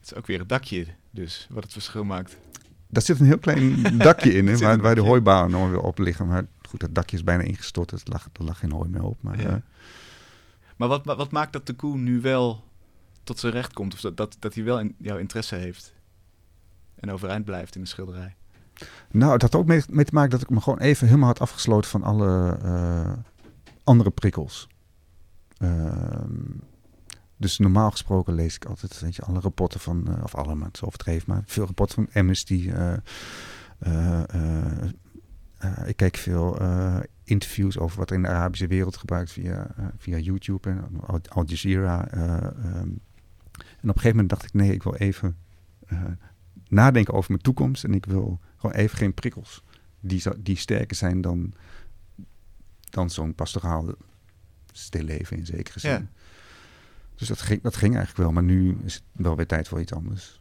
Het 0.00 0.10
is 0.10 0.14
ook 0.14 0.26
weer 0.26 0.38
het 0.38 0.48
dakje 0.48 0.86
dus, 1.10 1.46
wat 1.50 1.62
het 1.62 1.72
verschil 1.72 2.04
maakt. 2.04 2.36
Daar 2.90 3.02
zit 3.02 3.20
een 3.20 3.26
heel 3.26 3.38
klein 3.38 3.82
dakje 3.98 4.32
in, 4.32 4.46
hè, 4.48 4.56
waar, 4.56 4.78
waar 4.80 4.94
de 4.94 5.00
hooibalen 5.00 5.50
nog 5.50 5.68
weer 5.70 5.80
op 5.80 5.98
liggen. 5.98 6.26
Maar 6.26 6.46
goed, 6.68 6.80
dat 6.80 6.94
dakje 6.94 7.16
is 7.16 7.24
bijna 7.24 7.42
ingestort, 7.42 7.88
dus 7.88 8.02
er 8.02 8.10
lag, 8.10 8.28
er 8.32 8.44
lag 8.44 8.58
geen 8.58 8.72
hooi 8.72 8.88
meer 8.88 9.02
op. 9.02 9.22
Maar, 9.22 9.40
Ja. 9.40 9.62
Maar 10.76 10.88
wat, 10.88 11.04
wat, 11.04 11.16
wat 11.16 11.30
maakt 11.30 11.52
dat 11.52 11.66
de 11.66 11.72
koe 11.72 11.96
nu 11.96 12.20
wel 12.20 12.64
tot 13.24 13.38
zijn 13.38 13.52
recht 13.52 13.72
komt? 13.72 13.94
Of 13.94 14.00
dat, 14.00 14.16
dat, 14.16 14.36
dat 14.38 14.54
hij 14.54 14.64
wel 14.64 14.80
in, 14.80 14.94
jouw 14.98 15.18
interesse 15.18 15.54
heeft? 15.54 15.94
En 16.94 17.10
overeind 17.10 17.44
blijft 17.44 17.74
in 17.74 17.80
de 17.80 17.86
schilderij? 17.88 18.36
Nou, 19.10 19.32
het 19.32 19.42
had 19.42 19.54
ook 19.54 19.66
mee, 19.66 19.82
te 19.82 20.12
maken 20.12 20.30
dat 20.30 20.42
ik 20.42 20.50
me 20.50 20.60
gewoon 20.60 20.78
even 20.78 21.06
helemaal 21.06 21.28
had 21.28 21.40
afgesloten 21.40 21.90
van 21.90 22.02
alle 22.02 22.58
eh, 22.62 23.12
andere 23.84 24.10
prikkels. 24.10 24.68
Ehm, 25.58 26.42
dus 27.36 27.58
normaal 27.58 27.90
gesproken 27.90 28.34
lees 28.34 28.54
ik 28.54 28.64
altijd 28.64 29.00
weet 29.00 29.16
je, 29.16 29.22
alle 29.22 29.40
rapporten 29.40 29.80
van, 29.80 30.08
eh, 30.08 30.22
of 30.24 30.34
alle, 30.34 30.54
maar 30.54 30.66
het 30.66 30.76
is 30.76 30.82
overdreven, 30.82 31.32
maar 31.32 31.42
veel 31.46 31.64
rapporten 31.64 31.94
van 31.94 32.08
Amnesty. 32.20 32.70
eh, 32.70 32.92
ik 35.86 35.96
kijk 35.96 36.16
veel 36.16 36.58
interviews 37.24 37.78
over 37.78 37.98
wat 37.98 38.10
er 38.10 38.16
in 38.16 38.22
de 38.22 38.28
Arabische 38.28 38.66
wereld 38.66 38.96
gebruikt 38.96 39.30
via, 39.30 39.66
via 39.96 40.18
YouTube 40.18 40.70
en 40.70 41.00
Al, 41.28 41.44
Jazeera. 41.44 42.08
eh, 42.08 42.36
ehm. 42.36 42.48
en 42.76 43.00
op 43.60 43.82
een 43.82 43.88
gegeven 43.88 44.10
moment 44.10 44.28
dacht 44.28 44.44
ik, 44.44 44.52
nee, 44.52 44.72
ik 44.72 44.82
wil 44.82 44.94
even 44.94 45.36
nadenken 46.68 47.14
over 47.14 47.30
mijn 47.30 47.42
toekomst 47.42 47.84
en 47.84 47.94
ik 47.94 48.06
wil 48.06 48.40
gewoon 48.58 48.76
even 48.76 48.98
geen 48.98 49.14
prikkels 49.14 49.62
die, 50.00 50.22
die 50.38 50.56
sterker 50.56 50.96
zijn 50.96 51.20
dan, 51.20 51.52
dan 52.90 53.10
zo'n 53.10 53.34
pastoraal 53.34 53.94
stilleven 54.72 55.36
in 55.36 55.46
zekere 55.46 55.80
zin. 55.80 55.90
Ja. 55.90 56.06
Dus 57.14 57.28
dat 57.28 57.40
ging, 57.40 57.62
dat 57.62 57.76
ging 57.76 57.96
eigenlijk 57.96 58.24
wel, 58.24 58.32
maar 58.32 58.42
nu 58.42 58.78
is 58.84 58.94
het 58.94 59.02
wel 59.12 59.36
weer 59.36 59.46
tijd 59.46 59.68
voor 59.68 59.80
iets 59.80 59.92
anders. 59.92 60.40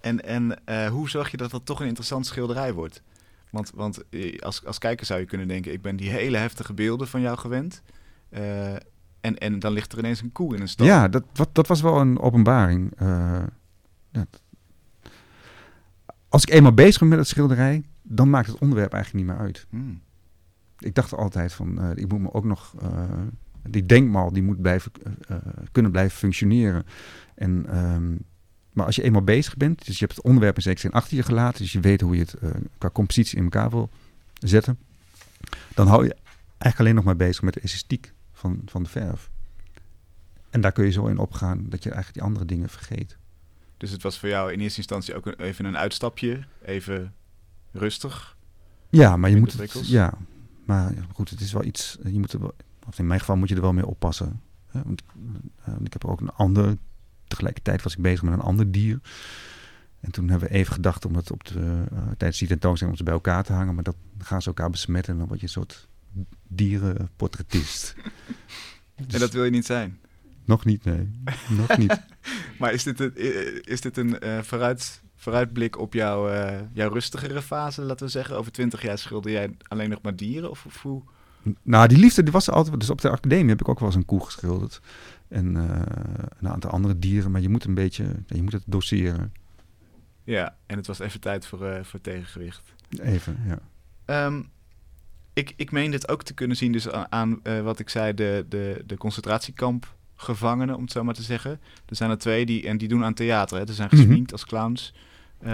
En, 0.00 0.24
en 0.24 0.66
eh, 0.66 0.86
hoe 0.86 1.08
zorg 1.08 1.30
je 1.30 1.36
dat 1.36 1.50
dat 1.50 1.66
toch 1.66 1.80
een 1.80 1.86
interessant 1.86 2.26
schilderij 2.26 2.72
wordt? 2.72 3.02
Want, 3.50 3.70
want 3.74 4.08
eh, 4.08 4.38
als, 4.38 4.64
als 4.64 4.78
kijker 4.78 5.06
zou 5.06 5.20
je 5.20 5.26
kunnen 5.26 5.48
denken... 5.48 5.72
ik 5.72 5.82
ben 5.82 5.96
die 5.96 6.10
hele 6.10 6.36
heftige 6.36 6.72
beelden 6.72 7.08
van 7.08 7.20
jou 7.20 7.38
gewend. 7.38 7.82
Eh, 8.28 8.72
en, 9.20 9.38
en 9.38 9.58
dan 9.58 9.72
ligt 9.72 9.92
er 9.92 9.98
ineens 9.98 10.20
een 10.20 10.32
koe 10.32 10.54
in 10.54 10.60
een 10.60 10.68
stal. 10.68 10.86
Ja, 10.86 11.08
dat, 11.08 11.24
wat, 11.32 11.54
dat 11.54 11.66
was 11.66 11.80
wel 11.80 12.00
een 12.00 12.18
openbaring. 12.18 12.92
Ja. 14.12 14.26
Als 16.30 16.42
ik 16.42 16.50
eenmaal 16.50 16.74
bezig 16.74 16.98
ben 16.98 17.08
met 17.08 17.18
het 17.18 17.28
schilderij, 17.28 17.84
dan 18.02 18.30
maakt 18.30 18.46
het 18.46 18.58
onderwerp 18.58 18.92
eigenlijk 18.92 19.24
niet 19.24 19.34
meer 19.34 19.44
uit. 19.44 19.66
Hmm. 19.70 20.00
Ik 20.78 20.94
dacht 20.94 21.14
altijd 21.14 21.52
van, 21.52 21.80
eh, 21.80 21.90
ik 21.94 22.08
moet 22.08 22.20
me 22.20 22.32
ook 22.32 22.44
nog, 22.44 22.74
eh, 22.80 23.02
die 23.68 23.86
denkmal 23.86 24.32
die 24.32 24.42
moet 24.42 24.60
blijven, 24.60 24.92
eh, 25.28 25.36
kunnen 25.72 25.90
blijven 25.90 26.18
functioneren. 26.18 26.84
En, 27.34 27.66
ehm, 27.66 28.16
maar 28.72 28.86
als 28.86 28.96
je 28.96 29.02
eenmaal 29.02 29.22
bezig 29.22 29.56
bent, 29.56 29.86
dus 29.86 29.98
je 29.98 30.04
hebt 30.04 30.16
het 30.16 30.24
onderwerp 30.24 30.56
in 30.56 30.62
zekere 30.62 30.80
zin 30.80 30.92
achter 30.92 31.16
je 31.16 31.22
gelaten, 31.22 31.62
dus 31.62 31.72
je 31.72 31.80
weet 31.80 32.00
hoe 32.00 32.16
je 32.16 32.20
het 32.20 32.36
qua 32.78 32.90
compositie 32.90 33.38
in 33.38 33.44
elkaar 33.44 33.70
wil 33.70 33.90
zetten, 34.34 34.78
dan 35.74 35.86
hou 35.86 36.04
je 36.04 36.16
eigenlijk 36.58 36.78
alleen 36.78 36.94
nog 36.94 37.04
maar 37.04 37.26
bezig 37.26 37.42
met 37.42 37.54
de 37.54 37.60
esthetiek 37.60 38.12
van, 38.32 38.62
van 38.66 38.82
de 38.82 38.88
verf. 38.88 39.30
En 40.50 40.60
daar 40.60 40.72
kun 40.72 40.84
je 40.84 40.90
zo 40.90 41.06
in 41.06 41.18
opgaan 41.18 41.64
dat 41.68 41.82
je 41.82 41.90
eigenlijk 41.90 42.14
die 42.14 42.22
andere 42.22 42.44
dingen 42.44 42.68
vergeet. 42.68 43.18
Dus 43.80 43.90
het 43.90 44.02
was 44.02 44.18
voor 44.18 44.28
jou 44.28 44.52
in 44.52 44.60
eerste 44.60 44.78
instantie 44.78 45.14
ook 45.14 45.26
een, 45.26 45.34
even 45.40 45.64
een 45.64 45.76
uitstapje. 45.76 46.44
Even 46.64 47.14
rustig. 47.72 48.36
Ja, 48.90 49.16
maar 49.16 49.30
je 49.30 49.36
moet 49.36 49.52
het, 49.52 49.88
ja, 49.88 50.18
maar 50.64 50.94
goed, 51.12 51.30
het 51.30 51.40
is 51.40 51.52
wel 51.52 51.64
iets. 51.64 51.98
Je 52.04 52.18
moet 52.18 52.32
er 52.32 52.40
of 52.86 52.98
in 52.98 53.06
mijn 53.06 53.20
geval 53.20 53.36
moet 53.36 53.48
je 53.48 53.54
er 53.54 53.60
wel 53.60 53.72
mee 53.72 53.86
oppassen. 53.86 54.40
Hè? 54.66 54.80
Want, 54.84 55.02
eh, 55.64 55.74
ik 55.84 55.92
heb 55.92 56.04
ook 56.04 56.20
een 56.20 56.30
ander. 56.30 56.76
Tegelijkertijd 57.26 57.82
was 57.82 57.92
ik 57.92 58.02
bezig 58.02 58.22
met 58.22 58.32
een 58.32 58.40
ander 58.40 58.70
dier. 58.70 59.00
En 60.00 60.10
toen 60.10 60.28
hebben 60.28 60.48
we 60.48 60.54
even 60.54 60.72
gedacht 60.72 61.04
om 61.04 61.14
het 61.14 61.30
op 61.30 61.44
de, 61.44 61.84
eh, 61.90 61.98
tijdens 62.16 62.38
die 62.38 62.48
tentoonstelling 62.48 62.90
om 62.90 62.96
ze 62.96 63.04
bij 63.04 63.14
elkaar 63.14 63.44
te 63.44 63.52
hangen. 63.52 63.74
Maar 63.74 63.84
dat 63.84 63.96
gaan 64.18 64.42
ze 64.42 64.48
elkaar 64.48 64.70
besmetten 64.70 65.12
en 65.12 65.18
dan 65.18 65.28
word 65.28 65.40
je 65.40 65.46
een 65.46 65.52
soort 65.52 65.88
dierenportretist. 66.48 67.94
Dus 68.96 69.14
En 69.14 69.20
dat 69.20 69.32
wil 69.32 69.44
je 69.44 69.50
niet 69.50 69.66
zijn. 69.66 69.99
Nog 70.50 70.64
niet, 70.64 70.84
nee. 70.84 71.10
Nog 71.48 71.78
niet. 71.78 72.00
Maar 72.58 72.72
is 72.72 72.82
dit 72.82 73.00
een, 73.00 73.14
is 73.64 73.80
dit 73.80 73.96
een 73.96 74.18
eh, 74.18 74.38
vooruit, 74.38 75.02
vooruitblik 75.16 75.78
op 75.78 75.92
jouw, 75.92 76.28
eh, 76.28 76.60
jouw 76.72 76.92
rustigere 76.92 77.42
fase, 77.42 77.82
laten 77.82 78.06
we 78.06 78.12
zeggen? 78.12 78.36
Over 78.36 78.52
twintig 78.52 78.82
jaar 78.82 78.98
schilder 78.98 79.30
jij 79.30 79.56
alleen 79.68 79.90
nog 79.90 80.02
maar 80.02 80.16
dieren? 80.16 80.50
Of, 80.50 80.66
of 80.66 80.82
hoe? 80.82 81.02
Nou, 81.62 81.88
die 81.88 81.98
liefde 81.98 82.22
die 82.22 82.32
was 82.32 82.46
er 82.46 82.54
altijd. 82.54 82.80
Dus 82.80 82.90
op 82.90 83.00
de 83.00 83.10
academie 83.10 83.48
heb 83.48 83.60
ik 83.60 83.68
ook 83.68 83.78
wel 83.78 83.88
eens 83.88 83.96
een 83.96 84.04
koe 84.04 84.24
geschilderd. 84.24 84.80
En 85.28 85.56
eh, 85.56 86.24
een 86.40 86.48
aantal 86.48 86.70
andere 86.70 86.98
dieren. 86.98 87.30
Maar 87.30 87.40
je 87.40 87.48
moet 87.48 87.64
een 87.64 87.74
beetje, 87.74 88.04
je 88.26 88.42
moet 88.42 88.52
het 88.52 88.64
doseren. 88.66 89.32
Ja, 90.24 90.56
en 90.66 90.76
het 90.76 90.86
was 90.86 90.98
even 90.98 91.20
tijd 91.20 91.46
voor, 91.46 91.84
voor 91.84 92.00
tegengewicht. 92.00 92.72
Even, 92.98 93.38
ja. 93.46 93.58
Ehm, 94.04 94.42
ik, 95.32 95.52
ik 95.56 95.70
meen 95.70 95.90
dit 95.90 96.08
ook 96.08 96.22
te 96.22 96.34
kunnen 96.34 96.56
zien 96.56 96.72
dus 96.72 96.90
aan, 96.90 97.06
aan, 97.42 97.62
wat 97.62 97.78
ik 97.78 97.88
zei, 97.88 98.14
de, 98.14 98.46
de, 98.48 98.82
de 98.86 98.96
concentratiekampgevangenen, 100.24 100.74
om 100.76 100.82
het 100.82 100.92
zo 100.92 101.04
maar 101.04 101.14
te 101.14 101.22
zeggen. 101.22 101.50
Er 101.86 101.96
zijn 101.96 102.10
er 102.10 102.18
twee 102.18 102.46
die, 102.46 102.66
en 102.68 102.78
die 102.78 102.88
doen 102.88 103.04
aan 103.04 103.14
theater. 103.14 103.58
Hè. 103.58 103.66
Ze 103.66 103.74
zijn 103.74 103.88
Mhm. 103.92 103.96
gesminkt 104.00 104.32
als 104.32 104.44
clowns. 104.46 104.94
Eh, 105.38 105.52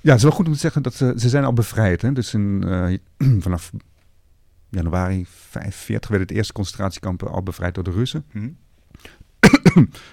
Ja, 0.00 0.10
het 0.10 0.16
is 0.18 0.22
wel 0.22 0.32
goed 0.32 0.46
om 0.46 0.52
te 0.52 0.58
zeggen 0.58 0.82
dat 0.82 0.94
ze, 0.94 1.12
ze 1.16 1.28
zijn 1.28 1.44
al 1.44 1.52
bevrijd. 1.52 2.02
Hè? 2.02 2.12
Dus 2.12 2.34
in, 2.34 2.64
eh, 2.66 2.98
vanaf 3.46 3.70
januari 4.68 5.26
45 5.28 6.10
werden 6.10 6.28
het 6.28 6.36
eerste 6.36 6.52
concentratiekampen 6.52 7.30
al 7.30 7.42
bevrijd 7.42 7.74
door 7.74 7.84
de 7.84 7.90
Russen. 7.90 8.24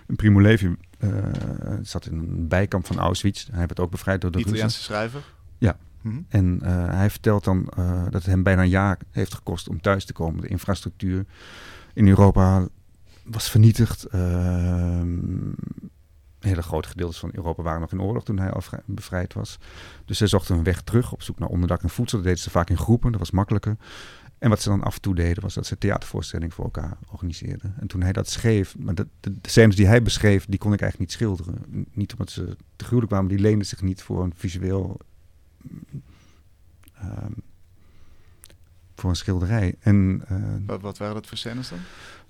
En 0.07 0.16
Primo 0.16 0.39
Levi 0.41 0.76
eh, 0.99 1.09
zat 1.82 2.05
in 2.05 2.18
een 2.18 2.47
bijkamp 2.47 2.86
van 2.86 2.99
Auschwitz. 2.99 3.47
Hij 3.51 3.59
werd 3.68 3.80
ook 3.80 3.91
bevrijd 3.91 4.22
door 4.22 4.32
de 4.32 4.38
Russen. 4.38 4.53
Italiaanse 4.55 4.84
schrijver. 4.84 5.22
Ja. 5.57 5.78
Mhm. 6.01 6.20
En 6.30 6.59
hij 6.89 7.09
vertelt 7.09 7.43
dan 7.43 7.64
dat 8.03 8.14
het 8.14 8.26
hem 8.26 8.43
bijna 8.43 8.62
een 8.62 8.70
jaar 8.70 8.97
heeft 9.12 9.34
gekost 9.34 9.68
om 9.70 9.82
thuis 9.82 10.05
te 10.05 10.14
komen. 10.14 10.41
De 10.41 10.47
infrastructuur 10.47 11.26
in 11.93 12.07
Europa 12.07 12.68
was 13.32 13.49
vernietigd. 13.49 14.05
Ehm, 14.05 15.51
hele 16.39 16.61
grote 16.61 16.88
gedeeltes 16.88 17.19
van 17.19 17.29
Europa 17.34 17.63
waren 17.63 17.82
nog 17.82 17.91
in 17.91 18.01
oorlog 18.01 18.23
toen 18.23 18.39
hij 18.39 18.53
bevrijd 18.86 19.34
was. 19.34 19.57
Dus 20.05 20.17
zij 20.17 20.27
zochten 20.27 20.55
een 20.55 20.63
weg 20.63 20.82
terug 20.82 21.11
op 21.11 21.21
zoek 21.21 21.39
naar 21.39 21.49
onderdak 21.49 21.82
en 21.84 21.89
voedsel. 21.89 22.17
Dat 22.17 22.27
deden 22.27 22.43
ze 22.43 22.49
vaak 22.49 22.69
in 22.69 22.77
groepen, 22.77 23.11
dat 23.11 23.19
was 23.19 23.32
makkelijker. 23.32 23.77
En 24.38 24.49
wat 24.49 24.61
ze 24.61 24.69
dan 24.69 24.84
af 24.84 24.95
en 24.95 25.01
toe 25.01 25.15
deden, 25.15 25.43
was 25.43 25.53
dat 25.53 25.65
ze 25.65 25.77
theatervoorstellingen 25.77 26.53
voor 26.53 26.63
elkaar 26.63 26.97
organiseerden. 27.11 27.75
En 27.79 27.88
toen 27.88 28.01
hij 28.01 28.13
dat 28.13 28.29
schreef, 28.29 28.77
maar 28.77 28.95
de, 28.95 29.07
de, 29.19 29.34
scènes 29.41 29.75
die 29.75 29.88
hij 29.88 30.01
beschreef, 30.01 30.45
die 30.45 30.59
kon 30.59 30.73
ik 30.73 30.82
eigenlijk 30.82 31.11
niet 31.11 31.19
schilderen. 31.19 31.86
Niet 31.93 32.11
omdat 32.11 32.29
ze 32.29 32.57
te 32.75 32.84
gruwelijk 32.86 33.11
waren, 33.11 33.27
maar 33.27 33.36
die 33.36 33.45
leenden 33.45 33.67
zich 33.67 33.82
niet 33.82 34.01
voor 34.01 34.23
een 34.23 34.34
visueel... 34.36 34.99
ehm, 36.93 37.32
voor 39.02 39.10
een 39.10 39.16
schilderij. 39.16 39.76
En 39.80 40.22
eh, 40.28 40.38
Wat, 40.66 40.82
wat 40.82 40.97
waren 40.97 41.14
dat 41.14 41.28
voor 41.28 41.38
scènes 41.38 41.70
dan? 41.70 41.78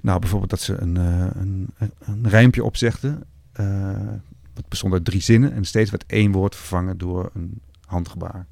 nou, 0.01 0.19
bijvoorbeeld 0.19 0.49
dat 0.49 0.59
ze 0.61 0.77
een, 0.81 0.97
eh, 0.97 1.27
een, 1.33 1.69
een, 1.99 2.27
rijmpje 2.29 2.63
opzegden. 2.63 3.23
eh 3.51 4.07
dat 4.53 4.67
bestond 4.69 4.93
uit 4.93 5.05
drie 5.05 5.21
zinnen. 5.21 5.53
En 5.53 5.65
steeds 5.65 5.91
werd 5.91 6.05
één 6.05 6.31
woord 6.31 6.55
vervangen 6.55 6.97
door 6.97 7.29
een 7.33 7.61
handgebaar. 7.85 8.45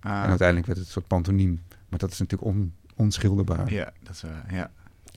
Ah, 0.00 0.22
En 0.22 0.28
uiteindelijk 0.28 0.66
werd 0.66 0.78
het 0.78 0.86
een 0.86 0.92
soort 0.92 1.06
pantoniem. 1.06 1.62
Maar 1.88 1.98
dat 1.98 2.10
is 2.12 2.18
natuurlijk 2.18 2.50
on, 2.50 2.74
onschilderbaar. 2.94 3.72
Ja, 3.72 3.92
dat 4.02 4.12
is. 4.12 4.22
Ja. 4.50 4.70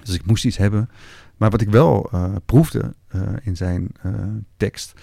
Dus 0.04 0.16
ik 0.16 0.26
moest 0.26 0.46
iets 0.46 0.58
hebben. 0.58 0.90
Maar 1.38 1.50
wat 1.50 1.62
ik 1.62 1.70
wel 1.70 2.10
eh, 2.12 2.36
proefde 2.46 2.94
eh, 3.08 3.22
in 3.42 3.56
zijn 3.58 3.90
eh, 4.02 4.14
tekst, 4.58 4.94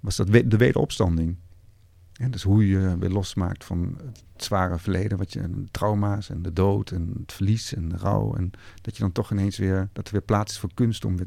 was 0.00 0.16
dat 0.16 0.28
we- 0.28 0.46
de 0.48 0.56
wederopstanding. 0.56 1.36
Ja, 2.18 2.28
dus 2.28 2.42
hoe 2.42 2.68
je 2.68 2.98
weer 2.98 3.10
losmaakt 3.10 3.64
van 3.64 3.98
het 4.32 4.44
zware 4.44 4.78
verleden, 4.78 5.18
wat 5.18 5.32
je, 5.32 5.64
trauma's 5.70 6.30
en 6.30 6.42
de 6.42 6.52
dood 6.52 6.90
en 6.90 7.14
het 7.20 7.32
verlies 7.32 7.74
en 7.74 7.88
de 7.88 7.96
rouw. 7.96 8.34
En 8.34 8.50
dat 8.80 8.96
je 8.96 9.02
dan 9.02 9.12
toch 9.12 9.30
ineens 9.30 9.58
weer, 9.58 9.88
dat 9.92 10.06
er 10.06 10.12
weer 10.12 10.22
plaats 10.22 10.52
is 10.52 10.58
voor 10.58 10.74
kunst 10.74 11.04
om 11.04 11.16
weer, 11.16 11.26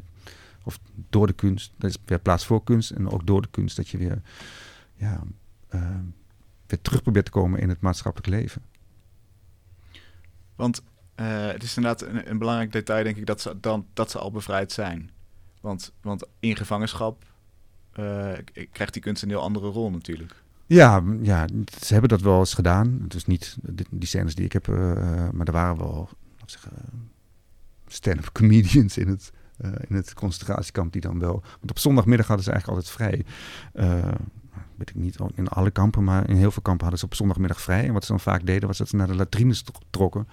of 0.62 0.78
door 1.10 1.26
de 1.26 1.32
kunst, 1.32 1.72
er 1.78 1.88
is 1.88 1.96
weer 2.04 2.18
plaats 2.20 2.46
voor 2.46 2.64
kunst 2.64 2.90
en 2.90 3.10
ook 3.10 3.26
door 3.26 3.42
de 3.42 3.48
kunst 3.50 3.76
dat 3.76 3.88
je 3.88 3.98
weer, 3.98 4.22
ja, 4.94 5.22
eh, 5.68 5.98
weer 6.66 6.80
terug 6.82 7.02
probeert 7.02 7.24
te 7.24 7.30
komen 7.30 7.60
in 7.60 7.68
het 7.68 7.80
maatschappelijk 7.80 8.30
leven. 8.30 8.62
Want 10.54 10.82
eh, 11.14 11.46
het 11.46 11.62
is 11.62 11.76
inderdaad 11.76 12.08
een, 12.08 12.30
een 12.30 12.38
belangrijk 12.38 12.72
detail, 12.72 13.04
denk 13.04 13.16
ik, 13.16 13.26
dat 13.26 13.40
ze, 13.40 13.60
dan, 13.60 13.86
dat 13.92 14.10
ze 14.10 14.18
al 14.18 14.30
bevrijd 14.30 14.72
zijn. 14.72 15.10
Want, 15.60 15.92
want 16.00 16.26
in 16.40 16.56
gevangenschap 16.56 17.24
eh, 17.92 18.32
krijgt 18.72 18.92
die 18.92 19.02
kunst 19.02 19.22
een 19.22 19.28
heel 19.28 19.40
andere 19.40 19.68
rol 19.68 19.90
natuurlijk. 19.90 20.41
Ja, 20.72 21.02
ja, 21.22 21.46
ze 21.80 21.92
hebben 21.92 22.10
dat 22.10 22.20
wel 22.20 22.38
eens 22.38 22.54
gedaan. 22.54 23.00
Het 23.02 23.14
is 23.14 23.26
niet 23.26 23.56
die, 23.90 24.08
scènes 24.08 24.34
die 24.34 24.44
ik 24.44 24.52
heb, 24.52 24.68
eh, 24.68 24.74
maar 25.32 25.46
er 25.46 25.52
waren 25.52 25.78
wel 25.78 26.08
zeggen, 26.46 26.72
stand-up 27.86 28.32
comedians 28.32 28.98
in 28.98 29.08
het, 29.08 29.32
eh, 29.56 29.70
in 29.88 29.96
het 29.96 30.14
concentratiekamp 30.14 30.92
die 30.92 31.00
dan 31.00 31.18
wel. 31.18 31.42
Want 31.58 31.70
op 31.70 31.78
zondagmiddag 31.78 32.26
hadden 32.26 32.44
ze 32.44 32.50
eigenlijk 32.50 32.80
altijd 32.80 32.96
vrij. 32.96 33.24
Eh, 33.72 34.14
weet 34.76 34.88
ik 34.90 34.94
niet 34.94 35.18
in 35.34 35.48
alle 35.48 35.70
kampen, 35.70 36.04
maar 36.04 36.28
in 36.28 36.36
heel 36.36 36.50
veel 36.50 36.62
kampen 36.62 36.82
hadden 36.82 36.98
ze 36.98 37.04
op 37.04 37.14
zondagmiddag 37.14 37.60
vrij. 37.60 37.86
En 37.86 37.92
wat 37.92 38.04
ze 38.04 38.10
dan 38.10 38.20
vaak 38.20 38.46
deden, 38.46 38.68
was 38.68 38.78
dat 38.78 38.88
ze 38.88 38.96
naar 38.96 39.06
de 39.06 39.14
latrines 39.14 39.62
tro- 39.62 39.80
trokken. 39.90 40.28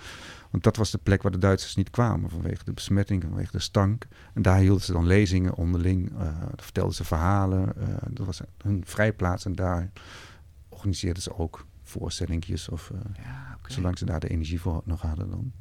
Want 0.52 0.64
dat 0.64 0.76
was 0.76 0.92
de 0.92 1.00
plek 1.04 1.22
waar 1.22 1.32
de 1.32 1.38
Duitsers 1.38 1.76
niet 1.76 1.90
kwamen 1.90 2.30
vanwege 2.30 2.64
de 2.64 2.74
besmetting, 2.74 3.24
vanwege 3.24 3.52
de 3.52 3.60
stank. 3.60 4.08
En 4.34 4.42
daar 4.42 4.58
hielden 4.58 4.84
ze 4.84 4.92
dan 4.92 5.06
lezingen 5.06 5.56
onderling, 5.56 6.12
vertelden 6.56 6.96
ze 6.96 7.04
verhalen. 7.04 7.74
dat 8.10 8.26
was 8.26 8.42
hun 8.64 8.84
vrijplaats 8.86 9.46
en 9.46 9.56
daar 9.56 9.92
organiseerden 10.80 11.24
ze 11.24 11.38
ook 11.38 11.66
voorstellingjes 11.84 12.70
of 12.70 12.90
eh, 12.92 13.24
Ja, 13.24 13.56
oké. 13.60 13.72
zolang 13.72 13.98
ze 13.98 14.06
daar 14.06 14.20
de 14.20 14.30
energie 14.30 14.62
voor 14.62 14.82
nog 14.86 15.02
hadden 15.02 15.30
dan. 15.30 15.52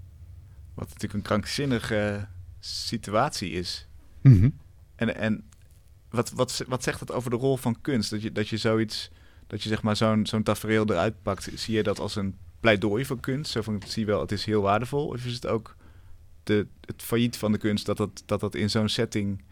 Wat 0.74 0.86
natuurlijk 0.86 1.14
een 1.14 1.22
krankzinnige 1.22 2.28
situatie 2.58 3.50
is. 3.50 3.88
En, 4.94 5.16
en 5.16 5.44
wat, 6.10 6.30
wat, 6.30 6.64
wat 6.68 6.82
zegt 6.82 6.98
dat 6.98 7.12
over 7.12 7.30
de 7.30 7.36
rol 7.36 7.56
van 7.56 7.80
kunst? 7.80 8.10
Dat 8.10 8.22
je, 8.22 8.32
dat 8.32 8.48
je 8.48 8.56
zoiets, 8.56 9.10
dat 9.46 9.62
je 9.62 9.68
zeg 9.68 9.82
maar 9.82 9.96
zo'n 9.96 10.26
zo'n 10.26 10.42
tafereel 10.42 10.90
eruit 10.90 11.22
pakt. 11.22 11.50
Zie 11.54 11.74
je 11.74 11.82
dat 11.82 11.98
als 11.98 12.16
een 12.16 12.36
pleidooi 12.60 13.04
voor 13.04 13.20
kunst? 13.20 13.50
Zo 13.50 13.62
van, 13.62 13.82
zie 13.86 14.00
je 14.04 14.10
wel, 14.10 14.20
het 14.20 14.32
is 14.32 14.44
heel 14.44 14.62
waardevol. 14.62 15.06
Of 15.06 15.24
is 15.24 15.34
het 15.34 15.46
ook 15.46 15.76
de, 16.42 16.66
het 16.80 17.02
failliet 17.02 17.36
van 17.36 17.52
de 17.52 17.58
kunst 17.58 17.86
dat 17.86 17.96
dat, 17.96 18.22
dat, 18.26 18.40
dat 18.40 18.54
in 18.54 18.70
zo'n 18.70 18.88
setting 18.88 19.42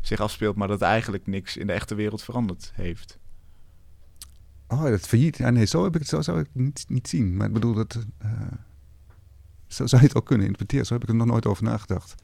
zich 0.00 0.20
afspeelt, 0.20 0.56
maar 0.56 0.68
dat 0.68 0.82
eigenlijk 0.82 1.26
niks 1.26 1.56
in 1.56 1.66
de 1.66 1.72
echte 1.72 1.94
wereld 1.94 2.22
veranderd 2.22 2.72
heeft? 2.74 3.18
Oh, 4.74 4.82
dat 4.82 5.00
failliet. 5.00 5.36
Ja, 5.36 5.50
nee, 5.50 5.64
zo, 5.64 5.84
heb 5.84 5.94
ik 5.94 6.00
het, 6.00 6.08
zo 6.08 6.22
zou 6.22 6.40
ik 6.40 6.46
het 6.52 6.62
niet, 6.62 6.84
niet 6.88 7.08
zien. 7.08 7.36
Maar 7.36 7.46
ik 7.46 7.52
bedoel, 7.52 7.74
dat, 7.74 7.98
eh, 8.18 8.30
zo 9.66 9.86
zou 9.86 10.02
je 10.02 10.08
het 10.08 10.16
ook 10.16 10.26
kunnen 10.26 10.46
interpreteren. 10.46 10.86
Zo 10.86 10.92
heb 10.94 11.02
ik 11.02 11.08
er 11.08 11.14
nog 11.14 11.26
nooit 11.26 11.46
over 11.46 11.64
nagedacht. 11.64 12.14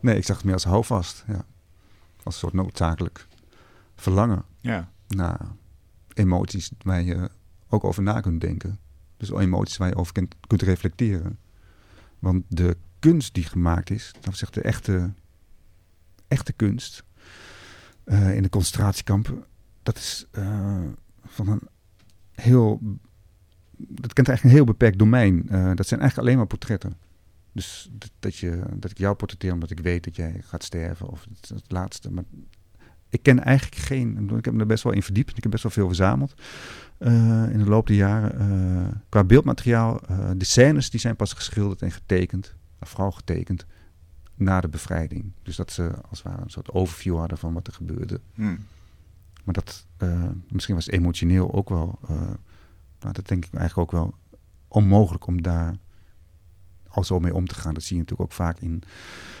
Nee, 0.00 0.16
ik 0.16 0.24
zag 0.24 0.36
het 0.36 0.44
meer 0.44 0.54
als 0.54 0.64
houvast. 0.64 1.24
Ja. 1.26 1.44
Als 2.22 2.34
een 2.34 2.40
soort 2.40 2.52
noodzakelijk 2.52 3.26
verlangen 3.94 4.44
Ja, 4.60 4.90
naar 5.08 5.40
emoties 6.14 6.70
waar 6.82 7.02
je 7.02 7.30
ook 7.68 7.84
over 7.84 8.02
na 8.02 8.20
kunt 8.20 8.40
denken. 8.40 8.78
Dus 9.16 9.30
emoties 9.30 9.76
waar 9.76 9.88
je 9.88 9.96
over 9.96 10.12
kunt, 10.12 10.34
kunt 10.46 10.62
reflecteren. 10.62 11.38
Want 12.18 12.44
de 12.48 12.76
kunst 12.98 13.34
die 13.34 13.44
gemaakt 13.44 13.90
is, 13.90 14.12
dat 14.20 14.36
zeggen 14.36 14.62
de 14.62 14.68
echte, 14.68 15.12
echte 16.28 16.52
kunst 16.52 17.04
eh, 18.04 18.36
in 18.36 18.42
de 18.42 18.48
concentratiekampen, 18.48 19.44
dat 19.82 19.96
is 19.96 20.26
eh, 20.30 20.80
van 21.24 21.48
een 21.48 21.68
heel. 22.34 22.80
Dat 23.76 24.12
kent 24.12 24.28
eigenlijk 24.28 24.42
een 24.42 24.50
heel 24.50 24.72
beperkt 24.72 24.98
domein. 24.98 25.48
Eh, 25.48 25.70
dat 25.74 25.86
zijn 25.86 26.00
eigenlijk 26.00 26.18
alleen 26.18 26.36
maar 26.36 26.46
portretten. 26.46 26.96
Dus 27.52 27.90
dat, 28.18 28.36
je, 28.36 28.62
dat 28.74 28.90
ik 28.90 28.98
jou 28.98 29.14
portretteer 29.14 29.52
omdat 29.52 29.70
ik 29.70 29.80
weet 29.80 30.04
dat 30.04 30.16
jij 30.16 30.40
gaat 30.44 30.64
sterven. 30.64 31.08
Of 31.08 31.26
het, 31.48 31.62
laatste. 31.68 32.10
Maar 32.10 32.24
ik 33.08 33.22
ken 33.22 33.44
eigenlijk 33.44 33.82
geen. 33.82 34.30
Ik, 34.36 34.44
heb 34.44 34.54
me 34.54 34.60
er 34.60 34.66
best 34.66 34.84
wel 34.84 34.92
in 34.92 35.02
verdiept. 35.02 35.36
Ik 35.36 35.42
heb 35.42 35.52
best 35.52 35.62
wel 35.62 35.72
veel 35.72 35.86
verzameld. 35.86 36.34
eh, 36.98 37.50
in 37.50 37.58
de 37.58 37.64
loop 37.64 37.86
der 37.86 37.96
jaren. 37.96 38.38
Eh, 38.38 38.96
qua 39.08 39.24
beeldmateriaal. 39.24 40.00
de 40.36 40.44
scènes 40.44 40.90
die 40.90 41.00
zijn 41.00 41.16
pas 41.16 41.32
geschilderd 41.32 41.82
en 41.82 41.90
getekend. 41.92 42.54
Vooral 42.80 43.10
getekend. 43.12 43.66
Na 44.34 44.60
de 44.60 44.68
bevrijding. 44.68 45.32
Dus 45.42 45.56
dat 45.56 45.72
ze 45.72 45.90
als 46.08 46.22
het 46.22 46.28
ware 46.32 46.42
een 46.42 46.50
soort 46.50 46.70
overview 46.70 47.16
hadden 47.16 47.38
van 47.38 47.52
wat 47.52 47.66
er 47.66 47.72
gebeurde. 47.72 48.20
hm. 48.34 48.56
Maar 49.44 49.54
dat, 49.54 49.86
eh, 49.96 50.28
misschien 50.48 50.74
was 50.74 50.84
het 50.86 50.94
emotioneel 50.94 51.52
ook 51.52 51.68
wel, 51.68 51.98
eh, 52.08 52.16
nou, 53.00 53.12
dat 53.12 53.28
denk 53.28 53.44
ik 53.44 53.54
eigenlijk 53.54 53.92
ook 53.94 54.00
wel 54.00 54.14
onmogelijk 54.68 55.26
om 55.26 55.42
daar 55.42 55.74
al 56.88 57.04
zo 57.04 57.20
mee 57.20 57.34
om 57.34 57.46
te 57.46 57.54
gaan. 57.54 57.74
Dat 57.74 57.82
zie 57.82 57.96
je 57.96 58.02
natuurlijk 58.02 58.30
ook 58.30 58.36
vaak 58.36 58.58
in, 58.60 58.82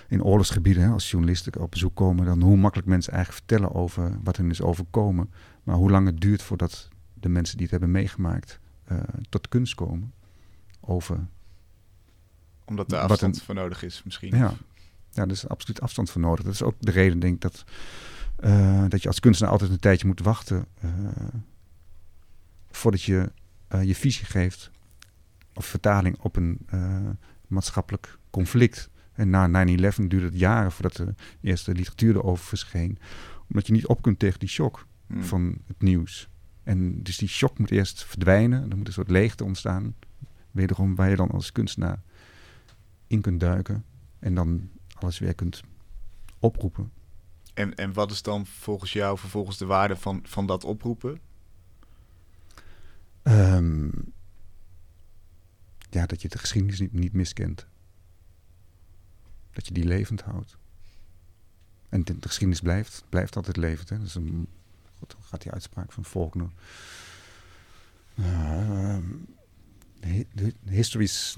in 0.08 0.22
oorlogsgebieden. 0.24 0.82
Hè, 0.82 0.88
als 0.90 1.10
journalisten 1.10 1.60
op 1.60 1.70
bezoek 1.70 1.94
komen, 1.94 2.24
dan 2.24 2.42
hoe 2.42 2.56
makkelijk 2.56 2.88
mensen 2.88 3.12
eigenlijk 3.12 3.44
vertellen 3.46 3.74
over 3.74 4.18
wat 4.22 4.36
hen 4.36 4.50
is 4.50 4.60
overkomen. 4.62 5.30
Maar 5.62 5.76
hoe 5.76 5.90
lang 5.90 6.06
het 6.06 6.20
duurt 6.20 6.42
voordat 6.42 6.88
de 7.14 7.28
mensen 7.28 7.54
die 7.56 7.62
het 7.62 7.70
hebben 7.70 7.90
meegemaakt 7.90 8.60
eh, 8.84 8.98
tot 9.28 9.48
kunst 9.48 9.74
komen. 9.74 10.12
Over, 10.80 11.26
omdat 12.64 12.88
de 12.88 12.96
Wat 12.96 13.10
afstand 13.10 13.36
een- 13.36 13.42
voor 13.42 13.54
nodig 13.54 13.82
is 13.82 14.02
misschien. 14.02 14.36
ja, 14.36 14.52
ja, 15.10 15.22
er 15.22 15.30
is 15.30 15.48
absoluut 15.48 15.80
afstand 15.80 16.10
voor 16.10 16.20
nodig. 16.20 16.44
Dat 16.44 16.54
is 16.54 16.62
ook 16.62 16.74
de 16.78 16.90
reden, 16.90 17.18
denk 17.18 17.34
ik, 17.34 17.40
dat, 17.40 17.64
eh, 18.42 18.84
dat 18.88 19.02
je 19.02 19.08
als 19.08 19.20
kunstenaar 19.20 19.52
altijd 19.52 19.70
een 19.70 19.78
tijdje 19.78 20.06
moet 20.06 20.20
wachten 20.20 20.66
eh, 20.80 20.90
voordat 22.70 23.02
je 23.02 23.32
eh, 23.68 23.82
je 23.82 23.94
visie 23.94 24.24
geeft 24.24 24.70
of 25.54 25.66
vertaling 25.66 26.18
op 26.18 26.36
een 26.36 26.66
maatschappelijk 27.46 28.18
conflict. 28.30 28.90
En 29.12 29.30
na 29.30 29.66
9-11 29.66 29.72
duurde 29.96 30.26
het 30.26 30.38
jaren 30.38 30.72
voordat 30.72 30.96
de 30.96 31.14
eerste 31.40 31.74
literatuur 31.74 32.16
erover 32.16 32.44
verscheen. 32.44 32.98
Omdat 33.48 33.66
je 33.66 33.72
niet 33.72 33.86
op 33.86 34.02
kunt 34.02 34.18
tegen 34.18 34.38
die 34.38 34.48
shock 34.48 34.86
Hm. 35.12 35.20
van 35.20 35.58
het 35.66 35.82
nieuws. 35.82 36.28
En 36.62 37.02
dus 37.02 37.16
die 37.16 37.28
shock 37.28 37.58
moet 37.58 37.70
eerst 37.70 38.04
verdwijnen. 38.04 38.70
Er 38.70 38.76
moet 38.76 38.86
een 38.86 38.92
soort 38.92 39.10
leegte 39.10 39.44
ontstaan. 39.44 39.94
Wederom 40.50 40.94
waar 40.94 41.10
je 41.10 41.16
dan 41.16 41.30
als 41.30 41.52
kunstenaar 41.52 42.02
in 43.06 43.20
kunt 43.20 43.40
duiken. 43.40 43.84
En 44.18 44.34
dan 44.34 44.70
alles 44.94 45.18
weer 45.18 45.34
kunt 45.34 45.62
oproepen. 46.38 46.90
En, 47.54 47.74
en 47.74 47.92
wat 47.92 48.10
is 48.10 48.22
dan 48.22 48.46
volgens 48.46 48.92
jou 48.92 49.18
vervolgens 49.18 49.58
de 49.58 49.66
waarde 49.66 49.96
van, 49.96 50.20
van 50.24 50.46
dat 50.46 50.64
oproepen? 50.64 51.20
Ehm, 53.22 53.90
ja, 55.90 56.06
dat 56.06 56.22
je 56.22 56.28
de 56.28 56.38
geschiedenis 56.38 56.80
niet, 56.80 56.92
niet 56.92 57.12
miskent. 57.12 57.66
Dat 59.50 59.66
je 59.66 59.74
die 59.74 59.84
levend 59.84 60.22
houdt. 60.22 60.56
En 61.88 62.04
de, 62.04 62.18
de 62.18 62.28
geschiedenis 62.28 62.60
blijft, 62.60 63.04
blijft 63.08 63.36
altijd 63.36 63.56
levend. 63.56 63.88
Hè? 63.88 63.98
Dat 63.98 64.06
is 64.06 64.14
een, 64.14 64.46
goed, 64.98 65.10
dan 65.10 65.22
gaat 65.22 65.42
die 65.42 65.52
uitspraak 65.52 65.92
van 65.92 66.04
Faulkner. 66.04 66.50
Ehm, 68.16 69.04
the 70.00 70.26
the 70.34 70.54
history 70.64 71.04
is... 71.04 71.36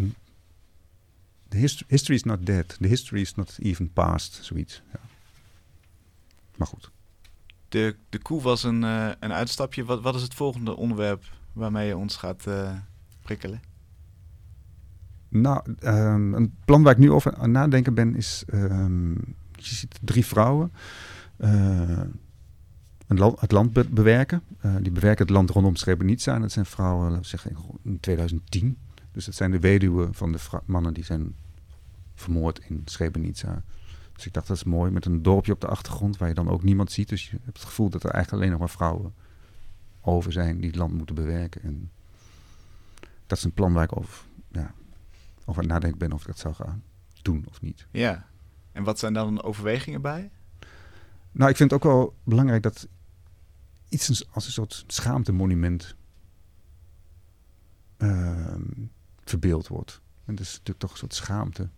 The 1.49 1.57
hist- 1.57 1.85
history 1.87 2.15
is 2.15 2.23
not 2.23 2.47
dead. 2.47 2.69
The 2.69 2.87
history 2.87 3.21
is 3.21 3.35
not 3.35 3.59
even 3.59 3.93
past. 3.93 4.45
Zoiets. 4.45 4.83
Ja. 4.93 5.01
Maar 6.57 6.67
goed. 6.67 6.91
De, 7.69 7.97
de 8.09 8.19
koe 8.19 8.43
was 8.43 8.63
een, 8.63 8.85
eh, 8.85 9.09
een 9.21 9.33
uitstapje. 9.33 9.85
Wat, 9.85 10.03
wat 10.03 10.15
is 10.15 10.23
het 10.23 10.35
volgende 10.35 10.77
onderwerp 10.77 11.25
waarmee 11.53 11.87
je 11.87 11.97
ons 11.97 12.17
gaat 12.17 12.47
eh, 12.47 12.73
prikkelen? 13.23 13.63
Nou, 15.29 15.75
ehm, 15.79 16.35
een 16.35 16.55
plan 16.65 16.83
waar 16.83 16.93
ik 16.93 16.99
nu 16.99 17.11
over 17.11 17.35
aan 17.35 17.51
nadenken 17.51 17.95
ben 17.95 18.17
is... 18.17 18.45
ehm, 18.47 19.13
je 19.53 19.75
ziet 19.75 19.99
drie 20.03 20.27
vrouwen 20.27 20.73
uh, 21.39 22.01
een 23.07 23.19
land, 23.19 23.41
het 23.41 23.53
land 23.53 23.91
bewerken. 23.95 24.43
Uh, 24.65 24.77
die 24.81 24.93
bewerken 24.93 25.25
het 25.25 25.35
land 25.35 25.51
rondom 25.51 25.77
Srebrenica. 25.77 26.35
En 26.35 26.41
dat 26.41 26.53
zijn 26.53 26.67
vrouwen, 26.67 27.05
laten 27.05 27.23
we 27.23 27.29
zeggen, 27.29 27.57
in 27.83 28.01
2010. 28.01 28.77
Dus 29.13 29.25
dat 29.25 29.35
zijn 29.35 29.51
de 29.51 29.59
weduwen 29.59 30.15
van 30.15 30.33
de 30.33 30.39
mannen 30.65 30.95
die 30.95 31.05
zijn 31.05 31.35
vermoord 32.15 32.61
in 32.69 32.83
Srebrenica. 32.85 33.63
Dus 34.15 34.27
ik 34.27 34.33
dacht, 34.33 34.47
dat 34.47 34.57
is 34.57 34.65
mooi, 34.65 34.91
met 34.91 35.05
een 35.05 35.23
dorpje 35.23 35.53
op 35.53 35.61
de 35.61 35.67
achtergrond 35.67 36.17
waar 36.17 36.29
je 36.29 36.35
dan 36.35 36.49
ook 36.49 36.63
niemand 36.63 36.93
ziet. 36.93 37.09
Dus 37.09 37.31
je 37.31 37.39
hebt 37.43 37.59
het 37.59 37.67
gevoel 37.67 37.89
dat 37.89 38.05
er 38.05 38.11
eigenlijk 38.11 38.43
alleen 38.43 38.59
nog 38.59 38.61
maar 38.61 38.77
vrouwen 38.77 39.15
over 40.01 40.33
zijn 40.33 40.57
die 40.57 40.67
het 40.67 40.77
land 40.77 40.93
moeten 40.93 41.15
bewerken. 41.15 41.63
En 41.63 41.91
dat 43.27 43.39
is 43.39 43.45
een 43.45 43.53
plan 43.53 43.73
waar 43.73 43.85
ik 43.85 43.97
over, 43.97 44.25
ja, 44.49 44.75
over 45.45 45.63
aan 45.63 45.69
nadenken 45.69 45.99
ben 45.99 46.13
of 46.13 46.21
ik 46.21 46.27
dat 46.27 46.39
zou 46.39 46.55
gaan 46.55 46.83
doen 47.23 47.45
of 47.49 47.61
niet. 47.61 47.87
Ja, 47.91 48.27
en 48.73 48.85
wat 48.85 48.99
zijn 48.99 49.13
dan 49.13 49.43
overwegingen 49.43 50.03
bij? 50.03 50.31
Nou, 51.33 51.51
ik 51.51 51.57
vind 51.57 51.71
het 51.71 51.85
ook 51.85 51.93
wel 51.93 52.17
belangrijk 52.25 52.63
dat 52.63 52.89
iets 53.89 54.33
als 54.33 54.47
een 54.47 54.53
soort 54.53 54.85
schaamtemonument 54.87 55.95
uh, 57.99 58.55
verbeeld 59.25 59.69
wordt. 59.69 60.01
En 60.25 60.35
dat 60.35 60.45
is 60.45 60.53
natuurlijk 60.53 60.79
toch 60.79 60.91
een 60.91 60.97
soort 60.97 61.15
schaamte 61.15 61.69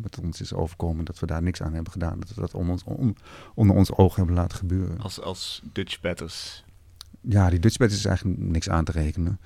wat 0.00 0.18
ons 0.20 0.40
is 0.40 0.52
overkomen, 0.52 1.04
dat 1.04 1.18
we 1.18 1.26
daar 1.26 1.42
niks 1.42 1.62
aan 1.62 1.74
hebben 1.74 1.92
gedaan. 1.92 2.20
Dat 2.20 2.34
we 2.34 2.40
dat 2.40 2.54
onder 2.54 2.72
ons, 2.72 3.14
onder 3.54 3.76
ons 3.76 3.92
ogen 3.92 4.16
hebben 4.16 4.34
laten 4.34 4.58
gebeuren. 4.58 4.98
Als, 5.00 5.20
als 5.20 5.62
Dutch 5.72 6.00
Batters? 6.00 6.64
Ja, 7.20 7.50
die 7.50 7.58
Dutch 7.58 7.76
Batters 7.76 7.98
is 7.98 8.06
eigenlijk 8.06 8.38
niks 8.38 8.68
aan 8.68 8.84
te 8.84 8.92
rekenen. 8.92 9.40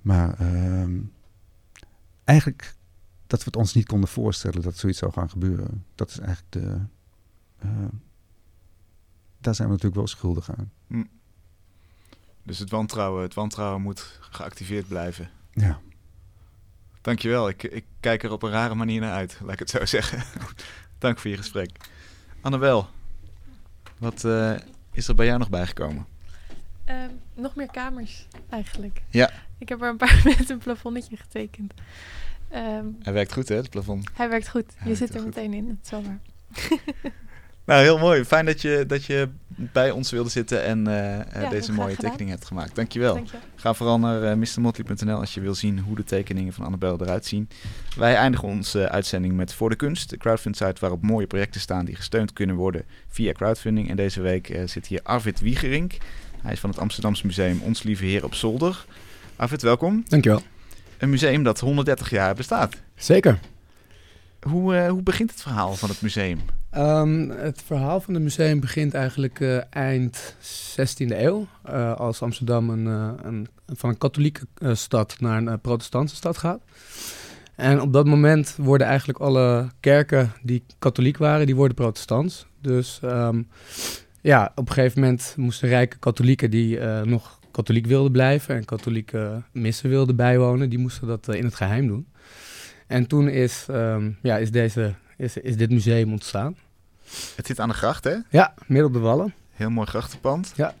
Maar 0.00 0.40
uh, 0.40 1.00
eigenlijk 2.24 2.74
dat 3.26 3.38
we 3.38 3.44
het 3.44 3.56
ons 3.56 3.74
niet 3.74 3.86
konden 3.86 4.08
voorstellen 4.08 4.62
dat 4.62 4.76
zoiets 4.76 4.98
zou 4.98 5.12
gaan 5.12 5.30
gebeuren. 5.30 5.84
Dat 5.94 6.10
is 6.10 6.18
eigenlijk 6.18 6.52
de... 6.52 6.80
Uh, 7.64 7.70
daar 9.38 9.54
zijn 9.54 9.68
we 9.68 9.74
natuurlijk 9.74 10.00
wel 10.00 10.06
schuldig 10.06 10.50
aan. 10.56 10.72
Hm. 10.86 11.04
Dus 12.42 12.58
het 12.58 12.70
wantrouwen, 12.70 13.22
het 13.22 13.34
wantrouwen 13.34 13.82
moet 13.82 14.18
geactiveerd 14.20 14.88
blijven. 14.88 15.30
Ja. 15.52 15.80
Dankjewel. 17.04 17.48
Ik, 17.48 17.62
ik 17.62 17.84
kijk 18.00 18.22
er 18.22 18.32
op 18.32 18.42
een 18.42 18.50
rare 18.50 18.74
manier 18.74 19.00
naar 19.00 19.12
uit, 19.12 19.38
laat 19.42 19.52
ik 19.52 19.58
het 19.58 19.70
zo 19.70 19.84
zeggen. 19.96 20.22
Dank 20.98 21.18
voor 21.18 21.30
je 21.30 21.36
gesprek. 21.36 21.70
Annabel, 22.40 22.88
wat 23.98 24.24
uh, 24.24 24.54
is 24.92 25.08
er 25.08 25.14
bij 25.14 25.26
jou 25.26 25.38
nog 25.38 25.50
bijgekomen? 25.50 26.06
Uh, 26.90 27.04
nog 27.34 27.54
meer 27.54 27.70
kamers, 27.70 28.26
eigenlijk. 28.48 29.02
Ja. 29.10 29.30
Ik 29.58 29.68
heb 29.68 29.82
er 29.82 29.88
een 29.88 29.96
paar 29.96 30.20
met 30.38 30.50
een 30.50 30.58
plafonnetje 30.58 31.16
getekend. 31.16 31.74
Um, 32.54 32.96
hij 33.02 33.12
werkt 33.12 33.32
goed, 33.32 33.48
hè, 33.48 33.56
het 33.56 33.70
plafond? 33.70 34.10
Hij 34.14 34.28
werkt 34.28 34.48
goed. 34.48 34.72
je 34.84 34.94
zit 34.94 35.14
er 35.14 35.24
meteen 35.24 35.52
in, 35.52 35.68
het 35.68 35.86
zomaar. 35.86 36.18
Nou, 37.66 37.82
heel 37.82 37.98
mooi. 37.98 38.24
Fijn 38.24 38.46
dat 38.46 38.62
je, 38.62 38.84
dat 38.86 39.04
je 39.04 39.28
bij 39.46 39.90
ons 39.90 40.10
wilde 40.10 40.30
zitten 40.30 40.64
en 40.64 40.88
uh, 40.88 41.50
deze 41.50 41.72
mooie 41.72 41.96
tekening 41.96 42.30
hebt 42.30 42.44
gemaakt. 42.44 42.74
Dankjewel. 42.74 43.14
Dank 43.14 43.30
je. 43.30 43.36
Ga 43.54 43.74
vooral 43.74 43.98
naar 43.98 44.22
uh, 44.22 44.34
mrmotley.nl 44.34 45.18
als 45.18 45.34
je 45.34 45.40
wil 45.40 45.54
zien 45.54 45.78
hoe 45.78 45.96
de 45.96 46.04
tekeningen 46.04 46.52
van 46.52 46.64
Annabel 46.64 47.00
eruit 47.00 47.26
zien. 47.26 47.48
Wij 47.96 48.14
eindigen 48.14 48.48
onze 48.48 48.88
uitzending 48.88 49.34
met 49.34 49.54
Voor 49.54 49.70
de 49.70 49.76
Kunst, 49.76 50.10
de 50.10 50.16
crowdfund 50.16 50.56
site 50.56 50.80
waarop 50.80 51.02
mooie 51.02 51.26
projecten 51.26 51.60
staan 51.60 51.84
die 51.84 51.96
gesteund 51.96 52.32
kunnen 52.32 52.56
worden 52.56 52.84
via 53.08 53.32
crowdfunding. 53.32 53.90
En 53.90 53.96
deze 53.96 54.20
week 54.20 54.48
uh, 54.48 54.66
zit 54.66 54.86
hier 54.86 55.00
Arvid 55.02 55.40
Wiegerink. 55.40 55.96
Hij 56.42 56.52
is 56.52 56.60
van 56.60 56.70
het 56.70 56.78
Amsterdamse 56.78 57.26
Museum 57.26 57.60
Ons 57.60 57.82
Lieve 57.82 58.04
Heer 58.04 58.24
op 58.24 58.34
Zolder. 58.34 58.84
Arvid, 59.36 59.62
welkom. 59.62 60.04
Dankjewel. 60.06 60.42
Een 60.98 61.10
museum 61.10 61.42
dat 61.42 61.60
130 61.60 62.10
jaar 62.10 62.34
bestaat. 62.34 62.76
Zeker. 62.96 63.38
Hoe, 64.40 64.88
hoe 64.88 65.02
begint 65.02 65.30
het 65.30 65.42
verhaal 65.42 65.74
van 65.74 65.88
het 65.88 66.02
museum? 66.02 66.40
Um, 66.76 67.30
het 67.30 67.62
verhaal 67.62 68.00
van 68.00 68.14
het 68.14 68.22
museum 68.22 68.60
begint 68.60 68.94
eigenlijk 68.94 69.40
uh, 69.40 69.58
eind 69.70 70.36
16e 70.80 71.06
eeuw. 71.06 71.46
Uh, 71.68 71.94
als 71.94 72.22
Amsterdam 72.22 72.70
een, 72.70 72.86
uh, 72.86 73.10
een, 73.22 73.48
van 73.66 73.90
een 73.90 73.98
katholieke 73.98 74.46
stad 74.72 75.16
naar 75.20 75.46
een 75.46 75.60
protestantse 75.60 76.16
stad 76.16 76.38
gaat. 76.38 76.62
En 77.54 77.80
op 77.80 77.92
dat 77.92 78.06
moment 78.06 78.56
worden 78.56 78.86
eigenlijk 78.86 79.18
alle 79.18 79.68
kerken 79.80 80.32
die 80.42 80.64
katholiek 80.78 81.16
waren, 81.16 81.46
die 81.46 81.56
worden 81.56 81.76
protestants. 81.76 82.46
Dus 82.60 83.00
um, 83.04 83.48
ja, 84.20 84.52
op 84.54 84.68
een 84.68 84.74
gegeven 84.74 85.00
moment 85.00 85.34
moesten 85.36 85.68
rijke 85.68 85.98
katholieken 85.98 86.50
die 86.50 86.80
nog 87.04 87.38
katholiek 87.50 87.86
wilden 87.86 88.12
blijven 88.12 88.54
en 88.54 88.64
katholieke 88.64 89.42
missen 89.52 89.88
wilden 89.88 90.16
bijwonen, 90.16 90.68
die 90.68 90.78
moesten 90.78 91.06
dat 91.06 91.28
in 91.28 91.44
het 91.44 91.54
geheim 91.54 91.86
doen. 91.86 92.06
En 92.86 93.06
toen 93.06 93.28
is, 93.28 93.66
um, 93.70 94.16
ja, 94.22 94.36
is, 94.36 94.50
deze, 94.50 94.94
is, 95.16 95.36
is 95.36 95.56
dit 95.56 95.70
museum 95.70 96.12
ontstaan. 96.12 96.56
Het 97.36 97.46
zit 97.46 97.60
aan 97.60 97.68
de 97.68 97.74
gracht, 97.74 98.04
hè? 98.04 98.16
Ja, 98.30 98.54
midden 98.66 98.86
op 98.86 98.92
de 98.92 98.98
wallen. 98.98 99.34
Heel 99.52 99.70
mooi 99.70 99.86
grachtenpand. 99.86 100.52
Ja. 100.56 100.74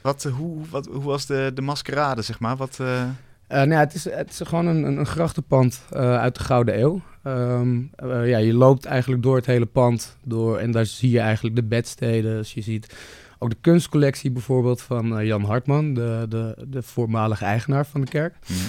Wat, 0.00 0.24
eh, 0.24 0.32
hoe, 0.32 0.64
wat, 0.70 0.86
hoe 0.86 1.02
was 1.02 1.26
de, 1.26 1.50
de 1.54 1.62
maskerade, 1.62 2.22
zeg 2.22 2.38
maar? 2.38 2.56
Wat, 2.56 2.78
uh... 2.80 3.02
Uh, 3.48 3.56
nou 3.56 3.70
ja, 3.70 3.78
het, 3.78 3.94
is, 3.94 4.04
het 4.04 4.30
is 4.30 4.40
gewoon 4.48 4.66
een, 4.66 4.84
een, 4.84 5.06
grachtenpand 5.06 5.82
uit 5.90 6.34
de 6.34 6.40
Gouden 6.44 6.80
Eeuw. 6.80 7.00
Um, 7.24 7.90
ja, 8.04 8.38
je 8.38 8.54
loopt 8.54 8.84
eigenlijk 8.84 9.22
door 9.22 9.36
het 9.36 9.46
hele 9.46 9.66
pand 9.66 10.16
door 10.24 10.58
en 10.58 10.70
daar 10.70 10.86
zie 10.86 11.10
je 11.10 11.20
eigenlijk 11.20 11.56
de 11.56 11.62
bedsteden. 11.62 12.36
Dus 12.36 12.54
je 12.54 12.60
ziet 12.60 12.94
ook 13.38 13.50
de 13.50 13.56
kunstcollectie 13.60 14.30
bijvoorbeeld 14.30 14.82
van 14.82 15.26
Jan 15.26 15.44
Hartman, 15.44 15.94
de, 15.94 16.26
de, 16.28 16.66
de 16.68 16.82
voormalige 16.82 17.44
eigenaar 17.44 17.86
van 17.86 18.00
de 18.00 18.06
kerk. 18.06 18.34
Mhm. 18.46 18.60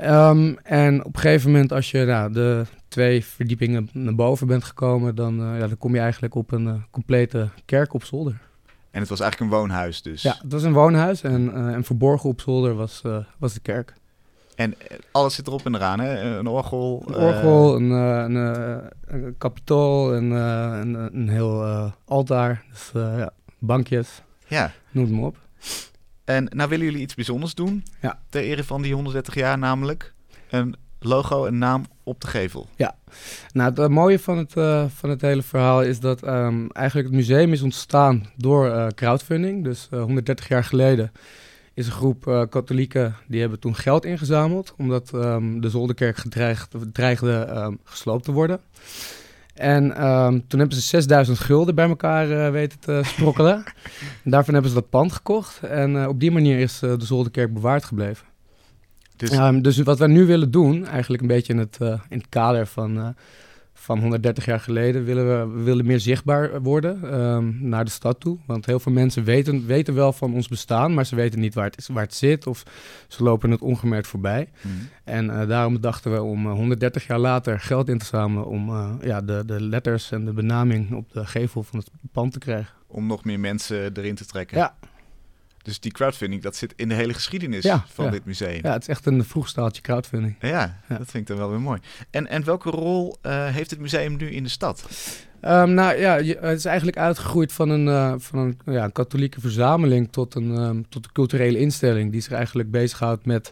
Um, 0.00 0.58
en 0.62 1.04
op 1.04 1.14
een 1.14 1.20
gegeven 1.20 1.50
moment, 1.50 1.72
als 1.72 1.90
je 1.90 2.04
nou, 2.04 2.32
de 2.32 2.64
twee 2.88 3.24
verdiepingen 3.24 3.88
naar 3.92 4.14
boven 4.14 4.46
bent 4.46 4.64
gekomen, 4.64 5.14
dan, 5.14 5.40
uh, 5.40 5.58
ja, 5.58 5.66
dan 5.66 5.78
kom 5.78 5.94
je 5.94 6.00
eigenlijk 6.00 6.34
op 6.34 6.52
een 6.52 6.66
uh, 6.66 6.74
complete 6.90 7.48
kerk 7.64 7.92
op 7.94 8.04
zolder. 8.04 8.38
En 8.90 9.00
het 9.00 9.08
was 9.08 9.20
eigenlijk 9.20 9.52
een 9.52 9.58
woonhuis 9.58 10.02
dus? 10.02 10.22
Ja, 10.22 10.36
het 10.42 10.52
was 10.52 10.62
een 10.62 10.72
woonhuis 10.72 11.22
en, 11.22 11.50
uh, 11.54 11.74
en 11.74 11.84
verborgen 11.84 12.28
op 12.28 12.40
zolder 12.40 12.74
was, 12.74 13.02
was 13.38 13.54
de 13.54 13.60
kerk. 13.60 13.94
En 14.54 14.74
alles 15.12 15.34
zit 15.34 15.46
erop 15.46 15.64
en 15.64 15.74
eraan, 15.74 16.00
hè? 16.00 16.38
Een 16.38 16.46
orgel? 16.46 17.02
Een 17.06 17.14
orgel, 17.14 17.76
een, 17.76 17.90
een, 17.90 18.34
een, 19.06 19.34
kapitool, 19.38 20.14
en 20.14 20.30
een, 20.30 20.94
een 20.94 21.28
heel 21.28 21.92
altaar, 22.04 22.64
dus, 22.70 22.90
ja, 22.94 23.30
bankjes, 23.58 24.22
ja. 24.46 24.72
noem 24.90 25.04
het 25.04 25.14
maar 25.14 25.24
op. 25.24 25.36
En 26.26 26.44
nou 26.50 26.68
willen 26.68 26.84
jullie 26.84 27.00
iets 27.00 27.14
bijzonders 27.14 27.54
doen, 27.54 27.84
ja. 28.00 28.18
ter 28.28 28.42
ere 28.42 28.64
van 28.64 28.82
die 28.82 28.94
130 28.94 29.34
jaar 29.34 29.58
namelijk. 29.58 30.14
Een 30.50 30.76
logo 30.98 31.44
en 31.44 31.58
naam 31.58 31.84
op 32.02 32.20
de 32.20 32.26
gevel. 32.26 32.68
Ja, 32.76 32.96
nou 33.52 33.80
het 33.80 33.90
mooie 33.90 34.18
van 34.18 34.38
het, 34.38 34.56
uh, 34.56 34.84
van 34.88 35.10
het 35.10 35.20
hele 35.20 35.42
verhaal 35.42 35.82
is 35.82 36.00
dat 36.00 36.26
um, 36.26 36.70
eigenlijk 36.70 37.08
het 37.08 37.16
museum 37.16 37.52
is 37.52 37.62
ontstaan 37.62 38.26
door 38.36 38.66
uh, 38.66 38.86
crowdfunding. 38.86 39.64
Dus 39.64 39.88
uh, 39.90 40.02
130 40.02 40.48
jaar 40.48 40.64
geleden 40.64 41.12
is 41.74 41.86
een 41.86 41.92
groep 41.92 42.46
katholieken 42.50 43.16
die 43.28 43.40
hebben 43.40 43.60
toen 43.60 43.74
geld 43.74 44.04
ingezameld, 44.04 44.74
omdat 44.76 45.10
um, 45.14 45.60
de 45.60 45.70
Zolderkerk 45.70 46.16
gedreigd, 46.16 46.74
dreigde 46.92 47.48
um, 47.56 47.78
gesloopt 47.84 48.24
te 48.24 48.32
worden. 48.32 48.60
En 49.56 49.88
toen 50.48 50.58
hebben 50.58 50.76
ze 50.76 50.82
6000 50.82 51.38
gulden 51.38 51.74
bij 51.74 51.88
elkaar 51.88 52.52
weten 52.52 52.78
te 52.78 53.00
sprokkelen. 53.14 53.64
en 54.24 54.30
daarvan 54.30 54.54
hebben 54.54 54.72
ze 54.72 54.78
dat 54.78 54.90
pand 54.90 55.12
gekocht. 55.12 55.62
En 55.62 56.08
op 56.08 56.20
die 56.20 56.30
manier 56.30 56.58
is 56.58 56.78
de 56.78 56.96
Zolderkerk 56.98 57.54
bewaard 57.54 57.84
gebleven. 57.84 58.26
Dus... 59.16 59.32
Um, 59.32 59.62
dus 59.62 59.78
wat 59.78 59.98
we 59.98 60.08
nu 60.08 60.26
willen 60.26 60.50
doen, 60.50 60.86
eigenlijk 60.86 61.22
een 61.22 61.28
beetje 61.28 61.52
in 61.52 61.58
het, 61.58 61.78
in 61.80 62.18
het 62.18 62.28
kader 62.28 62.66
van, 62.66 63.14
van 63.86 64.00
130 64.00 64.44
jaar 64.44 64.60
geleden, 64.60 65.04
willen 65.04 65.26
we, 65.26 65.56
we 65.56 65.62
willen 65.62 65.86
meer 65.86 66.00
zichtbaar 66.00 66.62
worden 66.62 67.20
um, 67.20 67.58
naar 67.60 67.84
de 67.84 67.90
stad 67.90 68.20
toe. 68.20 68.38
Want 68.46 68.66
heel 68.66 68.80
veel 68.80 68.92
mensen 68.92 69.24
weten, 69.24 69.66
weten 69.66 69.94
wel 69.94 70.12
van 70.12 70.34
ons 70.34 70.48
bestaan, 70.48 70.94
maar 70.94 71.06
ze 71.06 71.16
weten 71.16 71.40
niet 71.40 71.54
waar 71.54 71.64
het, 71.64 71.78
is, 71.78 71.86
waar 71.86 72.02
het 72.02 72.14
zit 72.14 72.46
of 72.46 72.62
ze 73.08 73.22
lopen 73.22 73.50
het 73.50 73.60
ongemerkt 73.60 74.06
voorbij. 74.06 74.48
Mm. 74.60 74.72
En 75.04 75.26
uh, 75.26 75.48
daarom 75.48 75.80
dachten 75.80 76.12
we 76.12 76.22
om 76.22 76.46
130 76.46 77.06
jaar 77.06 77.18
later 77.18 77.60
geld 77.60 77.88
in 77.88 77.98
te 77.98 78.04
zamelen 78.04 78.46
om 78.46 78.70
ja, 79.02 79.20
de, 79.20 79.42
de 79.46 79.60
letters 79.60 80.12
en 80.12 80.24
de 80.24 80.32
benaming 80.32 80.94
op 80.94 81.12
de 81.12 81.26
gevel 81.26 81.62
van 81.62 81.78
het 81.78 81.90
pand 82.12 82.32
te 82.32 82.38
krijgen. 82.38 82.74
Om 82.86 83.06
nog 83.06 83.24
meer 83.24 83.40
mensen 83.40 83.96
erin 83.96 84.14
te 84.14 84.26
trekken. 84.26 84.58
Ja, 84.58 84.74
dus 85.66 85.80
die 85.80 85.92
crowdfunding, 85.92 86.42
dat 86.42 86.56
zit 86.56 86.72
in 86.76 86.88
de 86.88 86.94
hele 86.94 87.14
geschiedenis 87.14 87.72
van 87.86 88.10
dit 88.10 88.24
museum. 88.24 88.60
Ja, 88.62 88.72
het 88.72 88.82
is 88.82 88.88
echt 88.88 89.06
een 89.06 89.24
vroeg 89.24 89.48
staaltje 89.48 89.82
crowdfunding. 89.82 90.36
Ja, 90.40 90.80
ja, 90.88 90.98
dat 90.98 91.10
vind 91.10 91.14
ik 91.14 91.26
dan 91.26 91.36
wel 91.36 91.50
weer 91.50 91.60
mooi. 91.60 91.80
En, 92.10 92.26
en 92.26 92.44
welke 92.44 92.70
rol 92.70 93.16
uh, 93.22 93.46
heeft 93.46 93.70
het 93.70 93.80
museum 93.80 94.16
nu 94.16 94.30
in 94.30 94.42
de 94.42 94.48
stad? 94.48 94.84
Um, 95.42 95.74
nou 95.74 95.98
ja, 95.98 96.14
het 96.40 96.58
is 96.58 96.64
eigenlijk 96.64 96.98
uitgegroeid 96.98 97.52
van 97.52 97.68
een, 97.68 97.86
uh, 97.86 98.14
van 98.16 98.38
een 98.38 98.72
ja, 98.72 98.88
katholieke 98.88 99.40
verzameling 99.40 100.12
tot 100.12 100.34
een, 100.34 100.50
um, 100.50 100.88
tot 100.88 101.04
een 101.04 101.12
culturele 101.12 101.58
instelling 101.58 102.12
die 102.12 102.20
zich 102.20 102.32
eigenlijk 102.32 102.70
bezighoudt 102.70 103.26
met 103.26 103.50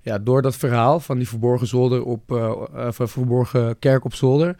ja, 0.00 0.18
door 0.18 0.42
dat 0.42 0.56
verhaal 0.56 1.00
van 1.00 1.18
die 1.18 1.28
verborgen 1.28 1.66
zolder 1.66 2.04
op 2.04 2.32
uh, 2.32 2.88
verborgen 2.90 3.78
kerk 3.78 4.04
op 4.04 4.14
zolder. 4.14 4.56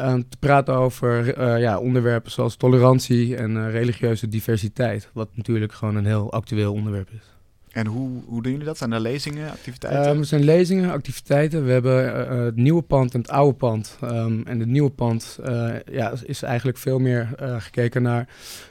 Ehm, 0.00 0.22
te 0.28 0.36
praten 0.36 0.74
over 0.74 1.38
uh, 1.38 1.60
ja, 1.60 1.78
onderwerpen 1.78 2.30
zoals 2.30 2.56
tolerantie 2.56 3.36
en 3.36 3.50
uh, 3.56 3.70
religieuze 3.70 4.28
diversiteit. 4.28 5.10
Wat 5.12 5.28
natuurlijk 5.34 5.72
gewoon 5.72 5.96
een 5.96 6.06
heel 6.06 6.32
actueel 6.32 6.72
onderwerp 6.72 7.08
is. 7.10 7.30
En 7.70 7.86
hoe, 7.86 8.10
hoe 8.26 8.42
doen 8.42 8.52
jullie 8.52 8.66
dat? 8.66 8.78
Zijn 8.78 8.92
er 8.92 9.00
lezingen, 9.00 9.50
activiteiten? 9.50 10.10
Um, 10.10 10.18
er 10.18 10.24
zijn 10.24 10.44
lezingen, 10.44 10.90
activiteiten. 10.90 11.64
We 11.64 11.72
hebben 11.72 12.04
uh, 12.04 12.44
het 12.44 12.56
nieuwe 12.56 12.82
pand 12.82 13.14
en 13.14 13.20
het 13.20 13.30
oude 13.30 13.56
pand. 13.56 13.98
Um, 14.04 14.42
en 14.46 14.60
het 14.60 14.68
nieuwe 14.68 14.90
pand 14.90 15.38
uh, 15.44 15.74
ja, 15.90 16.12
is 16.24 16.42
eigenlijk 16.42 16.78
veel 16.78 16.98
meer 16.98 17.28
uh, 17.40 17.60
gekeken 17.60 18.02
naar 18.02 18.28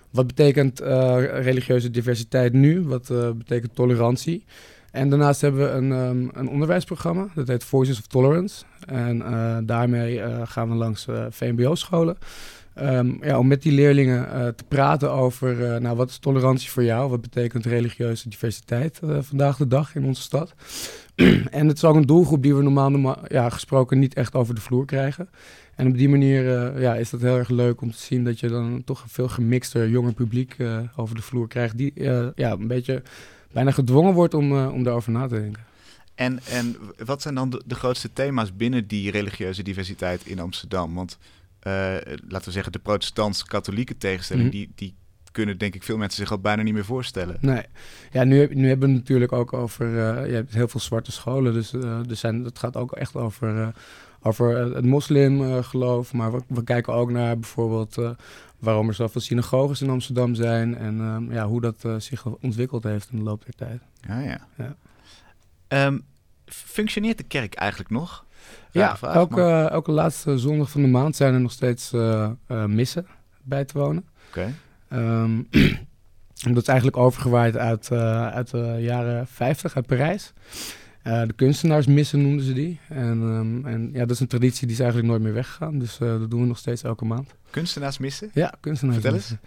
wat 0.09 0.27
betekent 0.27 0.79
religieuze 0.79 1.89
diversiteit 1.89 2.53
nu, 2.53 2.81
wat 2.81 3.07
betekent 3.37 3.75
tolerantie. 3.75 4.45
En 4.91 5.09
daarnaast 5.09 5.41
hebben 5.41 5.61
we 5.61 5.71
een, 5.71 5.91
um, 5.91 6.29
een 6.33 6.49
onderwijsprogramma, 6.49 7.27
dat 7.35 7.47
heet 7.47 7.63
Voices 7.63 7.99
of 7.99 8.07
Tolerance. 8.07 8.63
En 8.87 9.23
daarmee 9.65 10.21
gaan 10.45 10.69
we 10.69 10.75
langs 10.75 11.07
VMBO-scholen. 11.29 12.17
Um, 12.81 13.17
ja, 13.21 13.37
om 13.37 13.47
met 13.47 13.61
die 13.61 13.71
leerlingen 13.71 14.55
te 14.55 14.63
praten 14.67 15.11
over 15.11 15.81
nou, 15.81 15.95
wat 15.95 16.09
is 16.09 16.17
tolerantie 16.17 16.69
voor 16.69 16.83
jou? 16.83 17.09
Wat 17.09 17.21
betekent 17.21 17.65
religieuze 17.65 18.29
diversiteit 18.29 18.99
vandaag 19.19 19.57
de 19.57 19.67
dag 19.67 19.95
in 19.95 20.05
onze 20.05 20.21
stad? 20.21 20.53
en 21.59 21.67
het 21.67 21.77
is 21.77 21.83
ook 21.83 21.95
een 21.95 22.05
doelgroep 22.05 22.43
die 22.43 22.55
we 22.55 22.63
normaal 22.63 23.17
ja, 23.27 23.49
gesproken 23.49 23.99
niet 23.99 24.13
echt 24.13 24.33
over 24.33 24.55
de 24.55 24.61
vloer 24.61 24.85
krijgen. 24.85 25.29
En 25.75 25.87
op 25.87 25.97
die 25.97 26.09
manier 26.09 26.43
ja, 26.79 26.95
is 26.95 27.09
dat 27.09 27.21
heel 27.21 27.37
erg 27.37 27.49
leuk 27.49 27.81
om 27.81 27.91
te 27.91 27.97
zien 27.97 28.23
dat 28.23 28.39
je 28.39 28.47
dan 28.47 28.81
toch 28.85 29.03
een 29.03 29.09
veel 29.09 29.27
gemixter 29.27 29.89
jonger 29.89 30.13
publiek 30.13 30.55
over 30.95 31.15
de 31.15 31.21
vloer 31.21 31.47
krijgt. 31.47 31.77
Die 31.77 31.93
ja, 32.35 32.51
een 32.51 32.67
beetje 32.67 33.01
bijna 33.51 33.71
gedwongen 33.71 34.13
wordt 34.13 34.33
om, 34.33 34.67
om 34.67 34.83
daarover 34.83 35.11
na 35.11 35.27
te 35.27 35.39
denken. 35.39 35.65
En, 36.15 36.39
en 36.45 36.75
wat 37.05 37.21
zijn 37.21 37.35
dan 37.35 37.49
de, 37.49 37.61
de 37.65 37.75
grootste 37.75 38.13
thema's 38.13 38.55
binnen 38.55 38.87
die 38.87 39.11
religieuze 39.11 39.63
diversiteit 39.63 40.25
in 40.25 40.39
Amsterdam? 40.39 40.95
Want 40.95 41.17
uh, 41.63 41.73
laten 42.27 42.45
we 42.45 42.51
zeggen, 42.51 42.71
de 42.71 42.79
protestants-katholieke 42.79 43.97
tegenstelling, 43.97 44.45
mm 44.45 44.51
-hmm. 44.51 44.65
die, 44.75 44.89
die 44.89 44.95
kunnen 45.31 45.57
denk 45.57 45.75
ik 45.75 45.83
veel 45.83 45.97
mensen 45.97 46.21
zich 46.21 46.31
al 46.31 46.39
bijna 46.39 46.61
niet 46.61 46.73
meer 46.73 46.85
voorstellen. 46.85 47.37
Nee, 47.39 47.63
ja, 48.11 48.23
nu, 48.23 48.47
nu 48.53 48.67
hebben 48.67 48.87
we 48.87 48.93
het 48.93 49.01
natuurlijk 49.01 49.31
ook 49.31 49.53
over, 49.53 49.85
uh, 49.87 50.27
je 50.27 50.33
hebt 50.33 50.53
heel 50.53 50.67
veel 50.67 50.79
zwarte 50.79 51.11
scholen, 51.11 51.53
dus 51.53 51.73
uh, 51.73 52.09
er 52.09 52.15
zijn, 52.15 52.43
het 52.43 52.59
gaat 52.59 52.75
ook 52.75 52.91
echt 52.91 53.15
over, 53.15 53.55
uh, 53.55 53.67
over 54.21 54.75
het 54.75 54.85
moslimgeloof, 54.85 56.13
maar 56.13 56.31
we, 56.31 56.41
we, 56.47 56.63
kijken 56.63 56.93
ook 56.93 57.11
naar 57.11 57.39
bijvoorbeeld 57.39 58.15
waarom 58.59 58.87
er 58.87 58.93
zoveel 58.93 59.21
synagoges 59.21 59.81
in 59.81 59.89
Amsterdam 59.89 60.35
zijn 60.35 60.77
en 60.77 61.27
ja, 61.31 61.47
hoe 61.47 61.61
dat 61.61 61.85
zich 61.97 62.25
ontwikkeld 62.25 62.83
heeft 62.83 63.09
in 63.11 63.17
de 63.17 63.23
loop 63.23 63.45
der 63.45 63.55
tijd. 63.55 63.81
Ja, 64.07 64.19
ja. 64.19 64.47
ja. 64.57 65.85
Um, 65.85 66.03
functioneert 66.45 67.17
de 67.17 67.23
kerk 67.23 67.53
eigenlijk 67.53 67.89
nog? 67.89 68.25
Ja, 68.71 68.97
vraag, 68.97 69.15
elke, 69.15 69.35
maar... 69.35 69.67
elke 69.67 69.91
laatste 69.91 70.37
zondag 70.37 70.69
van 70.69 70.81
de 70.81 70.87
maand 70.87 71.15
zijn 71.15 71.33
er 71.33 71.41
nog 71.41 71.51
steeds 71.51 71.91
missen 72.67 73.07
bij 73.41 73.65
te 73.65 73.77
wonen. 73.77 74.05
Oké. 74.29 74.39
Okay. 74.39 74.53
Um, 74.93 75.47
dat 76.53 76.61
is 76.61 76.67
eigenlijk 76.67 76.97
overgewaaid 76.97 77.57
uit, 77.57 77.89
uh, 77.93 78.27
uit 78.27 78.51
de 78.51 78.77
jaren 78.79 79.27
50 79.27 79.75
uit 79.75 79.85
Parijs. 79.85 80.33
de 81.03 81.33
kunstenaarsmissen 81.35 82.21
noemden 82.21 82.45
ze 82.45 82.53
die. 82.53 82.79
En, 82.89 83.21
um, 83.21 83.65
en 83.65 83.89
ja, 83.93 83.99
dat 83.99 84.09
is 84.09 84.19
een 84.19 84.27
traditie 84.27 84.67
die 84.67 84.75
is 84.75 84.81
eigenlijk 84.81 85.11
nooit 85.11 85.21
meer 85.21 85.33
weggegaan. 85.33 85.79
Dus 85.79 85.97
dat 85.97 86.31
doen 86.31 86.41
we 86.41 86.47
nog 86.47 86.57
steeds 86.57 86.83
elke 86.83 87.05
maand. 87.05 87.35
Kunstenaarsmissen? 87.49 88.29
Ja, 88.33 88.53
kunstenaarsmissen. 88.59 89.39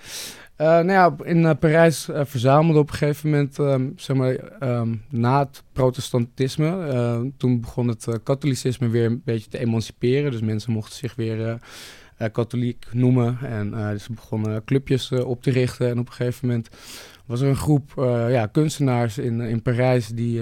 Uh, 0.63 0.69
nou 0.69 0.91
ja, 0.91 1.17
in 1.25 1.39
uh, 1.39 1.51
Parijs 1.59 2.09
uh, 2.09 2.21
verzamelde 2.25 2.79
op 2.79 2.91
een 2.91 2.97
gegeven 2.97 3.31
moment, 3.31 3.59
um, 3.59 3.93
zeg 3.97 4.17
maar, 4.17 4.37
um, 4.61 5.03
na 5.09 5.39
het 5.39 5.63
protestantisme, 5.73 7.33
toen 7.37 7.61
begon 7.61 7.89
het 7.89 8.07
katholicisme 8.23 8.89
weer 8.89 9.05
een 9.05 9.23
beetje 9.25 9.51
te 9.51 9.59
emanciperen. 9.59 10.31
Dus 10.31 10.41
mensen 10.41 10.73
mochten 10.73 10.97
zich 10.97 11.15
weer 11.15 11.59
katholiek 12.29 12.87
noemen 12.93 13.39
en 13.43 14.01
ze 14.01 14.13
begonnen 14.13 14.65
clubjes 14.65 15.13
op 15.13 15.43
te 15.43 15.51
richten. 15.51 15.89
En 15.89 15.99
op 15.99 16.07
een 16.07 16.13
gegeven 16.13 16.49
moment 16.49 16.69
was 17.27 17.41
er 17.41 17.49
een 17.49 17.57
groep 17.57 17.93
ja, 18.29 18.47
kunstenaars 18.47 19.19
in, 19.19 19.41
in 19.41 19.63
Parijs 19.63 20.09
die, 20.09 20.41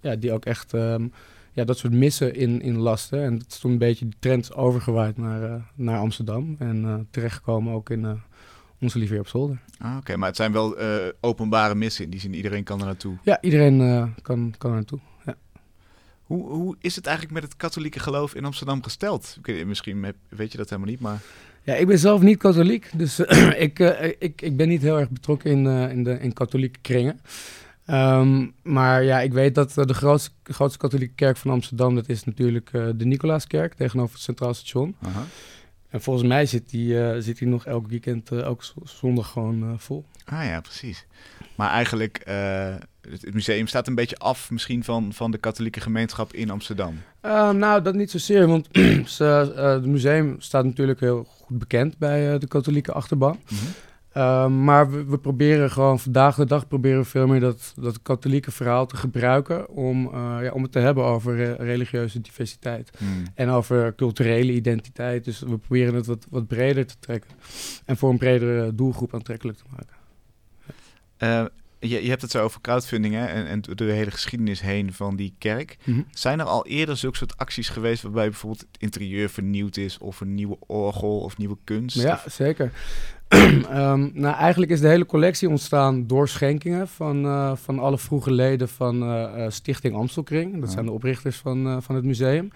ja, 0.00 0.16
die 0.18 0.32
ook 0.32 0.44
echt 0.44 0.72
um, 0.72 1.12
ja, 1.52 1.64
dat 1.64 1.78
soort 1.78 1.92
missen 1.92 2.34
in, 2.34 2.60
in 2.60 2.78
lasten. 2.78 3.22
En 3.22 3.38
dat 3.38 3.46
is 3.48 3.58
toen 3.58 3.72
een 3.72 3.78
beetje 3.78 4.04
die 4.04 4.16
trend 4.18 4.54
overgewaaid 4.54 5.16
naar, 5.16 5.62
naar 5.74 5.98
Amsterdam 5.98 6.56
en 6.58 7.08
terechtgekomen 7.10 7.72
ook 7.72 7.90
in 7.90 8.20
onze 8.84 8.98
Lieve 8.98 9.18
op 9.18 9.28
zolder. 9.28 9.58
Ah, 9.78 9.96
Oké, 9.96 10.16
maar 10.16 10.28
het 10.28 10.36
zijn 10.36 10.52
wel 10.52 10.80
uh, 10.80 10.86
openbare 11.20 11.74
missen 11.74 12.04
in 12.04 12.10
die 12.10 12.20
zin. 12.20 12.34
Iedereen 12.34 12.64
kan 12.64 12.80
er 12.80 12.86
naartoe. 12.86 13.16
Ja, 13.22 13.38
iedereen 13.40 13.80
uh, 13.80 14.06
kan, 14.22 14.54
kan 14.58 14.70
er 14.70 14.76
naartoe. 14.76 14.98
Hoe, 16.24 16.48
hoe 16.48 16.76
is 16.80 16.96
het 16.96 17.06
eigenlijk 17.06 17.34
met 17.40 17.44
het 17.44 17.56
katholieke 17.56 17.98
geloof 17.98 18.34
in 18.34 18.44
Amsterdam 18.44 18.82
gesteld? 18.82 19.38
Misschien 19.66 20.14
weet 20.28 20.52
je 20.52 20.58
dat 20.58 20.70
helemaal 20.70 20.90
niet, 20.90 21.00
maar... 21.00 21.20
Ja, 21.62 21.74
ik 21.74 21.86
ben 21.86 21.98
zelf 21.98 22.22
niet 22.22 22.38
katholiek, 22.38 22.90
dus 22.94 23.20
uh, 23.20 23.60
ik, 23.66 23.78
ik, 24.18 24.42
ik 24.42 24.56
ben 24.56 24.68
niet 24.68 24.82
heel 24.82 24.98
erg 24.98 25.10
betrokken 25.10 25.50
in, 25.50 25.66
in, 25.66 26.04
de, 26.04 26.18
in 26.20 26.32
katholieke 26.32 26.78
kringen. 26.80 27.20
Um, 27.86 28.54
maar 28.62 29.02
ja, 29.02 29.20
ik 29.20 29.32
weet 29.32 29.54
dat 29.54 29.74
de 29.74 29.94
grootste, 29.94 30.30
grootste 30.42 30.78
katholieke 30.78 31.14
kerk 31.14 31.36
van 31.36 31.50
Amsterdam, 31.50 31.94
dat 31.94 32.08
is 32.08 32.24
natuurlijk 32.24 32.70
de 32.72 33.04
Nicolaaskerk 33.04 33.74
tegenover 33.74 34.14
het 34.14 34.22
Centraal 34.22 34.54
Station. 34.54 34.96
Aha. 35.02 35.24
En 35.94 36.00
volgens 36.00 36.28
mij 36.28 36.46
zit 36.46 36.70
die, 36.70 36.94
uh, 36.94 37.16
zit 37.18 37.38
die 37.38 37.48
nog 37.48 37.66
elk 37.66 37.88
weekend, 37.88 38.32
uh, 38.32 38.40
elke 38.40 38.64
zondag 38.84 39.30
gewoon 39.30 39.62
uh, 39.62 39.72
vol. 39.76 40.04
Ah 40.24 40.44
ja, 40.44 40.60
precies. 40.60 41.06
Maar 41.54 41.70
eigenlijk, 41.70 42.18
het 43.10 43.34
museum 43.34 43.66
staat 43.66 43.86
een 43.86 43.94
beetje 43.94 44.16
af 44.16 44.50
misschien 44.50 44.84
van, 44.84 45.12
van 45.12 45.30
de 45.30 45.38
katholieke 45.38 45.80
gemeenschap 45.80 46.32
in 46.32 46.50
Amsterdam. 46.50 47.00
Ehm, 47.20 47.56
nou, 47.56 47.82
dat 47.82 47.94
niet 47.94 48.10
zozeer, 48.10 48.46
want 48.46 48.68
het 49.56 49.86
museum 49.86 50.36
staat 50.38 50.64
natuurlijk 50.64 51.00
heel 51.00 51.24
goed 51.24 51.58
bekend 51.58 51.98
bij 51.98 52.38
de 52.38 52.46
katholieke 52.46 52.92
achterban. 52.92 53.38
Mm 53.48 53.58
-hmm. 53.58 53.68
Uh, 54.16 54.46
maar 54.46 54.90
we, 54.90 55.04
we, 55.04 55.18
proberen 55.18 55.70
gewoon 55.70 56.00
vandaag 56.00 56.36
de 56.36 56.44
dag 56.44 56.68
proberen 56.68 56.98
we 56.98 57.04
veel 57.04 57.26
meer 57.26 57.40
dat, 57.40 57.74
dat 57.80 58.02
katholieke 58.02 58.50
verhaal 58.50 58.86
te 58.86 58.96
gebruiken 58.96 59.68
om, 59.68 60.10
ja, 60.14 60.50
om 60.50 60.62
het 60.62 60.72
te 60.72 60.78
hebben 60.78 61.04
over 61.04 61.36
re 61.36 61.52
religieuze 61.52 62.20
diversiteit 62.20 62.90
mm. 62.98 63.24
en 63.34 63.48
over 63.48 63.94
culturele 63.94 64.52
identiteit. 64.52 65.24
Dus 65.24 65.40
we 65.40 65.58
proberen 65.58 65.94
het 65.94 66.06
wat, 66.06 66.26
wat 66.30 66.46
breder 66.46 66.86
te 66.86 66.94
trekken 66.98 67.30
en 67.84 67.96
voor 67.96 68.10
een 68.10 68.18
bredere 68.18 68.74
doelgroep 68.74 69.14
aantrekkelijk 69.14 69.58
te 69.58 69.64
maken. 69.70 69.96
Je, 71.88 72.02
je 72.02 72.08
hebt 72.08 72.22
het 72.22 72.30
zo 72.30 72.42
over 72.42 72.60
crowdfunding 72.60 73.14
hè? 73.14 73.24
En, 73.26 73.46
en 73.46 73.60
de 73.60 73.84
hele 73.84 74.10
geschiedenis 74.10 74.60
heen 74.60 74.92
van 74.92 75.16
die 75.16 75.34
kerk. 75.38 75.76
Mm 75.84 75.94
-hmm. 75.94 76.06
Zijn 76.10 76.40
er 76.40 76.46
al 76.46 76.66
eerder 76.66 76.96
zulke 76.96 77.16
soort 77.16 77.36
acties 77.36 77.68
geweest 77.68 78.02
waarbij 78.02 78.28
bijvoorbeeld 78.28 78.60
het 78.60 78.82
interieur 78.82 79.28
vernieuwd 79.28 79.76
is 79.76 79.98
of 79.98 80.20
een 80.20 80.34
nieuwe 80.34 80.56
orgel 80.66 81.20
of 81.20 81.36
nieuwe 81.38 81.56
kunst? 81.64 81.96
Ja, 81.96 82.12
of... 82.12 82.32
zeker. 82.32 82.72
um, 83.28 84.10
nou, 84.24 84.36
eigenlijk 84.36 84.72
is 84.72 84.80
de 84.80 84.88
hele 84.88 85.06
collectie 85.06 85.48
ontstaan 85.48 86.06
door 86.06 86.28
schenkingen 86.28 86.88
van, 86.88 87.24
uh, 87.24 87.52
van 87.56 87.78
alle 87.78 87.98
vroege 87.98 88.32
leden 88.32 88.68
van 88.68 89.02
uh, 89.02 89.46
Stichting 89.48 89.94
Amstelkring. 89.94 90.52
Dat 90.52 90.68
Ja. 90.68 90.74
zijn 90.74 90.84
de 90.86 90.92
oprichters 90.92 91.36
van, 91.36 91.66
uh, 91.66 91.76
van 91.80 91.94
het 91.94 92.04
museum. 92.04 92.50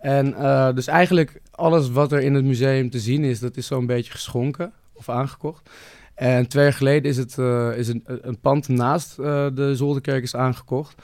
En 0.00 0.34
dus 0.74 0.86
eigenlijk 0.86 1.40
alles 1.50 1.90
wat 1.90 2.12
er 2.12 2.20
in 2.20 2.34
het 2.34 2.44
museum 2.44 2.90
te 2.90 2.98
zien 2.98 3.24
is, 3.24 3.38
dat 3.38 3.56
is 3.56 3.66
zo'n 3.66 3.86
beetje 3.86 4.12
geschonken 4.12 4.72
of 4.92 5.08
aangekocht. 5.08 5.70
En 6.18 6.48
twee 6.48 6.64
jaar 6.64 6.72
geleden 6.72 7.10
is, 7.10 7.16
het, 7.16 7.36
uh, 7.36 7.76
is 7.76 7.88
een, 7.88 8.02
een 8.04 8.38
pand 8.40 8.68
naast 8.68 9.18
uh, 9.18 9.46
de 9.54 9.76
Zolderkerk 9.76 10.22
is 10.22 10.36
aangekocht. 10.36 11.02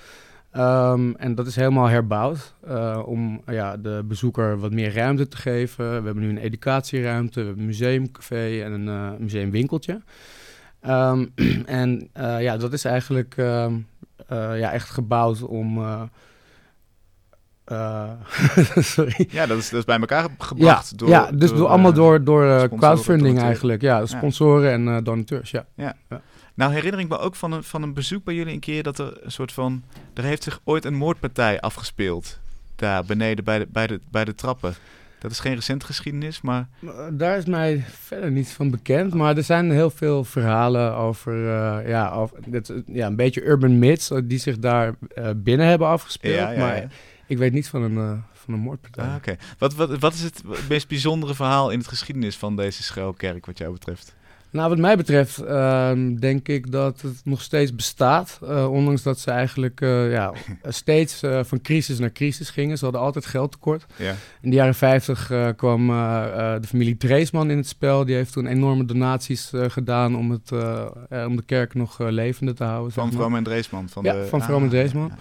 Um, 0.57 1.17
en 1.17 1.35
dat 1.35 1.47
is 1.47 1.57
helemaal 1.57 1.87
herbouwd 1.87 2.55
uh, 2.69 3.03
om 3.07 3.43
ja, 3.47 3.77
de 3.77 4.05
bezoeker 4.09 4.59
wat 4.59 4.73
meer 4.73 4.95
ruimte 4.95 5.29
te 5.29 5.37
geven. 5.37 5.89
We 5.89 6.05
hebben 6.05 6.23
nu 6.23 6.29
een 6.29 6.39
educatieruimte, 6.39 7.41
we 7.41 7.47
hebben 7.47 7.63
een 7.63 7.69
museumcafé 7.69 8.63
en 8.63 8.73
een 8.73 9.17
museumwinkeltje. 9.19 10.01
Um, 10.87 11.33
en 11.81 12.11
ja, 12.39 12.57
dat 12.57 12.73
is 12.73 12.85
eigenlijk 12.85 13.35
ja, 14.29 14.73
echt 14.73 14.91
gebouwd 14.91 15.43
om... 15.43 15.79
sorry. 18.95 19.27
Ja, 19.31 19.47
dat 19.47 19.59
is, 19.59 19.71
dat 19.71 19.79
is 19.79 19.85
bij 19.85 19.99
elkaar 19.99 20.29
gebracht. 20.39 20.91
Ja, 20.91 20.97
door, 20.97 21.09
ja 21.09 21.31
dus 21.33 21.53
door, 21.53 21.67
allemaal 21.67 21.93
door, 21.93 22.25
door 22.25 22.45
sponsoren, 22.45 22.79
crowdfunding 22.79 23.41
eigenlijk. 23.41 23.83
Ja, 23.83 24.07
sponsoren 24.07 24.73
en 24.73 25.05
donateurs, 25.05 25.51
ja. 25.51 25.95
Nou 26.55 26.73
herinner 26.73 27.01
ik 27.01 27.09
me 27.09 27.19
ook 27.19 27.35
van 27.35 27.53
een, 27.53 27.65
van 27.65 27.83
een 27.83 27.95
bezoek 27.95 28.25
bij 28.25 28.35
jullie 28.35 28.53
een 28.53 28.61
keer 28.61 28.83
dat 28.83 28.99
er 28.99 29.19
een 29.21 29.33
soort 29.33 29.53
van... 29.53 29.83
Er 30.15 30.23
heeft 30.23 30.43
zich 30.43 30.61
ooit 30.65 30.85
een 30.85 30.95
moordpartij 30.95 31.61
afgespeeld. 31.61 32.39
Daar 32.77 33.05
beneden 33.05 33.45
bij 33.45 33.59
de, 33.59 33.67
bij 33.73 33.87
de, 33.87 34.01
bij 34.11 34.25
de 34.25 34.35
trappen. 34.35 34.75
Dat 35.19 35.31
is 35.31 35.41
geen 35.41 35.55
recente 35.55 35.87
geschiedenis, 35.87 36.41
maar... 36.41 36.69
Daar 37.13 37.37
is 37.37 37.45
mij 37.45 37.85
verder 37.89 38.31
niets 38.31 38.53
van 38.53 38.71
bekend. 38.71 39.15
Maar 39.15 39.37
er 39.37 39.43
zijn 39.43 39.71
heel 39.71 39.91
veel 39.91 40.25
verhalen 40.25 40.95
over, 40.95 41.37
uh, 41.37 41.89
ja, 41.89 42.11
over 42.11 42.37
dit, 42.47 42.73
ja, 42.87 43.07
een 43.07 43.17
beetje 43.17 43.45
urban 43.45 43.79
myths... 43.79 44.11
die 44.25 44.39
zich 44.39 44.59
daar 44.59 44.95
uh, 45.19 45.31
binnen 45.37 45.67
hebben 45.67 45.89
afgespeeld. 45.89 46.35
Ja, 46.35 46.51
ja, 46.51 46.59
maar 46.59 46.77
ja. 46.77 46.89
Ik 47.35 47.41
weet 47.41 47.53
niet 47.53 47.69
van 47.69 47.83
een, 47.83 47.95
uh, 47.95 48.13
van 48.33 48.55
een 48.55 48.61
moordpartij. 48.61 49.05
Ah. 49.05 49.15
Okay. 49.15 49.39
Wat, 49.59 49.75
wat, 49.75 49.99
wat 49.99 50.15
is 50.15 50.23
het 50.23 50.43
meest 50.69 50.89
bijzondere 50.89 51.35
verhaal 51.35 51.71
in 51.71 51.79
het 51.79 51.89
geschiedenis 51.89 52.37
van 52.37 52.57
deze 52.57 52.83
schuilkerk 52.83 53.47
wat 53.47 53.59
jou 53.59 53.73
betreft? 53.73 54.15
Nou, 54.51 54.69
wat 54.69 54.79
mij 54.79 54.97
betreft 54.97 55.39
ehm, 55.39 56.15
denk 56.15 56.49
ik 56.49 56.71
dat 56.73 57.01
het 57.01 57.21
nog 57.25 57.43
steeds 57.43 57.75
bestaat. 57.75 58.39
Uh, 58.43 58.71
ondanks 58.71 59.03
dat 59.03 59.19
ze 59.19 59.31
eigenlijk 59.31 59.81
uh, 59.81 60.13
ja, 60.13 60.33
steeds 60.69 61.21
van 61.43 61.61
crisis 61.61 61.99
naar 61.99 62.13
crisis 62.13 62.51
gingen. 62.51 62.79
Ze 62.79 62.85
hadden 62.85 63.03
altijd 63.03 63.27
geldtekort. 63.27 63.87
Ja. 63.97 64.15
In 64.41 64.51
de 64.51 64.57
jaren 64.57 64.75
50 64.75 65.27
kwam 65.57 65.87
de 65.87 66.67
familie 66.67 66.97
Dreesman 66.97 67.51
in 67.51 67.57
het 67.57 67.69
spel. 67.69 68.05
Die 68.05 68.15
heeft 68.15 68.33
toen 68.33 68.47
enorme 68.47 68.85
donaties 68.85 69.53
gedaan 69.69 70.17
om, 70.17 70.31
het, 70.31 70.53
om 71.27 71.37
de 71.37 71.43
kerk 71.47 71.75
nog 71.75 71.99
levende 71.99 72.53
te 72.53 72.65
houden. 72.65 72.93
Van 72.93 73.13
Vroom 73.13 73.37
en 73.37 73.45
Dreesman? 73.45 73.89
Van 73.89 74.05
ja, 74.05 74.13
de... 74.13 74.27
van 74.27 74.43
Vroom 74.43 74.63
en 74.63 74.69
Dreesman. 74.69 75.13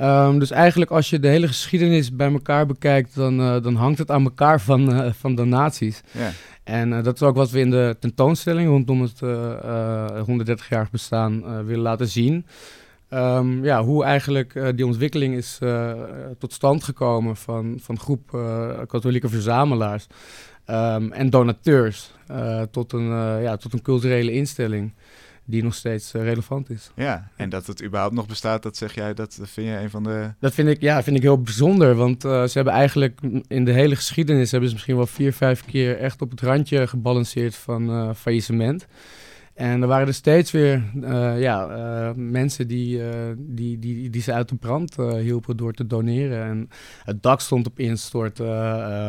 Um, 0.00 0.38
dus 0.38 0.50
eigenlijk 0.50 0.90
als 0.90 1.10
je 1.10 1.20
de 1.20 1.28
hele 1.28 1.46
geschiedenis 1.46 2.16
bij 2.16 2.32
elkaar 2.32 2.66
bekijkt, 2.66 3.14
dan, 3.14 3.40
uh, 3.40 3.62
dan 3.62 3.74
hangt 3.74 3.98
het 3.98 4.10
aan 4.10 4.24
elkaar 4.24 4.60
van, 4.60 4.94
uh, 4.94 5.12
van 5.12 5.34
donaties. 5.34 6.00
Ja. 6.12 6.30
En 6.64 6.92
uh, 6.92 7.02
dat 7.02 7.14
is 7.14 7.22
ook 7.22 7.36
wat 7.36 7.50
we 7.50 7.58
in 7.58 7.70
de 7.70 7.96
tentoonstelling 8.00 8.68
rondom 8.68 9.02
het 9.02 9.20
130-jarig 10.60 10.90
bestaan 10.90 11.64
willen 11.66 11.82
laten 11.82 12.08
zien. 12.08 12.46
Um, 13.10 13.64
ja, 13.64 13.82
hoe 13.82 14.04
eigenlijk 14.04 14.72
die 14.76 14.86
ontwikkeling 14.86 15.34
is 15.34 15.58
tot 16.38 16.52
stand 16.52 16.84
gekomen 16.84 17.36
van, 17.36 17.78
van 17.80 17.98
groep 17.98 18.30
katholieke 18.86 19.28
verzamelaars 19.28 20.06
um, 20.66 21.12
en 21.12 21.30
donateurs 21.30 22.10
tot, 22.70 22.92
een, 22.92 23.08
ja, 23.42 23.56
tot 23.56 23.72
een 23.72 23.82
culturele 23.82 24.32
instelling 24.32 24.92
die 25.50 25.62
nog 25.62 25.74
steeds 25.74 26.14
uh, 26.14 26.22
relevant 26.22 26.70
is. 26.70 26.90
Ja, 26.94 27.30
en 27.36 27.48
dat 27.48 27.66
het 27.66 27.84
überhaupt 27.84 28.14
nog 28.14 28.26
bestaat, 28.26 28.62
dat 28.62 28.76
zeg 28.76 28.94
jij, 28.94 29.14
dat 29.14 29.38
vind 29.42 29.66
je 29.66 29.76
een 29.76 29.90
van 29.90 30.02
de... 30.02 30.32
Dat 30.40 30.54
vind 30.54 30.68
ik, 30.68 30.80
ja, 30.80 31.02
vind 31.02 31.16
ik 31.16 31.22
heel 31.22 31.42
bijzonder, 31.42 31.94
want 31.94 32.24
uh, 32.24 32.44
ze 32.44 32.52
hebben 32.52 32.72
eigenlijk 32.72 33.20
in 33.46 33.64
de 33.64 33.72
hele 33.72 33.96
geschiedenis, 33.96 34.50
hebben 34.50 34.68
ze 34.68 34.74
misschien 34.74 34.96
wel 34.96 35.06
vier, 35.06 35.32
vijf 35.32 35.64
keer 35.64 35.98
echt 35.98 36.22
op 36.22 36.30
het 36.30 36.40
randje 36.40 36.86
gebalanceerd 36.86 37.54
van 37.54 37.90
uh, 37.90 38.14
faillissement. 38.14 38.86
En 39.54 39.82
er 39.82 39.88
waren 39.88 40.06
er 40.06 40.14
steeds 40.14 40.50
weer 40.50 40.82
ja, 41.38 42.12
mensen 42.16 42.68
die, 42.68 43.00
die, 43.36 43.78
die, 43.78 44.10
die 44.10 44.22
ze 44.22 44.32
uit 44.32 44.48
de 44.48 44.54
brand 44.54 44.96
hielpen 44.96 45.56
door 45.56 45.72
te 45.72 45.86
doneren. 45.86 46.44
En 46.44 46.68
het 47.04 47.22
dak 47.22 47.40
stond 47.40 47.66
op 47.66 47.78
instorten. 47.78 48.46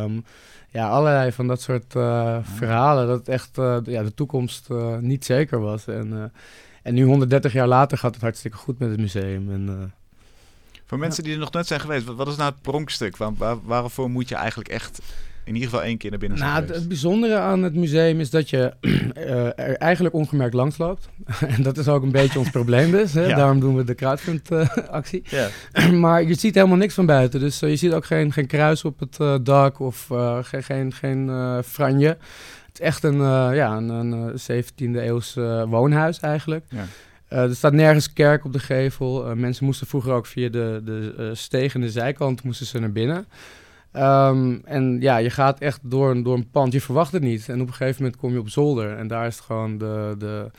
Um, 0.02 0.24
ja, 0.70 0.88
allerlei 0.88 1.32
van 1.32 1.46
dat 1.46 1.60
soort 1.60 1.94
uh, 1.94 2.38
verhalen. 2.42 3.06
Dat 3.06 3.28
echt 3.28 3.58
uh, 3.58 3.78
ja, 3.84 4.02
de 4.02 4.14
toekomst 4.14 4.68
uh, 4.70 4.96
niet 4.98 5.24
zeker 5.24 5.60
was. 5.60 5.86
En, 5.86 6.32
en 6.82 6.94
nu 6.94 7.04
130 7.04 7.52
jaar 7.52 7.66
later 7.66 7.98
gaat 7.98 8.14
het 8.14 8.22
hartstikke 8.22 8.56
goed 8.56 8.78
met 8.78 8.90
het 8.90 9.00
museum. 9.00 9.50
En, 9.50 9.92
Voor 10.86 10.98
mensen 10.98 11.24
die 11.24 11.32
er 11.32 11.38
nog 11.38 11.52
nooit 11.52 11.66
zijn 11.66 11.80
geweest, 11.80 12.04
wat, 12.04 12.16
wat 12.16 12.28
is 12.28 12.36
nou 12.36 12.50
het 12.50 12.62
pronkstuk? 12.62 13.16
Waar, 13.16 13.34
waar, 13.34 13.56
waarvoor 13.62 14.10
moet 14.10 14.28
je 14.28 14.34
eigenlijk 14.34 14.68
echt 14.68 15.00
in 15.44 15.54
ieder 15.54 15.68
geval 15.70 15.84
één 15.84 15.98
keer 15.98 16.10
naar 16.10 16.18
binnen 16.18 16.38
zijn 16.38 16.50
Nou, 16.50 16.72
het 16.72 16.88
bijzondere 16.88 17.38
aan 17.38 17.62
het 17.62 17.74
museum 17.74 18.20
is 18.20 18.30
dat 18.30 18.50
je 18.50 18.72
uh, 18.80 19.46
er 19.66 19.76
eigenlijk 19.76 20.14
ongemerkt 20.14 20.54
langs 20.54 20.78
loopt. 20.78 21.08
en 21.56 21.62
dat 21.62 21.78
is 21.78 21.88
ook 21.88 22.02
een 22.02 22.10
beetje 22.10 22.38
ons 22.38 22.50
probleem 22.50 22.90
dus. 22.90 23.12
Hè? 23.12 23.26
Ja. 23.26 23.36
Daarom 23.36 23.60
doen 23.60 23.76
we 23.76 23.84
de 23.84 23.94
crowdfund-actie. 23.94 25.22
Ja. 25.24 25.48
maar 25.92 26.22
je 26.22 26.34
ziet 26.34 26.54
helemaal 26.54 26.76
niks 26.76 26.94
van 26.94 27.06
buiten. 27.06 27.40
Dus 27.40 27.62
uh, 27.62 27.70
je 27.70 27.76
ziet 27.76 27.92
ook 27.92 28.04
geen, 28.04 28.32
geen 28.32 28.46
kruis 28.46 28.84
op 28.84 29.00
het 29.00 29.18
uh, 29.20 29.34
dak 29.42 29.80
of 29.80 30.06
geen, 30.42 30.62
geen, 30.62 30.92
geen 30.92 31.30
franje. 31.64 32.08
Het 32.66 32.80
is 32.80 32.86
echt 32.86 33.04
een, 33.04 33.18
ja, 33.54 33.76
een, 33.76 33.88
een 33.88 34.32
17e 34.32 34.96
eeuws 34.96 35.34
woonhuis 35.68 36.20
eigenlijk. 36.20 36.64
Ja. 36.68 36.86
Uh, 37.32 37.38
er 37.38 37.54
staat 37.54 37.72
nergens 37.72 38.12
kerk 38.12 38.44
op 38.44 38.52
de 38.52 38.58
gevel. 38.58 39.30
Uh, 39.30 39.36
mensen 39.36 39.64
moesten 39.64 39.86
vroeger 39.86 40.12
ook 40.12 40.26
via 40.26 40.48
de, 40.48 40.80
de 40.84 41.14
uh, 41.18 41.30
steeg 41.32 41.74
en 41.74 41.80
de 41.80 41.90
zijkant 41.90 42.42
moesten 42.42 42.66
ze 42.66 42.78
naar 42.78 42.92
binnen. 42.92 43.26
Um, 43.92 44.60
en 44.64 45.00
ja, 45.00 45.16
je 45.16 45.30
gaat 45.30 45.60
echt 45.60 45.80
door 45.82 46.10
een, 46.10 46.22
door 46.22 46.34
een 46.34 46.50
pand. 46.50 46.72
Je 46.72 46.80
verwacht 46.80 47.12
het 47.12 47.22
niet. 47.22 47.48
En 47.48 47.60
op 47.60 47.66
een 47.66 47.74
gegeven 47.74 48.02
moment 48.02 48.20
kom 48.20 48.32
je 48.32 48.38
op 48.38 48.48
zolder. 48.48 48.96
En 48.96 49.08
daar 49.08 49.26
is 49.26 49.36
het 49.36 49.44
gewoon 49.44 49.78
de, 49.78 50.14
de, 50.18 50.50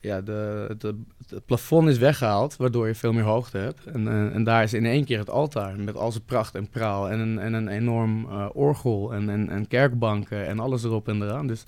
ja, 0.00 0.20
de, 0.20 0.74
de, 0.78 1.00
het 1.28 1.46
plafond 1.46 1.88
is 1.88 1.98
weggehaald, 1.98 2.56
waardoor 2.56 2.86
je 2.86 2.94
veel 2.94 3.12
meer 3.12 3.24
hoogte 3.24 3.58
hebt. 3.58 3.84
En, 3.84 4.08
en, 4.08 4.32
en, 4.32 4.44
daar 4.44 4.62
is 4.62 4.72
in 4.72 4.86
één 4.86 5.04
keer 5.04 5.18
het 5.18 5.30
altaar 5.30 5.78
met 5.80 5.96
al 5.96 6.12
zijn 6.12 6.24
pracht 6.24 6.54
en 6.54 6.68
praal. 6.68 7.10
En 7.10 7.18
een, 7.18 7.38
en 7.38 7.52
een 7.52 7.68
enorm 7.68 8.24
uh, 8.24 8.46
orgel 8.52 9.14
en, 9.14 9.28
en, 9.28 9.48
en 9.48 9.68
kerkbanken 9.68 10.46
en 10.46 10.58
alles 10.58 10.84
erop 10.84 11.08
en 11.08 11.22
eraan. 11.22 11.46
Dus 11.46 11.64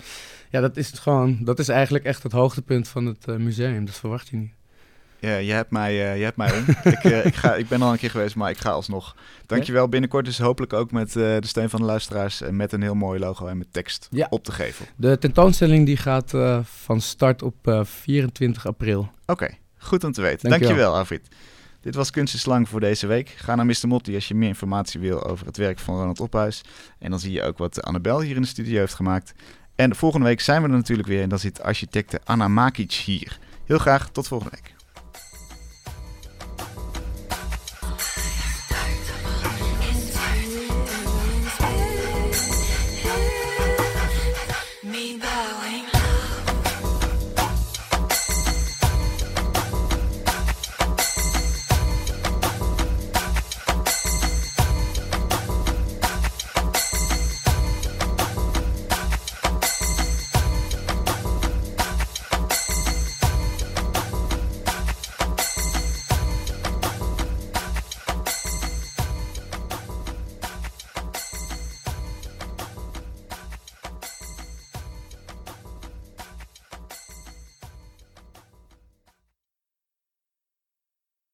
ja, 0.50 0.60
dat 0.60 0.76
is 0.76 0.90
gewoon, 0.90 1.38
dat 1.40 1.58
is 1.58 1.68
eigenlijk 1.68 2.04
echt 2.04 2.22
het 2.22 2.32
hoogtepunt 2.32 2.88
van 2.88 3.06
het 3.06 3.28
uh, 3.28 3.36
museum. 3.36 3.84
Dat 3.84 3.94
verwacht 3.94 4.28
je 4.28 4.36
niet. 4.36 4.52
Ja, 5.18 5.36
je 5.36 5.52
hebt 5.52 5.70
mij, 5.70 5.92
uh, 5.92 6.18
je 6.18 6.24
hebt 6.24 6.36
mij 6.36 6.52
om. 6.52 6.64
ik, 6.92 7.04
uh, 7.04 7.24
ik, 7.24 7.34
ga, 7.34 7.54
ik 7.54 7.68
ben 7.68 7.82
al 7.82 7.92
een 7.92 7.98
keer 7.98 8.10
geweest, 8.10 8.36
maar 8.36 8.50
ik 8.50 8.58
ga 8.58 8.70
alsnog. 8.70 9.16
Dankjewel. 9.46 9.82
Ja? 9.82 9.88
Binnenkort 9.88 10.24
dus 10.24 10.38
hopelijk 10.38 10.72
ook 10.72 10.90
met 10.90 11.08
uh, 11.08 11.14
de 11.14 11.46
steun 11.46 11.70
van 11.70 11.80
de 11.80 11.86
luisteraars. 11.86 12.40
En 12.40 12.56
met 12.56 12.72
een 12.72 12.82
heel 12.82 12.94
mooi 12.94 13.18
logo 13.18 13.46
en 13.46 13.58
met 13.58 13.72
tekst 13.72 14.08
ja. 14.10 14.26
op 14.30 14.44
de 14.44 14.52
gevel. 14.52 14.86
De 14.96 15.18
tentoonstelling 15.18 15.86
die 15.86 15.96
gaat 15.96 16.32
van 16.64 17.00
start 17.00 17.42
op 17.42 17.84
24 17.84 18.66
april. 18.66 18.98
Oké, 19.00 19.10
okay, 19.32 19.58
goed 19.78 20.04
om 20.04 20.12
te 20.12 20.20
weten. 20.20 20.50
Dankjewel, 20.50 20.76
Dankjewel 20.76 20.98
Arvid. 20.98 21.28
Dit 21.86 21.94
was 21.94 22.10
Kunst 22.10 22.34
is 22.34 22.44
Lang 22.44 22.68
voor 22.68 22.80
deze 22.80 23.06
week. 23.06 23.28
Ga 23.28 23.54
naar 23.54 23.66
Mr. 23.66 23.88
Motti 23.88 24.14
als 24.14 24.28
je 24.28 24.34
meer 24.34 24.48
informatie 24.48 25.00
wil 25.00 25.24
over 25.24 25.46
het 25.46 25.56
werk 25.56 25.78
van 25.78 25.96
Ronald 25.96 26.20
Ophuis. 26.20 26.62
En 26.98 27.10
dan 27.10 27.18
zie 27.18 27.32
je 27.32 27.42
ook 27.42 27.58
wat 27.58 27.82
Annabel 27.82 28.20
hier 28.20 28.36
in 28.36 28.42
de 28.42 28.48
studio 28.48 28.78
heeft 28.78 28.94
gemaakt. 28.94 29.34
En 29.74 29.94
volgende 29.94 30.26
week 30.26 30.40
zijn 30.40 30.62
we 30.62 30.68
er 30.68 30.74
natuurlijk 30.74 31.08
weer. 31.08 31.22
En 31.22 31.28
dan 31.28 31.38
zit 31.38 31.62
architecte 31.62 32.20
Anna 32.24 32.48
Makic 32.48 32.92
hier. 32.92 33.38
Heel 33.64 33.78
graag 33.78 34.10
tot 34.10 34.28
volgende 34.28 34.56
week. 34.60 34.75